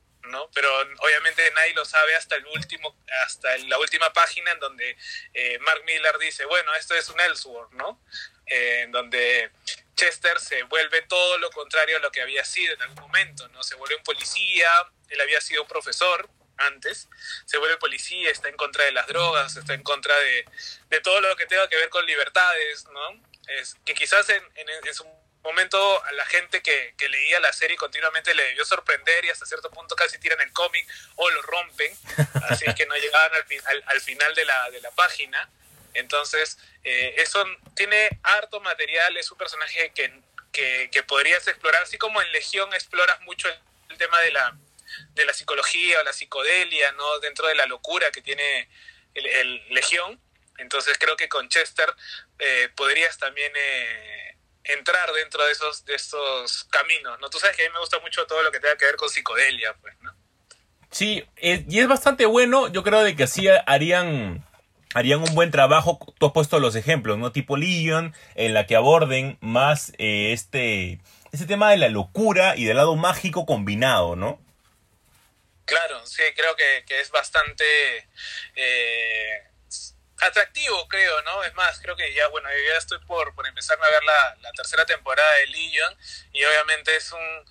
Pero 0.55 0.71
obviamente 0.99 1.51
nadie 1.53 1.75
lo 1.75 1.85
sabe 1.85 2.15
hasta 2.15 2.37
el 2.37 2.47
último, 2.47 2.97
hasta 3.25 3.57
la 3.59 3.79
última 3.79 4.13
página 4.13 4.53
en 4.53 4.61
donde 4.61 4.97
eh, 5.35 5.59
Mark 5.61 5.83
Miller 5.85 6.19
dice, 6.19 6.45
bueno, 6.45 6.75
esto 6.75 6.95
es 6.95 7.09
un 7.09 7.21
Elseworld, 7.21 7.73
¿no? 7.75 8.03
Eh, 8.47 8.83
en 8.83 8.93
donde 8.93 9.51
Chester 9.95 10.39
se 10.41 10.63
vuelve 10.65 11.03
todo 11.03 11.39
lo 11.39 11.51
contrario 11.51 11.97
a 11.97 12.01
lo 12.01 12.11
que 12.11 12.23
había 12.23 12.45
sido 12.45 12.75
en 12.75 12.83
algún 12.83 13.01
momento, 13.01 13.49
¿no? 13.49 13.63
Se 13.63 13.75
vuelve 13.75 13.97
un 13.97 14.03
policía, 14.03 14.69
él 15.09 15.21
había 15.21 15.41
sido 15.41 15.63
un 15.63 15.69
profesor 15.69 16.29
antes, 16.57 17.09
se 17.45 17.59
vuelve 17.59 17.77
policía, 17.77 18.31
está 18.31 18.49
en 18.49 18.57
contra 18.57 18.85
de 18.85 18.93
las 18.93 19.07
drogas, 19.07 19.57
está 19.57 19.75
en 19.75 19.83
contra 19.83 20.19
de, 20.19 20.45
de 20.89 21.01
todo 21.01 21.21
lo 21.21 21.37
que 21.37 21.47
tenga 21.47 21.69
que 21.69 21.77
ver 21.77 21.89
con 21.89 22.05
libertades, 22.07 22.87
¿no? 22.87 23.23
Es 23.49 23.77
que 23.85 23.95
quizás 23.95 24.29
en, 24.29 24.43
en 24.57 24.95
su 24.95 25.05
momento 25.43 26.05
a 26.05 26.13
la 26.13 26.27
gente 26.27 26.63
que, 26.63 26.95
que, 26.97 27.09
leía 27.09 27.41
la 27.41 27.53
serie 27.53 27.77
continuamente 27.77 28.35
le 28.35 28.45
debió 28.45 28.65
sorprender 28.65 29.25
y 29.25 29.31
hasta 29.31 29.47
cierto 29.47 29.71
punto 29.71 29.95
casi 29.97 30.19
tiran 30.19 30.41
el 30.41 30.53
cómic 30.53 30.87
o 31.17 31.31
lo 31.31 31.43
rompen, 31.43 31.93
así 32.51 32.65
que 32.75 32.87
no 32.87 32.97
llegaban 32.97 33.33
al, 33.35 33.45
al, 33.67 33.85
al 33.87 34.01
final 34.01 34.35
de 34.35 34.45
la, 34.45 34.71
de 34.71 34.81
la 34.81 34.91
página. 34.93 35.49
Entonces, 35.95 36.59
eh, 36.85 37.15
eso 37.19 37.45
tiene 37.75 38.09
harto 38.23 38.61
material, 38.61 39.17
es 39.17 39.31
un 39.31 39.39
personaje 39.39 39.93
que, 39.95 40.13
que, 40.53 40.91
que, 40.93 41.03
podrías 41.03 41.47
explorar, 41.49 41.83
así 41.83 41.99
como 41.99 42.21
en 42.21 42.31
Legión 42.33 42.73
exploras 42.75 43.21
mucho 43.23 43.49
el, 43.49 43.59
el, 43.91 43.99
tema 43.99 44.21
de 44.21 44.31
la, 44.31 44.57
de 45.15 45.25
la 45.25 45.33
psicología 45.33 46.01
o 46.01 46.05
la 46.05 46.13
psicodelia, 46.13 46.93
¿no? 46.93 47.19
Dentro 47.21 47.49
de 47.49 47.55
la 47.55 47.67
locura 47.67 48.11
que 48.11 48.23
tiene 48.23 48.69
el, 49.15 49.27
el 49.27 49.69
Legión. 49.71 50.21
Entonces 50.59 50.99
creo 50.99 51.17
que 51.17 51.29
con 51.29 51.49
Chester 51.49 51.95
eh, 52.39 52.69
podrías 52.75 53.17
también 53.19 53.53
eh, 53.57 54.37
entrar 54.69 55.13
dentro 55.13 55.45
de 55.45 55.53
esos, 55.53 55.85
de 55.85 55.95
esos 55.95 56.65
caminos, 56.65 57.19
¿no? 57.21 57.31
Tú 57.31 57.39
sabes 57.39 57.57
que 57.57 57.65
a 57.65 57.69
mí 57.69 57.73
me 57.73 57.81
gusta 57.81 57.99
mucho 58.01 58.27
todo 58.27 58.43
lo 58.43 58.53
que 58.53 58.61
tenga 58.61 58.77
que 58.77 58.85
ver 58.85 58.97
con 58.97 59.09
psicodelia, 59.09 59.75
pues, 59.81 59.95
¿no? 60.01 60.15
Sí, 60.91 61.25
es, 61.37 61.63
y 61.69 61.81
es 61.81 61.89
bastante 61.89 62.27
bueno, 62.27 62.69
yo 62.69 62.83
creo 62.83 63.03
de 63.03 63.15
que 63.15 63.25
así 63.25 63.47
harían 63.67 64.45
harían 64.95 65.21
un 65.21 65.35
buen 65.35 65.51
trabajo, 65.51 65.99
tú 66.19 66.27
has 66.27 66.33
puesto 66.33 66.59
los 66.61 66.75
ejemplos, 66.75 67.19
¿no? 67.19 67.33
Tipo 67.33 67.57
Legion, 67.57 68.15
en 68.35 68.55
la 68.55 68.67
que 68.67 68.77
aborden 68.77 69.39
más 69.41 69.93
eh, 69.99 70.33
este, 70.33 71.01
este 71.33 71.47
tema 71.47 71.71
de 71.71 71.77
la 71.77 71.89
locura 71.89 72.57
y 72.57 72.65
del 72.65 72.77
lado 72.77 72.97
mágico 72.97 73.47
combinado, 73.47 74.17
¿no? 74.17 74.41
Claro, 75.67 76.05
sí, 76.07 76.23
creo 76.35 76.57
que, 76.57 76.85
que 76.87 77.01
es 77.01 77.11
bastante 77.11 77.65
eh, 78.57 79.43
atractivo, 80.21 80.89
creo, 80.89 81.23
¿no? 81.23 81.45
Es 81.45 81.55
más, 81.55 81.81
creo 81.81 81.97
que 81.97 82.13
ya, 82.15 82.29
bueno, 82.29 82.49
yo 82.51 82.73
ya 82.73 82.79
estoy 82.79 82.99
por, 83.01 83.35
por 83.35 83.47
empezarme 83.47 83.87
a 83.87 83.91
ver 83.91 84.05
la, 84.05 84.37
la 84.41 84.53
tercera 84.53 84.85
temporada 84.87 85.33
de 85.37 85.47
Legion 85.49 85.97
y 86.33 86.45
obviamente 86.45 86.97
es 86.97 87.13
un... 87.13 87.45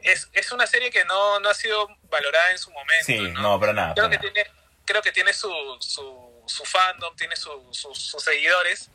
Es, 0.00 0.28
es 0.32 0.52
una 0.52 0.66
serie 0.66 0.90
que 0.90 1.04
no, 1.06 1.40
no 1.40 1.48
ha 1.48 1.54
sido 1.54 1.88
valorada 2.04 2.52
en 2.52 2.58
su 2.58 2.70
momento. 2.70 3.04
Sí, 3.04 3.18
no, 3.18 3.42
no 3.42 3.60
para 3.60 3.72
nada. 3.72 3.94
Creo, 3.94 4.06
para 4.06 4.20
que, 4.20 4.26
nada. 4.28 4.32
Tiene, 4.32 4.50
creo 4.84 5.02
que 5.02 5.10
tiene 5.10 5.32
su, 5.32 5.50
su, 5.80 6.44
su 6.46 6.64
fandom, 6.64 7.16
tiene 7.16 7.34
su, 7.34 7.68
su, 7.72 7.94
sus 7.94 8.22
seguidores, 8.22 8.90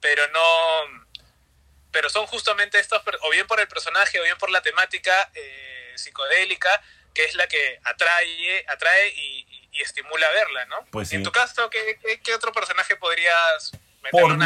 pero 0.00 0.26
no... 0.28 1.06
Pero 1.90 2.10
son 2.10 2.26
justamente 2.26 2.78
estos, 2.78 3.00
o 3.22 3.30
bien 3.30 3.46
por 3.46 3.60
el 3.60 3.68
personaje, 3.68 4.20
o 4.20 4.24
bien 4.24 4.36
por 4.36 4.50
la 4.50 4.60
temática 4.60 5.30
eh, 5.34 5.92
psicodélica, 5.96 6.82
que 7.14 7.24
es 7.24 7.34
la 7.34 7.46
que 7.46 7.80
atrae, 7.84 8.64
atrae 8.68 9.08
y, 9.16 9.46
y, 9.48 9.68
y 9.72 9.82
estimula 9.82 10.28
verla, 10.30 10.64
¿no? 10.66 10.76
Pues 10.90 11.08
sí. 11.08 11.16
En 11.16 11.22
tu 11.22 11.32
caso, 11.32 11.68
¿qué, 11.70 11.98
qué, 12.02 12.20
qué 12.20 12.34
otro 12.34 12.52
personaje 12.52 12.96
podrías 12.96 13.72
por, 14.10 14.38
mi, 14.38 14.44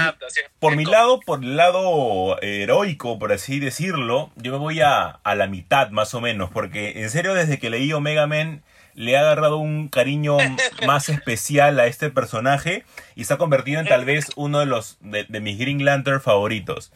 por 0.58 0.76
mi, 0.76 0.84
lado, 0.84 1.20
por 1.20 1.42
el 1.42 1.56
lado 1.56 2.40
heroico, 2.42 3.18
por 3.18 3.32
así 3.32 3.60
decirlo, 3.60 4.32
yo 4.36 4.52
me 4.52 4.58
voy 4.58 4.80
a, 4.80 5.04
a, 5.04 5.34
la 5.34 5.46
mitad 5.46 5.90
más 5.90 6.14
o 6.14 6.20
menos, 6.20 6.50
porque 6.50 7.02
en 7.02 7.10
serio 7.10 7.34
desde 7.34 7.58
que 7.58 7.70
leí 7.70 7.92
Omega 7.92 8.26
Men 8.26 8.62
le 8.94 9.16
ha 9.16 9.20
agarrado 9.20 9.58
un 9.58 9.88
cariño 9.88 10.36
más 10.86 11.08
especial 11.08 11.78
a 11.80 11.86
este 11.86 12.10
personaje 12.10 12.84
y 13.14 13.24
se 13.24 13.34
ha 13.34 13.38
convertido 13.38 13.80
en 13.80 13.86
tal 13.86 14.04
vez 14.04 14.30
uno 14.36 14.60
de 14.60 14.66
los 14.66 14.98
de, 15.00 15.24
de 15.24 15.40
mis 15.40 15.58
Green 15.58 15.84
Lantern 15.84 16.20
favoritos. 16.20 16.92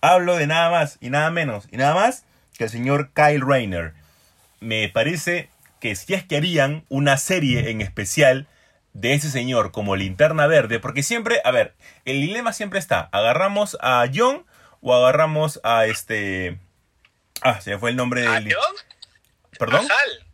Hablo 0.00 0.36
de 0.36 0.46
nada 0.46 0.70
más 0.70 0.98
y 1.00 1.10
nada 1.10 1.30
menos 1.30 1.68
y 1.70 1.76
nada 1.76 1.94
más 1.94 2.24
que 2.58 2.64
el 2.64 2.70
señor 2.70 3.10
Kyle 3.14 3.40
Rayner. 3.40 3.94
Me 4.62 4.88
parece 4.88 5.50
que 5.80 5.96
si 5.96 6.14
es 6.14 6.24
que 6.24 6.36
harían 6.36 6.84
una 6.88 7.16
serie 7.18 7.70
en 7.70 7.80
especial 7.80 8.46
de 8.92 9.14
ese 9.14 9.28
señor 9.28 9.72
como 9.72 9.96
linterna 9.96 10.46
verde, 10.46 10.78
porque 10.78 11.02
siempre, 11.02 11.40
a 11.44 11.50
ver, 11.50 11.74
el 12.04 12.20
dilema 12.20 12.52
siempre 12.52 12.78
está, 12.78 13.08
agarramos 13.10 13.76
a 13.80 14.04
John 14.14 14.46
o 14.80 14.94
agarramos 14.94 15.60
a 15.64 15.86
este... 15.86 16.60
Ah, 17.40 17.60
se 17.60 17.70
me 17.70 17.78
fue 17.78 17.90
el 17.90 17.96
nombre 17.96 18.24
¿A 18.28 18.34
del... 18.34 18.54
John? 18.54 18.76
¿Perdón? 19.58 19.90
¿A 19.90 19.94
Hal? 19.94 20.26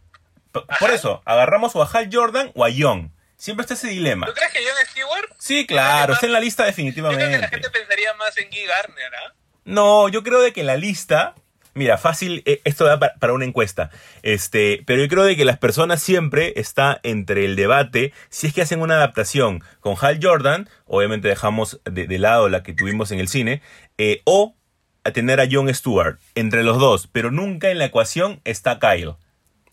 Por, 0.53 0.67
por 0.79 0.91
eso, 0.91 1.23
agarramos 1.25 1.75
o 1.75 1.83
a 1.83 1.91
Hal 1.91 2.11
Jordan 2.13 2.53
o 2.55 2.67
a 2.67 2.69
John. 2.77 3.15
Siempre 3.39 3.63
está 3.63 3.73
ese 3.73 3.89
dilema. 3.89 4.27
¿Tú 4.27 4.35
crees 4.35 4.53
que 4.53 4.61
John 4.63 4.87
Stewart? 4.91 5.31
Sí, 5.39 5.67
claro, 5.67 6.13
está 6.13 6.27
en 6.27 6.33
la 6.33 6.41
lista 6.41 6.67
definitivamente. 6.67 7.25
Yo 7.25 7.29
creo 7.29 7.41
que 7.41 7.47
la 7.47 7.49
gente 7.49 7.71
pensaría 7.71 8.13
más 8.15 8.37
en 8.37 8.51
Guy 8.51 8.67
Garner, 8.67 9.15
¿ah? 9.15 9.29
¿eh? 9.29 9.33
No, 9.65 10.11
yo 10.11 10.23
creo 10.23 10.43
de 10.43 10.53
que 10.53 10.65
la 10.65 10.77
lista 10.77 11.35
Mira, 11.79 11.97
fácil, 11.97 12.43
esto 12.65 12.87
da 12.87 12.99
para 12.99 13.33
una 13.33 13.45
encuesta. 13.45 13.91
Este, 14.25 14.83
pero 14.85 15.01
yo 15.01 15.09
creo 15.09 15.23
de 15.23 15.37
que 15.37 15.45
las 15.45 15.59
personas 15.59 16.03
siempre 16.03 16.55
está 16.57 16.99
entre 17.05 17.45
el 17.45 17.55
debate 17.55 18.13
si 18.31 18.49
es 18.49 18.53
que 18.53 18.63
hacen 18.63 18.81
una 18.81 18.95
adaptación 18.95 19.63
con 19.79 19.95
Hal 20.01 20.19
Jordan, 20.21 20.69
obviamente 20.87 21.29
dejamos 21.29 21.81
de, 21.85 22.09
de 22.09 22.19
lado 22.19 22.49
la 22.49 22.65
que 22.65 22.73
tuvimos 22.73 23.13
en 23.13 23.21
el 23.21 23.29
cine, 23.29 23.63
eh, 23.97 24.23
o 24.25 24.57
a 25.05 25.13
tener 25.13 25.41
a 25.41 25.47
John 25.49 25.73
Stewart, 25.73 26.19
entre 26.35 26.65
los 26.65 26.81
dos, 26.81 27.07
pero 27.07 27.31
nunca 27.31 27.71
en 27.71 27.79
la 27.79 27.85
ecuación 27.85 28.41
está 28.43 28.81
Kyle. 28.81 29.15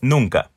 Nunca. 0.00 0.52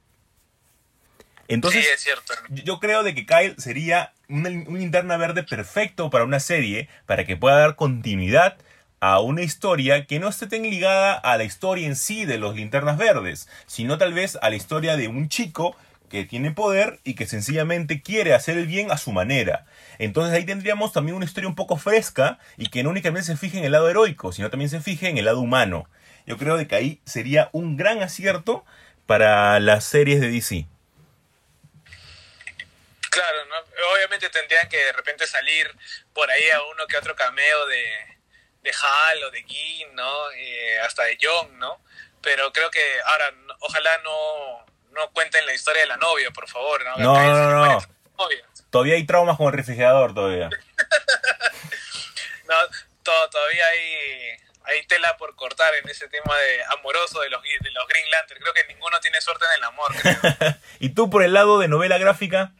Entonces, 1.47 1.83
sí, 1.83 1.91
es 1.91 2.01
cierto. 2.01 2.33
yo 2.49 2.79
creo 2.79 3.01
de 3.01 3.15
que 3.15 3.25
Kyle 3.25 3.55
sería 3.57 4.13
una, 4.27 4.49
una 4.49 4.77
linterna 4.77 5.17
verde 5.17 5.41
perfecto 5.41 6.11
para 6.11 6.25
una 6.25 6.39
serie, 6.39 6.89
para 7.07 7.25
que 7.25 7.37
pueda 7.37 7.57
dar 7.57 7.75
continuidad 7.75 8.59
a 8.99 9.19
una 9.19 9.41
historia 9.41 10.05
que 10.05 10.19
no 10.19 10.27
esté 10.27 10.47
tan 10.47 10.63
ligada 10.63 11.13
a 11.13 11.37
la 11.37 11.43
historia 11.43 11.87
en 11.87 11.95
sí 11.95 12.25
de 12.25 12.37
los 12.37 12.55
linternas 12.55 12.97
verdes, 12.97 13.47
sino 13.65 13.97
tal 13.97 14.13
vez 14.13 14.37
a 14.41 14.49
la 14.49 14.55
historia 14.55 14.97
de 14.97 15.07
un 15.07 15.29
chico 15.29 15.75
que 16.09 16.25
tiene 16.25 16.51
poder 16.51 16.99
y 17.03 17.13
que 17.13 17.27
sencillamente 17.27 18.01
quiere 18.01 18.33
hacer 18.33 18.57
el 18.57 18.65
bien 18.65 18.91
a 18.91 18.97
su 18.97 19.11
manera. 19.11 19.65
Entonces 19.99 20.35
ahí 20.35 20.45
tendríamos 20.45 20.91
también 20.91 21.15
una 21.15 21.25
historia 21.25 21.47
un 21.47 21.55
poco 21.55 21.77
fresca 21.77 22.39
y 22.57 22.69
que 22.69 22.83
no 22.83 22.89
únicamente 22.89 23.27
se 23.27 23.37
fije 23.37 23.59
en 23.59 23.63
el 23.63 23.71
lado 23.71 23.89
heroico, 23.89 24.31
sino 24.31 24.49
también 24.49 24.69
se 24.69 24.81
fije 24.81 25.07
en 25.07 25.17
el 25.17 25.25
lado 25.25 25.39
humano. 25.39 25.87
Yo 26.25 26.37
creo 26.37 26.57
de 26.57 26.67
que 26.67 26.75
ahí 26.75 27.01
sería 27.05 27.49
un 27.53 27.77
gran 27.77 28.01
acierto 28.01 28.65
para 29.05 29.59
las 29.59 29.85
series 29.85 30.19
de 30.19 30.29
DC. 30.29 30.65
Claro, 33.09 33.37
¿no? 33.45 33.55
obviamente 33.95 34.29
tendrían 34.29 34.69
que 34.69 34.77
de 34.77 34.93
repente 34.93 35.25
salir 35.25 35.67
por 36.13 36.29
ahí 36.29 36.49
a 36.49 36.61
uno 36.63 36.85
que 36.87 36.97
otro 36.97 37.15
cameo 37.15 37.67
de, 37.67 38.08
de 38.61 38.71
Hal 38.71 39.23
o 39.23 39.31
de 39.31 39.43
Gin, 39.43 39.95
¿no? 39.95 40.31
Eh, 40.31 40.79
hasta 40.79 41.03
de 41.03 41.17
John, 41.21 41.57
¿no? 41.59 41.81
Pero 42.21 42.51
creo 42.51 42.69
que 42.69 42.81
ahora, 43.05 43.33
ojalá 43.59 43.97
no, 43.99 44.65
no 44.91 45.11
cuenten 45.11 45.45
la 45.45 45.53
historia 45.53 45.81
de 45.83 45.87
la 45.87 45.97
novia, 45.97 46.31
por 46.31 46.47
favor, 46.47 46.83
¿no? 46.83 46.97
No, 46.97 47.13
no, 47.13 47.49
no. 47.51 47.65
no. 47.65 47.99
Todavía 48.69 48.95
hay 48.95 49.05
traumas 49.05 49.37
con 49.37 49.47
el 49.47 49.53
refrigerador, 49.53 50.13
todavía. 50.13 50.49
no, 52.47 52.55
to 53.03 53.29
todavía 53.29 53.65
hay, 53.67 54.37
hay 54.63 54.85
tela 54.87 55.15
por 55.17 55.35
cortar 55.35 55.73
en 55.75 55.87
ese 55.89 56.07
tema 56.09 56.35
de 56.37 56.63
amoroso 56.77 57.21
de 57.21 57.29
los, 57.29 57.41
de 57.41 57.71
los 57.71 57.87
Green 57.87 58.11
Lantern. 58.11 58.41
Creo 58.41 58.53
que 58.53 58.65
ninguno 58.65 58.99
tiene 58.99 59.21
suerte 59.21 59.45
en 59.45 59.51
el 59.57 59.63
amor. 59.63 59.91
¿Y 60.79 60.89
tú 60.89 61.09
por 61.09 61.23
el 61.23 61.33
lado 61.33 61.59
de 61.59 61.67
novela 61.67 61.97
gráfica? 61.97 62.51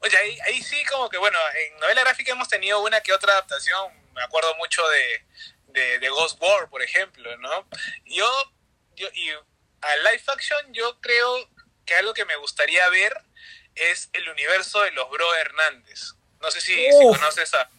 Oye, 0.00 0.16
ahí, 0.16 0.38
ahí 0.46 0.62
sí 0.62 0.84
como 0.84 1.08
que, 1.08 1.18
bueno, 1.18 1.38
en 1.56 1.80
novela 1.80 2.02
gráfica 2.02 2.32
hemos 2.32 2.48
tenido 2.48 2.80
una 2.80 3.00
que 3.00 3.12
otra 3.12 3.32
adaptación 3.32 3.92
me 4.18 4.24
acuerdo 4.24 4.54
mucho 4.56 4.82
de, 4.88 5.80
de, 5.80 5.98
de, 5.98 6.08
Ghost 6.10 6.40
War, 6.42 6.68
por 6.68 6.82
ejemplo, 6.82 7.36
¿no? 7.38 7.66
Yo, 8.04 8.28
yo, 8.96 9.08
y 9.14 9.30
a 9.30 9.96
live 10.10 10.22
action 10.26 10.72
yo 10.72 11.00
creo 11.00 11.48
que 11.86 11.94
algo 11.94 12.12
que 12.14 12.24
me 12.24 12.36
gustaría 12.36 12.88
ver 12.90 13.16
es 13.74 14.10
el 14.12 14.28
universo 14.28 14.82
de 14.82 14.90
los 14.92 15.08
Bro 15.10 15.34
Hernández. 15.36 16.14
No 16.40 16.50
sé 16.50 16.60
si, 16.60 16.74
si 16.74 16.90
conoces 16.90 17.54
a 17.54 17.70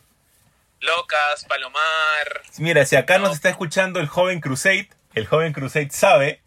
Locas, 0.80 1.46
Palomar. 1.46 2.42
Mira, 2.58 2.86
si 2.86 2.96
acá 2.96 3.18
¿no? 3.18 3.26
nos 3.28 3.36
está 3.36 3.50
escuchando 3.50 4.00
el 4.00 4.08
joven 4.08 4.40
Crusade, 4.40 4.90
el 5.14 5.28
joven 5.28 5.54
Crusade 5.54 5.92
sabe 5.92 6.42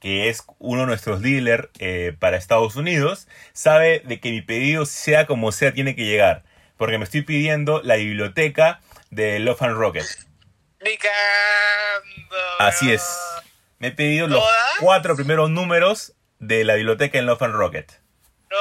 que 0.00 0.28
es 0.28 0.44
uno 0.58 0.82
de 0.82 0.86
nuestros 0.88 1.22
dealers 1.22 1.68
eh, 1.78 2.14
para 2.18 2.36
Estados 2.36 2.76
Unidos, 2.76 3.28
sabe 3.52 4.00
de 4.04 4.20
que 4.20 4.30
mi 4.30 4.42
pedido, 4.42 4.86
sea 4.86 5.26
como 5.26 5.52
sea, 5.52 5.72
tiene 5.72 5.96
que 5.96 6.04
llegar. 6.04 6.44
Porque 6.76 6.98
me 6.98 7.04
estoy 7.04 7.22
pidiendo 7.22 7.80
la 7.82 7.96
biblioteca 7.96 8.80
de 9.16 9.38
Love 9.38 9.62
and 9.62 9.76
Rocket. 9.78 10.06
Así 12.58 12.92
es. 12.92 13.02
Me 13.78 13.88
he 13.88 13.92
pedido 13.92 14.28
los 14.28 14.44
cuatro 14.78 15.16
primeros 15.16 15.48
números 15.48 16.12
de 16.38 16.64
la 16.64 16.74
biblioteca 16.74 17.18
en 17.18 17.24
Love 17.24 17.42
and 17.42 17.54
Rocket. 17.54 17.92
No, 18.50 18.56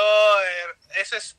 eso 1.01 1.18
es, 1.18 1.38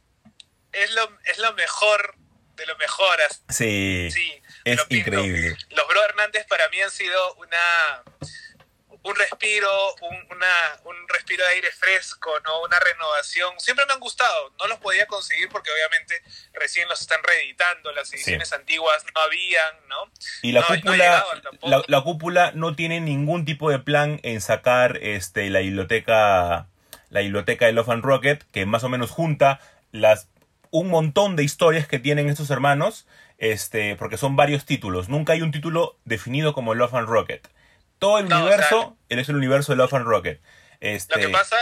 es, 0.72 0.90
lo, 0.92 1.10
es 1.24 1.38
lo 1.38 1.54
mejor 1.54 2.14
de 2.56 2.66
lo 2.66 2.76
mejor. 2.76 3.18
Sí, 3.48 4.10
sí 4.12 4.42
es 4.64 4.80
increíble. 4.90 5.56
Los 5.70 5.88
Bro 5.88 6.04
Hernández 6.04 6.46
para 6.46 6.68
mí 6.68 6.80
han 6.82 6.90
sido 6.90 7.34
una 7.36 8.02
un 9.06 9.14
respiro, 9.16 9.70
un, 10.02 10.36
una, 10.36 10.52
un 10.84 10.96
respiro 11.08 11.44
de 11.44 11.50
aire 11.52 11.70
fresco, 11.70 12.30
¿no? 12.44 12.62
Una 12.62 12.78
renovación. 12.80 13.52
Siempre 13.58 13.86
me 13.86 13.92
han 13.92 14.00
gustado. 14.00 14.52
No 14.58 14.66
los 14.66 14.78
podía 14.78 15.06
conseguir 15.06 15.48
porque 15.48 15.70
obviamente 15.70 16.20
recién 16.52 16.88
los 16.88 17.00
están 17.00 17.22
reeditando. 17.22 17.92
Las 17.92 18.12
ediciones 18.12 18.52
antiguas 18.52 19.04
no 19.14 19.20
habían, 19.20 19.74
¿no? 19.88 19.96
Y 20.42 20.52
la 20.52 20.60
No- 20.60 20.66
no 20.68 20.74
cúpula, 20.80 21.24
tampoco. 21.42 21.68
la, 21.68 21.82
la 21.86 22.00
cúpula 22.02 22.50
no 22.54 22.74
tiene 22.74 23.00
ningún 23.00 23.44
tipo 23.44 23.70
de 23.70 23.78
plan 23.78 24.18
en 24.22 24.40
sacar 24.40 24.98
este 25.02 25.48
la 25.50 25.60
biblioteca, 25.60 26.66
la 27.10 27.20
biblioteca 27.20 27.66
de 27.66 27.72
Love 27.72 27.90
and 27.90 28.04
Rocket, 28.04 28.44
que 28.52 28.66
más 28.66 28.84
o 28.84 28.88
menos 28.88 29.10
junta 29.10 29.60
las 29.92 30.28
un 30.70 30.88
montón 30.88 31.36
de 31.36 31.44
historias 31.44 31.86
que 31.86 31.98
tienen 32.00 32.28
estos 32.28 32.50
hermanos, 32.50 33.06
este, 33.38 33.94
porque 33.96 34.16
son 34.18 34.34
varios 34.36 34.64
títulos. 34.66 35.08
Nunca 35.08 35.32
hay 35.32 35.42
un 35.42 35.52
título 35.52 35.96
definido 36.04 36.52
como 36.52 36.74
Love 36.74 36.94
and 36.94 37.08
Rocket. 37.08 37.48
Todo 37.98 38.18
el 38.18 38.28
No, 38.28 38.36
o 38.36 38.40
universo 38.42 38.96
es 39.08 39.28
el 39.28 39.36
universo 39.36 39.72
de 39.72 39.76
Love 39.76 39.94
and 39.94 40.06
Rocket. 40.06 40.40
Este, 40.80 41.14
Lo 41.16 41.20
que 41.26 41.28
pasa, 41.32 41.56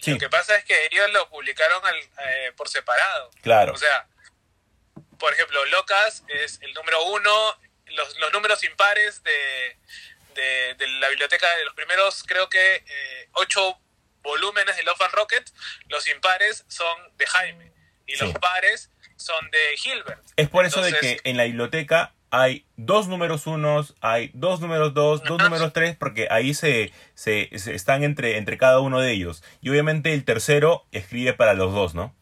sí, 0.00 0.12
lo 0.12 0.18
que 0.18 0.28
pasa 0.28 0.56
es 0.56 0.64
que 0.64 0.86
ellos 0.86 1.10
lo 1.12 1.28
publicaron 1.28 1.84
al- 1.84 1.96
eh, 2.28 2.52
por 2.56 2.68
separado. 2.68 3.30
claro. 3.42 3.72
O 3.72 3.76
sea, 3.76 4.06
por 5.18 5.32
ejemplo, 5.32 5.64
Locas 5.66 6.22
es 6.28 6.60
el 6.62 6.72
número 6.74 7.02
uno, 7.06 7.60
los, 7.86 8.16
los 8.18 8.32
números 8.32 8.62
impares 8.64 9.22
de, 9.22 9.76
de, 10.34 10.74
de 10.74 10.86
la 11.00 11.08
biblioteca 11.08 11.48
de 11.56 11.64
los 11.64 11.74
primeros, 11.74 12.22
creo 12.24 12.48
que 12.48 12.76
eh, 12.86 13.28
ocho 13.32 13.80
volúmenes 14.22 14.76
de 14.76 14.82
Love 14.82 15.00
and 15.02 15.14
Rocket, 15.14 15.50
los 15.88 16.06
impares 16.08 16.64
son 16.68 16.96
de 17.16 17.26
Jaime 17.26 17.72
y 18.06 18.16
los 18.16 18.32
pares 18.34 18.90
son 19.16 19.50
de 19.50 19.76
Gilbert. 19.76 20.22
Es 20.36 20.48
por 20.48 20.64
eso 20.66 20.82
de 20.82 20.92
que 20.98 21.20
en 21.24 21.36
la 21.36 21.44
biblioteca 21.44 22.12
hay 22.30 22.66
dos 22.76 23.08
números 23.08 23.46
unos, 23.46 23.94
hay 24.00 24.30
dos 24.34 24.60
números 24.60 24.94
dos, 24.94 25.22
dos 25.24 25.38
números 25.40 25.72
tres, 25.72 25.96
porque 25.96 26.28
ahí 26.30 26.54
se, 26.54 26.92
se, 27.14 27.50
se 27.58 27.74
están 27.74 28.02
entre, 28.02 28.36
entre 28.36 28.58
cada 28.58 28.80
uno 28.80 29.00
de 29.00 29.12
ellos. 29.12 29.42
Y 29.62 29.70
obviamente 29.70 30.12
el 30.12 30.24
tercero 30.24 30.86
escribe 30.92 31.32
para 31.32 31.54
los 31.54 31.72
dos, 31.72 31.94
¿no? 31.94 32.14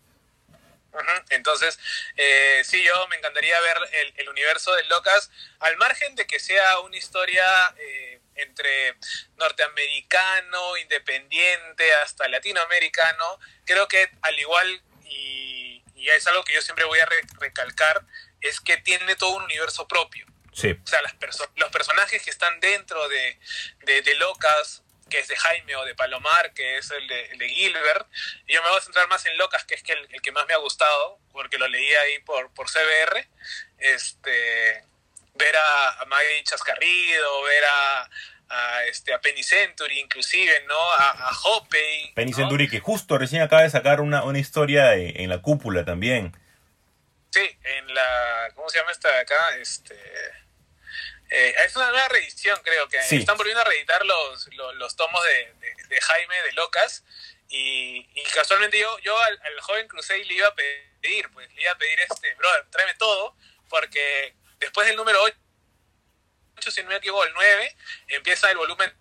Entonces, 1.31 1.81
eh, 2.17 2.63
sí, 2.65 2.81
yo 2.85 3.09
me 3.09 3.17
encantaría 3.17 3.61
ver 3.61 3.77
el, 4.03 4.15
el 4.17 4.29
universo 4.29 4.73
de 4.77 4.85
Locas, 4.85 5.31
al 5.59 5.77
margen 5.77 6.15
de 6.15 6.25
que 6.27 6.39
sea 6.39 6.79
una 6.81 6.97
historia 6.97 7.45
eh, 7.79 8.21
entre 8.37 8.95
norteamericano, 9.37 10.77
independiente, 10.77 11.93
hasta 12.05 12.29
latinoamericano, 12.29 13.41
creo 13.65 13.89
que 13.89 14.09
al 14.23 14.39
igual, 14.39 14.83
y, 15.07 15.83
y 15.97 16.09
es 16.11 16.27
algo 16.29 16.45
que 16.45 16.55
yo 16.55 16.63
siempre 16.63 16.85
voy 16.85 17.01
a 17.01 17.07
re- 17.07 17.23
recalcar, 17.41 18.03
es 18.45 18.61
que 18.61 18.77
tiene 18.79 19.17
todo 19.17 19.37
un 19.37 19.43
universo 19.45 19.87
propio. 19.89 20.27
Sí. 20.53 20.71
O 20.83 20.87
sea, 20.87 21.03
las 21.03 21.15
perso- 21.19 21.51
los 21.57 21.71
personajes 21.71 22.23
que 22.23 22.31
están 22.31 22.61
dentro 22.61 23.09
de, 23.09 23.39
de, 23.87 24.03
de 24.03 24.15
Locas, 24.15 24.83
que 25.11 25.19
es 25.19 25.29
de 25.29 25.37
Jaime 25.37 25.77
o 25.77 25.85
de 25.85 25.95
Palomar, 25.95 26.55
que 26.55 26.79
es 26.79 26.91
el 26.93 27.07
de, 27.09 27.27
el 27.33 27.39
de 27.39 27.49
Gilbert, 27.49 28.07
y 28.47 28.55
yo 28.55 28.63
me 28.63 28.69
voy 28.69 28.79
a 28.79 28.83
centrar 28.83 29.09
más 29.09 29.27
en 29.27 29.37
Locas, 29.37 29.65
que 29.65 29.75
es 29.75 29.83
que 29.83 29.93
el, 29.93 30.07
el 30.13 30.23
que 30.23 30.33
más 30.33 30.47
me 30.47 30.55
ha 30.55 30.59
gustado, 30.59 31.19
porque 31.33 31.59
lo 31.59 31.67
leí 31.69 31.93
ahí 31.95 32.19
por, 32.21 32.53
por 32.55 32.69
CBR, 32.71 33.27
este, 33.79 34.85
ver 35.35 35.57
a, 35.57 36.01
a 36.01 36.05
Maggie 36.07 36.43
Chascarrido, 36.45 37.43
ver 37.43 37.65
a, 37.65 38.11
a, 38.49 38.85
este, 38.87 39.13
a 39.13 39.21
Penny 39.21 39.43
Century 39.43 40.01
inclusive, 40.01 40.65
¿no? 40.69 40.81
A, 40.93 41.11
a 41.11 41.31
Hoppey. 41.45 42.13
Penny 42.15 42.31
¿no? 42.31 42.37
Century, 42.37 42.69
que 42.69 42.81
justo 42.81 43.19
recién 43.19 43.43
acaba 43.43 43.63
de 43.63 43.71
sacar 43.71 44.01
una, 44.01 44.23
una 44.25 44.39
historia 44.39 44.95
en 44.95 45.29
la 45.29 45.39
cúpula 45.43 45.85
también. 45.85 46.37
Sí, 47.35 47.59
en 47.65 47.93
la. 47.93 48.53
¿Cómo 48.55 48.69
se 48.71 48.79
llama 48.79 48.93
esta 48.93 49.09
de 49.11 49.19
acá? 49.19 49.57
Este. 49.57 49.95
eh, 51.31 51.55
es 51.67 51.75
una 51.75 51.91
nueva 51.91 52.07
reedición, 52.09 52.61
creo 52.63 52.87
que 52.89 53.03
Sí. 53.03 53.17
están 53.17 53.37
volviendo 53.37 53.61
a 53.61 53.65
reeditar 53.65 54.07
los, 54.07 54.47
los, 54.55 54.75
los 54.77 54.95
tomos 54.95 55.21
de, 55.25 55.53
de- 55.55 55.75
de 55.89 56.01
Jaime 56.01 56.43
de 56.43 56.53
Locas. 56.53 57.03
Y, 57.49 58.09
y 58.15 58.23
casualmente 58.33 58.79
yo, 58.79 58.99
yo 59.01 59.19
al, 59.19 59.41
al 59.43 59.61
joven 59.63 59.89
Crusade 59.89 60.25
le 60.25 60.35
iba 60.35 60.47
a 60.47 60.55
pedir, 60.55 61.29
pues 61.33 61.53
le 61.55 61.63
iba 61.63 61.73
a 61.73 61.79
pedir 61.79 61.99
este, 62.01 62.35
brother, 62.37 62.67
tráeme 62.71 62.95
todo, 62.95 63.37
porque 63.69 64.35
después 64.59 64.87
del 64.87 64.95
número 64.97 65.21
8, 65.23 66.71
si 66.71 66.83
no 66.85 66.91
me 66.91 66.97
equivoco, 66.97 67.25
el 67.25 67.33
9, 67.35 67.77
empieza 68.09 68.49
el 68.51 68.57
volumen 68.57 68.95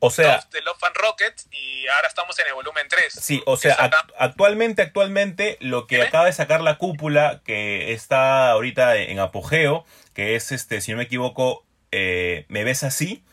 O 0.00 0.10
sea, 0.10 0.36
2 0.36 0.50
de 0.50 0.60
Love 0.62 0.84
and 0.84 0.96
Rocket 0.96 1.34
y 1.50 1.86
ahora 1.88 2.06
estamos 2.08 2.38
en 2.38 2.46
el 2.46 2.54
volumen 2.54 2.86
3. 2.88 3.12
Sí, 3.20 3.42
o 3.46 3.56
sea, 3.56 3.74
actualmente, 4.18 4.82
actualmente, 4.82 5.56
lo 5.60 5.86
que 5.86 6.02
acaba 6.02 6.26
de 6.26 6.32
sacar 6.32 6.60
la 6.60 6.78
cúpula, 6.78 7.40
que 7.44 7.92
está 7.92 8.50
ahorita 8.50 8.96
en 8.96 9.18
apogeo, 9.18 9.84
que 10.14 10.36
es 10.36 10.52
este, 10.52 10.80
si 10.80 10.92
no 10.92 10.98
me 10.98 11.04
equivoco, 11.04 11.64
eh, 11.90 12.44
Me 12.48 12.64
ves 12.64 12.84
así, 12.84 13.24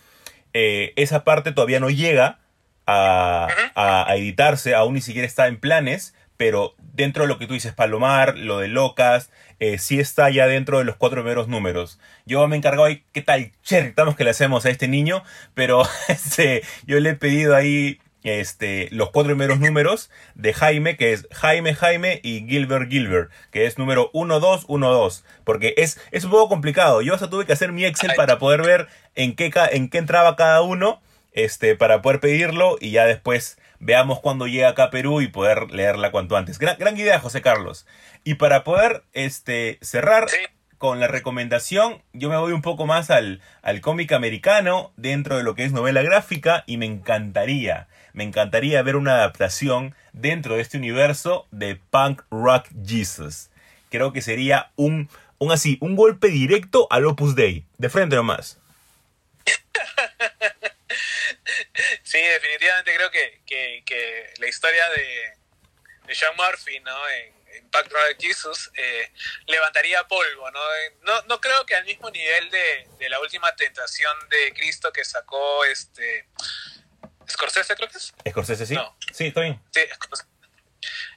eh, 0.53 0.93
esa 0.95 1.23
parte 1.23 1.51
todavía 1.51 1.79
no 1.79 1.89
llega 1.89 2.39
a, 2.87 3.47
a- 3.75 4.09
a 4.09 4.15
editarse, 4.15 4.73
aún 4.75 4.93
ni 4.93 5.01
siquiera 5.01 5.27
está 5.27 5.47
en 5.47 5.59
planes, 5.59 6.13
pero 6.37 6.75
dentro 6.79 7.23
de 7.23 7.27
lo 7.29 7.37
que 7.37 7.47
tú 7.47 7.53
dices, 7.53 7.73
Palomar, 7.73 8.37
lo 8.37 8.59
de 8.59 8.67
Locas, 8.69 9.29
eh, 9.59 9.77
sí 9.77 9.99
está 9.99 10.29
ya 10.29 10.47
dentro 10.47 10.79
de 10.79 10.85
los 10.85 10.95
cuatro 10.95 11.21
primeros 11.21 11.47
números. 11.47 11.99
Yo 12.25 12.47
me 12.47 12.55
he 12.55 12.57
encargado 12.57 12.85
ahí, 12.85 13.03
¿qué 13.13 13.21
tal 13.21 13.51
estamos 13.69 14.15
que 14.15 14.23
le 14.23 14.29
hacemos 14.31 14.65
a 14.65 14.69
este 14.69 14.87
niño? 14.87 15.23
Pero 15.53 15.83
este, 16.07 16.63
yo 16.85 16.99
le 16.99 17.11
he 17.11 17.15
pedido 17.15 17.55
ahí 17.55 17.99
este, 18.25 18.89
los 18.91 19.11
cuatro 19.11 19.31
primeros 19.33 19.59
números 19.59 20.09
de 20.33 20.53
Jaime, 20.53 20.97
que 20.97 21.13
es 21.13 21.27
Jaime 21.31 21.75
Jaime 21.75 22.19
y 22.23 22.45
Gilbert 22.47 22.89
Gilbert, 22.89 23.31
que 23.51 23.67
es 23.67 23.77
número 23.77 24.09
1212, 24.13 25.23
porque 25.43 25.75
es, 25.77 25.99
es 26.11 26.23
un 26.23 26.31
poco 26.31 26.49
complicado. 26.49 27.01
Yo 27.01 27.13
hasta 27.13 27.29
tuve 27.29 27.45
que 27.45 27.53
hacer 27.53 27.71
mi 27.71 27.85
Excel 27.85 28.13
para 28.15 28.39
poder 28.39 28.63
ver 28.63 28.87
en 29.13 29.35
qué, 29.35 29.51
en 29.71 29.89
qué 29.89 29.99
entraba 29.99 30.35
cada 30.35 30.63
uno, 30.63 31.01
este, 31.33 31.75
para 31.75 32.01
poder 32.01 32.19
pedirlo 32.19 32.77
y 32.81 32.91
ya 32.91 33.05
después 33.05 33.59
veamos 33.85 34.19
cuándo 34.19 34.47
llega 34.47 34.69
acá 34.69 34.85
a 34.85 34.89
Perú 34.89 35.21
y 35.21 35.27
poder 35.27 35.69
leerla 35.71 36.11
cuanto 36.11 36.35
antes. 36.35 36.57
Gran, 36.57 36.75
gran 36.79 36.97
idea, 36.97 37.19
José 37.19 37.41
Carlos. 37.41 37.85
Y 38.23 38.33
para 38.35 38.63
poder 38.63 39.03
este, 39.13 39.77
cerrar 39.81 40.27
Sí. 40.27 40.37
con 40.79 40.99
la 40.99 41.07
recomendación, 41.07 42.01
yo 42.11 42.29
me 42.29 42.37
voy 42.37 42.51
un 42.51 42.63
poco 42.63 42.87
más 42.87 43.11
al, 43.11 43.41
al 43.61 43.81
cómic 43.81 44.11
americano 44.11 44.91
dentro 44.97 45.37
de 45.37 45.43
lo 45.43 45.53
que 45.53 45.65
es 45.65 45.71
novela 45.71 46.01
gráfica 46.01 46.63
y 46.65 46.77
me 46.77 46.87
encantaría, 46.87 47.87
me 48.13 48.23
encantaría 48.23 48.81
ver 48.81 48.95
una 48.95 49.13
adaptación 49.15 49.93
dentro 50.13 50.55
de 50.55 50.61
este 50.61 50.77
universo 50.77 51.47
de 51.51 51.79
Punk 51.91 52.23
Rock 52.31 52.67
Jesus. 52.85 53.49
Creo 53.91 54.11
que 54.13 54.21
sería 54.23 54.71
un, 54.75 55.09
un 55.37 55.51
así, 55.51 55.77
un 55.79 55.95
golpe 55.95 56.29
directo 56.29 56.87
al 56.89 57.05
Opus 57.05 57.35
Dei, 57.35 57.65
de 57.77 57.89
frente 57.89 58.15
nomás. 58.15 58.57
Sí, 62.03 62.19
definitivamente 62.19 62.95
creo 62.95 63.11
que, 63.11 63.41
que, 63.45 63.83
que 63.85 64.33
la 64.37 64.47
historia 64.47 64.89
de, 64.89 65.33
de 66.05 66.15
Sean 66.15 66.35
Murphy, 66.35 66.79
¿no? 66.81 67.09
En, 67.09 67.33
en 67.55 67.69
Pack 67.69 67.91
Rock 67.91 68.19
Jesus 68.19 68.71
eh, 68.75 69.11
levantaría 69.47 70.07
polvo, 70.07 70.51
¿no? 70.51 70.75
Eh, 70.75 70.95
¿no? 71.01 71.21
No 71.23 71.41
creo 71.41 71.65
que 71.65 71.75
al 71.75 71.85
mismo 71.85 72.09
nivel 72.11 72.49
de, 72.49 72.87
de 72.99 73.09
la 73.09 73.19
última 73.19 73.55
tentación 73.55 74.17
de 74.29 74.53
Cristo 74.53 74.91
que 74.91 75.05
sacó 75.05 75.65
este 75.65 76.27
Scorsese, 77.29 77.75
creo 77.75 77.89
que 77.89 77.97
es. 77.97 78.13
Scorsese, 78.29 78.65
¿sí? 78.65 78.75
No. 78.75 78.97
Sí, 79.13 79.27
está 79.27 79.41
bien. 79.41 79.61
Sí. 79.73 79.81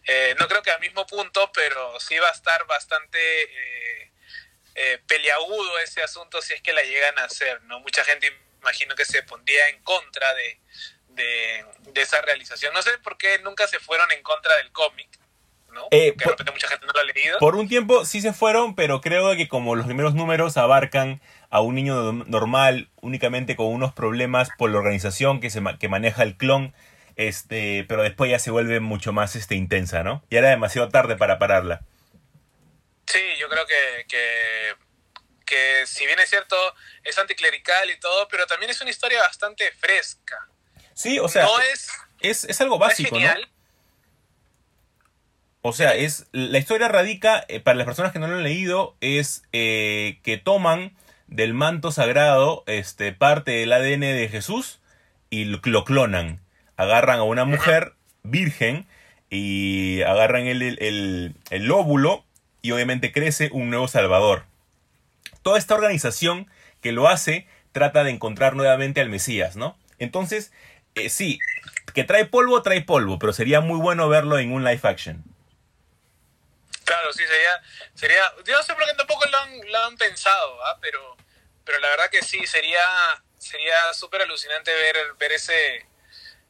Eh, 0.06 0.34
no 0.38 0.48
creo 0.48 0.62
que 0.62 0.70
al 0.70 0.80
mismo 0.80 1.06
punto, 1.06 1.52
pero 1.52 2.00
sí 2.00 2.16
va 2.18 2.28
a 2.28 2.32
estar 2.32 2.66
bastante 2.66 3.18
eh, 3.42 4.10
eh, 4.74 5.02
peliagudo 5.06 5.78
ese 5.80 6.02
asunto 6.02 6.40
si 6.40 6.54
es 6.54 6.62
que 6.62 6.72
la 6.72 6.82
llegan 6.82 7.18
a 7.18 7.24
hacer, 7.24 7.62
¿no? 7.64 7.80
Mucha 7.80 8.04
gente 8.04 8.32
imagino 8.60 8.94
que 8.94 9.04
se 9.04 9.22
pondría 9.22 9.68
en 9.68 9.82
contra 9.82 10.26
de, 10.34 10.60
de, 11.10 11.64
de 11.92 12.02
esa 12.02 12.20
realización. 12.22 12.72
No 12.74 12.82
sé 12.82 12.90
por 12.98 13.16
qué 13.18 13.38
nunca 13.40 13.66
se 13.66 13.78
fueron 13.78 14.10
en 14.12 14.22
contra 14.22 14.56
del 14.56 14.70
cómic, 14.72 15.08
¿no? 15.72 15.86
Eh, 15.90 16.12
que 16.12 16.18
de 16.18 16.24
por- 16.24 16.32
repente 16.32 16.52
mucha 16.52 16.68
gente 16.68 16.86
no 16.86 16.92
lo 16.92 17.00
ha 17.00 17.04
leído. 17.04 17.38
Por 17.38 17.56
un 17.56 17.68
tiempo 17.68 18.04
sí 18.04 18.20
se 18.20 18.32
fueron, 18.32 18.74
pero 18.74 19.00
creo 19.00 19.34
que 19.36 19.48
como 19.48 19.76
los 19.76 19.86
primeros 19.86 20.14
números 20.14 20.56
abarcan 20.56 21.20
a 21.50 21.60
un 21.60 21.74
niño 21.74 22.12
no- 22.12 22.24
normal 22.26 22.90
únicamente 23.00 23.56
con 23.56 23.66
unos 23.66 23.92
problemas 23.92 24.48
por 24.58 24.70
la 24.70 24.78
organización 24.78 25.40
que, 25.40 25.50
se 25.50 25.62
que 25.78 25.88
maneja 25.88 26.22
el 26.22 26.36
clon, 26.36 26.74
este, 27.16 27.84
pero 27.88 28.02
después 28.02 28.30
ya 28.30 28.38
se 28.38 28.50
vuelve 28.50 28.80
mucho 28.80 29.12
más 29.12 29.34
este, 29.34 29.54
intensa, 29.56 30.02
¿no? 30.02 30.22
Y 30.30 30.36
era 30.36 30.50
demasiado 30.50 30.88
tarde 30.88 31.16
para 31.16 31.38
pararla. 31.38 31.80
Sí, 33.06 33.20
yo 33.40 33.48
creo 33.48 33.66
que, 33.66 34.04
que, 34.06 34.74
que 35.46 35.86
si 35.86 36.04
bien 36.06 36.18
es 36.20 36.28
cierto, 36.28 36.56
es 37.08 37.18
anticlerical 37.18 37.90
y 37.90 37.98
todo, 37.98 38.28
pero 38.28 38.46
también 38.46 38.70
es 38.70 38.80
una 38.80 38.90
historia 38.90 39.20
bastante 39.20 39.70
fresca. 39.72 40.48
Sí, 40.94 41.18
o 41.18 41.28
sea, 41.28 41.44
no 41.44 41.60
es, 41.60 41.88
es, 42.20 42.44
es 42.44 42.60
algo 42.60 42.78
no 42.78 42.84
es 42.84 42.90
básico, 42.90 43.18
¿no? 43.18 43.26
O 45.62 45.72
sea, 45.72 45.94
es 45.94 46.26
la 46.32 46.58
historia 46.58 46.88
radica, 46.88 47.44
eh, 47.48 47.60
para 47.60 47.76
las 47.76 47.84
personas 47.86 48.12
que 48.12 48.18
no 48.18 48.28
lo 48.28 48.36
han 48.36 48.42
leído, 48.42 48.96
es 49.00 49.42
eh, 49.52 50.18
que 50.22 50.38
toman 50.38 50.96
del 51.26 51.52
manto 51.52 51.92
sagrado 51.92 52.62
este, 52.66 53.12
parte 53.12 53.50
del 53.50 53.72
ADN 53.72 54.00
de 54.00 54.28
Jesús 54.30 54.78
y 55.30 55.44
lo, 55.44 55.60
lo 55.64 55.84
clonan. 55.84 56.40
Agarran 56.76 57.18
a 57.18 57.24
una 57.24 57.44
mujer 57.44 57.94
virgen 58.22 58.86
y 59.30 60.00
agarran 60.02 60.46
el, 60.46 60.62
el, 60.62 60.78
el- 60.80 61.34
el 61.50 61.70
óvulo 61.70 62.24
y 62.62 62.70
obviamente 62.70 63.12
crece 63.12 63.50
un 63.52 63.68
nuevo 63.68 63.88
salvador. 63.88 64.44
Toda 65.42 65.58
esta 65.58 65.74
organización 65.74 66.48
que 66.80 66.92
lo 66.92 67.08
hace 67.08 67.48
trata 67.72 68.04
de 68.04 68.10
encontrar 68.10 68.54
nuevamente 68.54 69.00
al 69.00 69.08
Mesías, 69.08 69.56
¿no? 69.56 69.78
Entonces, 69.98 70.52
eh, 70.94 71.10
sí, 71.10 71.38
que 71.94 72.04
trae 72.04 72.24
polvo, 72.24 72.62
trae 72.62 72.82
polvo, 72.82 73.18
pero 73.18 73.32
sería 73.32 73.60
muy 73.60 73.78
bueno 73.78 74.08
verlo 74.08 74.38
en 74.38 74.52
un 74.52 74.64
live 74.64 74.80
action. 74.82 75.24
Claro, 76.84 77.12
sí, 77.12 77.24
sería, 77.26 77.62
sería, 77.94 78.32
yo 78.44 78.56
no 78.56 78.62
sé 78.62 78.74
por 78.74 78.84
qué 78.84 78.94
tampoco 78.94 79.26
lo 79.26 79.38
han, 79.38 79.70
lo 79.70 79.78
han 79.84 79.96
pensado, 79.96 80.64
¿ah? 80.64 80.78
pero, 80.80 81.16
pero 81.64 81.78
la 81.80 81.88
verdad 81.88 82.10
que 82.10 82.22
sí, 82.22 82.46
sería, 82.46 82.80
sería 83.36 83.92
súper 83.92 84.22
alucinante 84.22 84.72
ver, 84.72 84.96
ver 85.18 85.32
ese, 85.32 85.86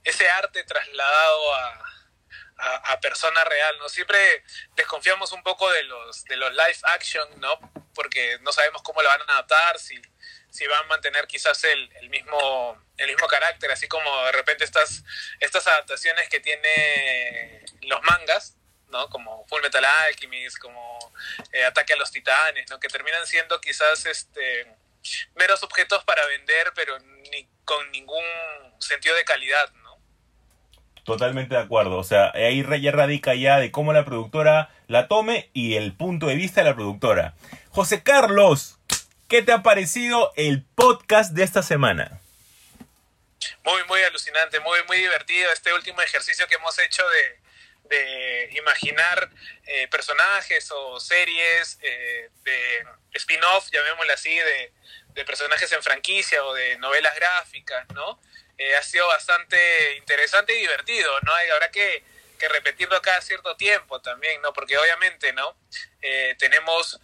ese 0.05 0.31
arte 0.31 0.63
trasladado 0.65 1.55
a, 1.55 1.85
a, 2.59 2.93
a 2.93 3.01
persona 3.01 3.43
real, 3.45 3.79
¿no? 3.79 3.89
Siempre 3.89 4.45
desconfiamos 4.77 5.33
un 5.33 5.43
poco 5.43 5.69
de 5.71 5.83
los, 5.85 6.25
de 6.25 6.37
los 6.37 6.53
live 6.53 6.79
action, 6.95 7.29
¿no? 7.41 7.59
Porque 7.95 8.39
no 8.43 8.53
sabemos 8.53 8.83
cómo 8.83 9.03
lo 9.03 9.09
van 9.09 9.21
a 9.23 9.33
adaptar, 9.33 9.79
si, 9.79 10.01
si 10.51 10.67
van 10.67 10.85
a 10.85 10.87
mantener 10.89 11.27
quizás 11.27 11.63
el, 11.65 11.91
el 12.01 12.11
mismo 12.11 12.79
el 12.99 13.07
mismo 13.07 13.27
carácter, 13.29 13.71
así 13.71 13.87
como 13.87 14.25
de 14.25 14.33
repente 14.33 14.65
estas, 14.65 15.05
estas 15.41 15.67
adaptaciones 15.67 16.29
que 16.29 16.41
tiene 16.41 17.65
los 17.83 18.03
mangas, 18.03 18.57
¿no? 18.89 19.09
Como 19.09 19.47
Full 19.47 19.63
Metal 19.63 19.85
Alchemist, 19.85 20.59
como 20.59 20.99
eh, 21.53 21.65
Ataque 21.65 21.93
a 21.93 21.97
los 21.97 22.11
Titanes, 22.11 22.69
¿no? 22.71 22.81
Que 22.81 22.89
terminan 22.89 23.27
siendo 23.27 23.61
quizás 23.61 24.05
este 24.07 24.77
meros 25.37 25.63
objetos 25.63 26.03
para 26.05 26.27
vender, 26.27 26.73
pero 26.75 26.99
con 27.65 27.91
ningún 27.93 28.25
sentido 28.81 29.15
de 29.15 29.25
calidad, 29.25 29.73
¿no? 29.75 29.97
Totalmente 31.05 31.55
de 31.55 31.61
acuerdo. 31.61 31.99
O 31.99 32.05
sea, 32.05 32.33
ahí 32.35 32.65
ya 32.83 32.91
radica 32.91 33.35
ya 33.35 33.59
de 33.59 33.71
cómo 33.71 33.93
la 33.93 34.05
productora 34.05 34.71
la 34.89 35.07
tome 35.07 35.51
y 35.53 35.77
el 35.77 35.97
punto 35.97 36.27
de 36.27 36.35
vista 36.35 36.63
de 36.63 36.71
la 36.71 36.75
productora. 36.75 37.35
José 37.71 38.03
Carlos, 38.03 38.79
¿qué 39.29 39.43
te 39.43 39.53
ha 39.53 39.63
parecido 39.63 40.33
el 40.37 40.65
podcast 40.75 41.33
de 41.33 41.45
esta 41.45 41.63
semana? 41.63 42.21
Muy, 43.63 43.85
muy 43.85 44.03
alucinante, 44.03 44.59
muy, 44.61 44.83
muy 44.85 44.97
divertido 44.97 45.53
este 45.53 45.73
último 45.75 46.01
ejercicio 46.01 46.47
que 46.49 46.55
hemos 46.55 46.79
hecho 46.79 47.05
de, 47.09 47.39
imaginar 48.53 49.31
eh, 49.67 49.89
personajes 49.89 50.71
o 50.73 51.01
series 51.01 51.79
eh, 51.81 52.29
de 52.43 52.87
spin-off, 53.15 53.71
llamémoslo 53.71 54.13
así, 54.13 54.35
de, 54.35 54.73
de, 55.15 55.25
personajes 55.25 55.73
en 55.73 55.83
franquicia 55.83 56.45
o 56.45 56.53
de 56.53 56.77
novelas 56.79 57.15
gráficas, 57.15 57.87
¿no? 57.95 58.21
Eh, 58.59 58.77
ha 58.77 58.83
sido 58.83 59.07
bastante 59.07 59.97
interesante 59.97 60.55
y 60.55 60.61
divertido, 60.61 61.11
¿no? 61.23 61.33
Habrá 61.55 61.71
que, 61.71 62.03
que 62.39 62.49
repetirlo 62.49 63.01
cada 63.01 63.23
cierto 63.23 63.57
tiempo 63.57 64.03
también, 64.03 64.43
¿no? 64.43 64.53
Porque 64.53 64.77
obviamente, 64.77 65.33
¿no? 65.33 65.57
tenemos 66.39 67.01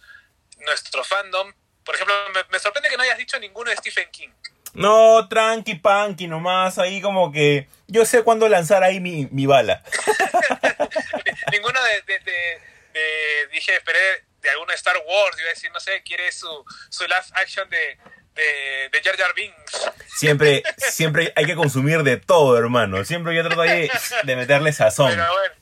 nuestro 0.59 1.03
fandom. 1.03 1.51
Por 1.85 1.95
ejemplo, 1.95 2.15
me, 2.33 2.43
me 2.51 2.59
sorprende 2.59 2.89
que 2.89 2.97
no 2.97 3.03
hayas 3.03 3.17
dicho 3.17 3.39
ninguno 3.39 3.69
de 3.69 3.77
Stephen 3.77 4.09
King. 4.11 4.29
No, 4.75 5.27
tranqui, 5.29 5.75
panqui, 5.75 6.27
nomás, 6.27 6.77
ahí 6.79 7.01
como 7.01 7.31
que 7.31 7.67
yo 7.87 8.05
sé 8.05 8.23
cuándo 8.23 8.49
lanzar 8.49 8.83
ahí 8.83 8.99
mi, 8.99 9.27
mi 9.31 9.45
bala. 9.45 9.81
Ninguno 11.51 11.81
de, 11.81 12.01
de, 12.01 12.19
de, 12.19 12.61
de, 12.93 13.47
dije, 13.53 13.73
esperé 13.75 14.25
de 14.41 14.49
alguno 14.49 14.71
de 14.71 14.75
Star 14.75 14.97
Wars, 14.97 15.39
iba 15.39 15.47
a 15.47 15.53
decir, 15.53 15.71
no 15.71 15.79
sé, 15.79 16.03
quiere 16.03 16.29
su, 16.31 16.65
su 16.89 17.03
live 17.05 17.23
action 17.35 17.69
de, 17.69 17.97
de, 18.33 18.89
de 18.91 19.01
Jar 19.01 19.15
Jar 19.17 19.33
Binks. 19.33 19.91
Siempre, 20.17 20.61
siempre 20.77 21.31
hay 21.37 21.45
que 21.45 21.55
consumir 21.55 22.03
de 22.03 22.17
todo, 22.17 22.57
hermano. 22.57 23.03
Siempre 23.05 23.33
yo 23.33 23.43
trato 23.43 23.61
ahí 23.61 23.89
de 24.23 24.35
meterle 24.35 24.73
sazón. 24.73 25.11
Pero 25.11 25.31
bueno, 25.31 25.55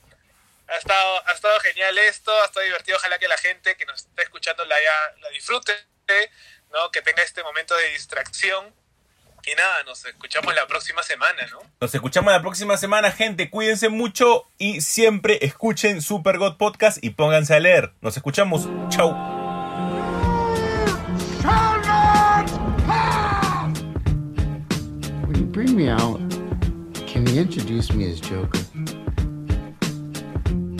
ha 0.66 0.76
estado, 0.76 1.28
ha 1.28 1.32
estado 1.32 1.60
genial 1.60 1.96
esto, 1.98 2.32
ha 2.42 2.46
estado 2.46 2.66
divertido. 2.66 2.96
Ojalá 2.96 3.18
que 3.18 3.28
la 3.28 3.38
gente 3.38 3.76
que 3.76 3.86
nos 3.86 4.00
está 4.00 4.22
escuchando 4.22 4.64
la, 4.64 4.76
la 5.20 5.28
disfrute, 5.30 5.72
¿no? 6.72 6.90
que 6.90 7.02
tenga 7.02 7.22
este 7.22 7.42
momento 7.42 7.74
de 7.76 7.90
distracción 7.90 8.72
y 9.46 9.54
nada, 9.56 9.82
nos 9.84 10.02
escuchamos 10.06 10.54
la 10.54 10.66
próxima 10.66 11.02
semana, 11.02 11.46
¿no? 11.50 11.58
Nos 11.78 11.94
escuchamos 11.94 12.32
la 12.32 12.40
próxima 12.40 12.78
semana, 12.78 13.10
gente. 13.10 13.50
Cuídense 13.50 13.90
mucho 13.90 14.46
y 14.56 14.80
siempre 14.80 15.38
escuchen 15.42 16.00
Super 16.00 16.38
God 16.38 16.56
Podcast 16.56 16.96
y 17.02 17.10
pónganse 17.10 17.54
a 17.54 17.60
leer. 17.60 17.92
Nos 18.00 18.16
escuchamos. 18.16 18.66
Chau. 18.88 19.12
When 25.26 25.34
you 25.34 25.46
bring 25.52 25.76
me 25.76 25.90
out, 25.90 26.20
can 27.06 27.26
you 27.26 27.42
introduce 27.42 27.92
me 27.92 28.10
as 28.10 28.22
Joker? 28.22 28.62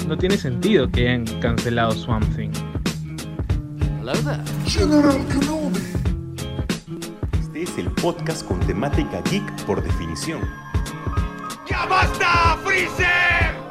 No 0.06 0.16
tiene 0.16 0.38
sentido 0.38 0.90
que 0.90 1.02
hayan 1.02 1.26
cancelado 1.40 1.92
Swamp 1.92 2.24
Thing. 2.34 2.52
Hello 4.04 4.20
there. 4.20 4.44
General 4.66 5.16
Kenobi. 5.28 5.80
Este 7.40 7.62
es 7.62 7.78
el 7.78 7.90
podcast 7.90 8.46
con 8.46 8.60
temática 8.60 9.22
geek 9.30 9.64
por 9.64 9.82
definición. 9.82 10.42
¡Ya 11.66 11.86
basta, 11.86 12.58
Freezer! 12.62 13.63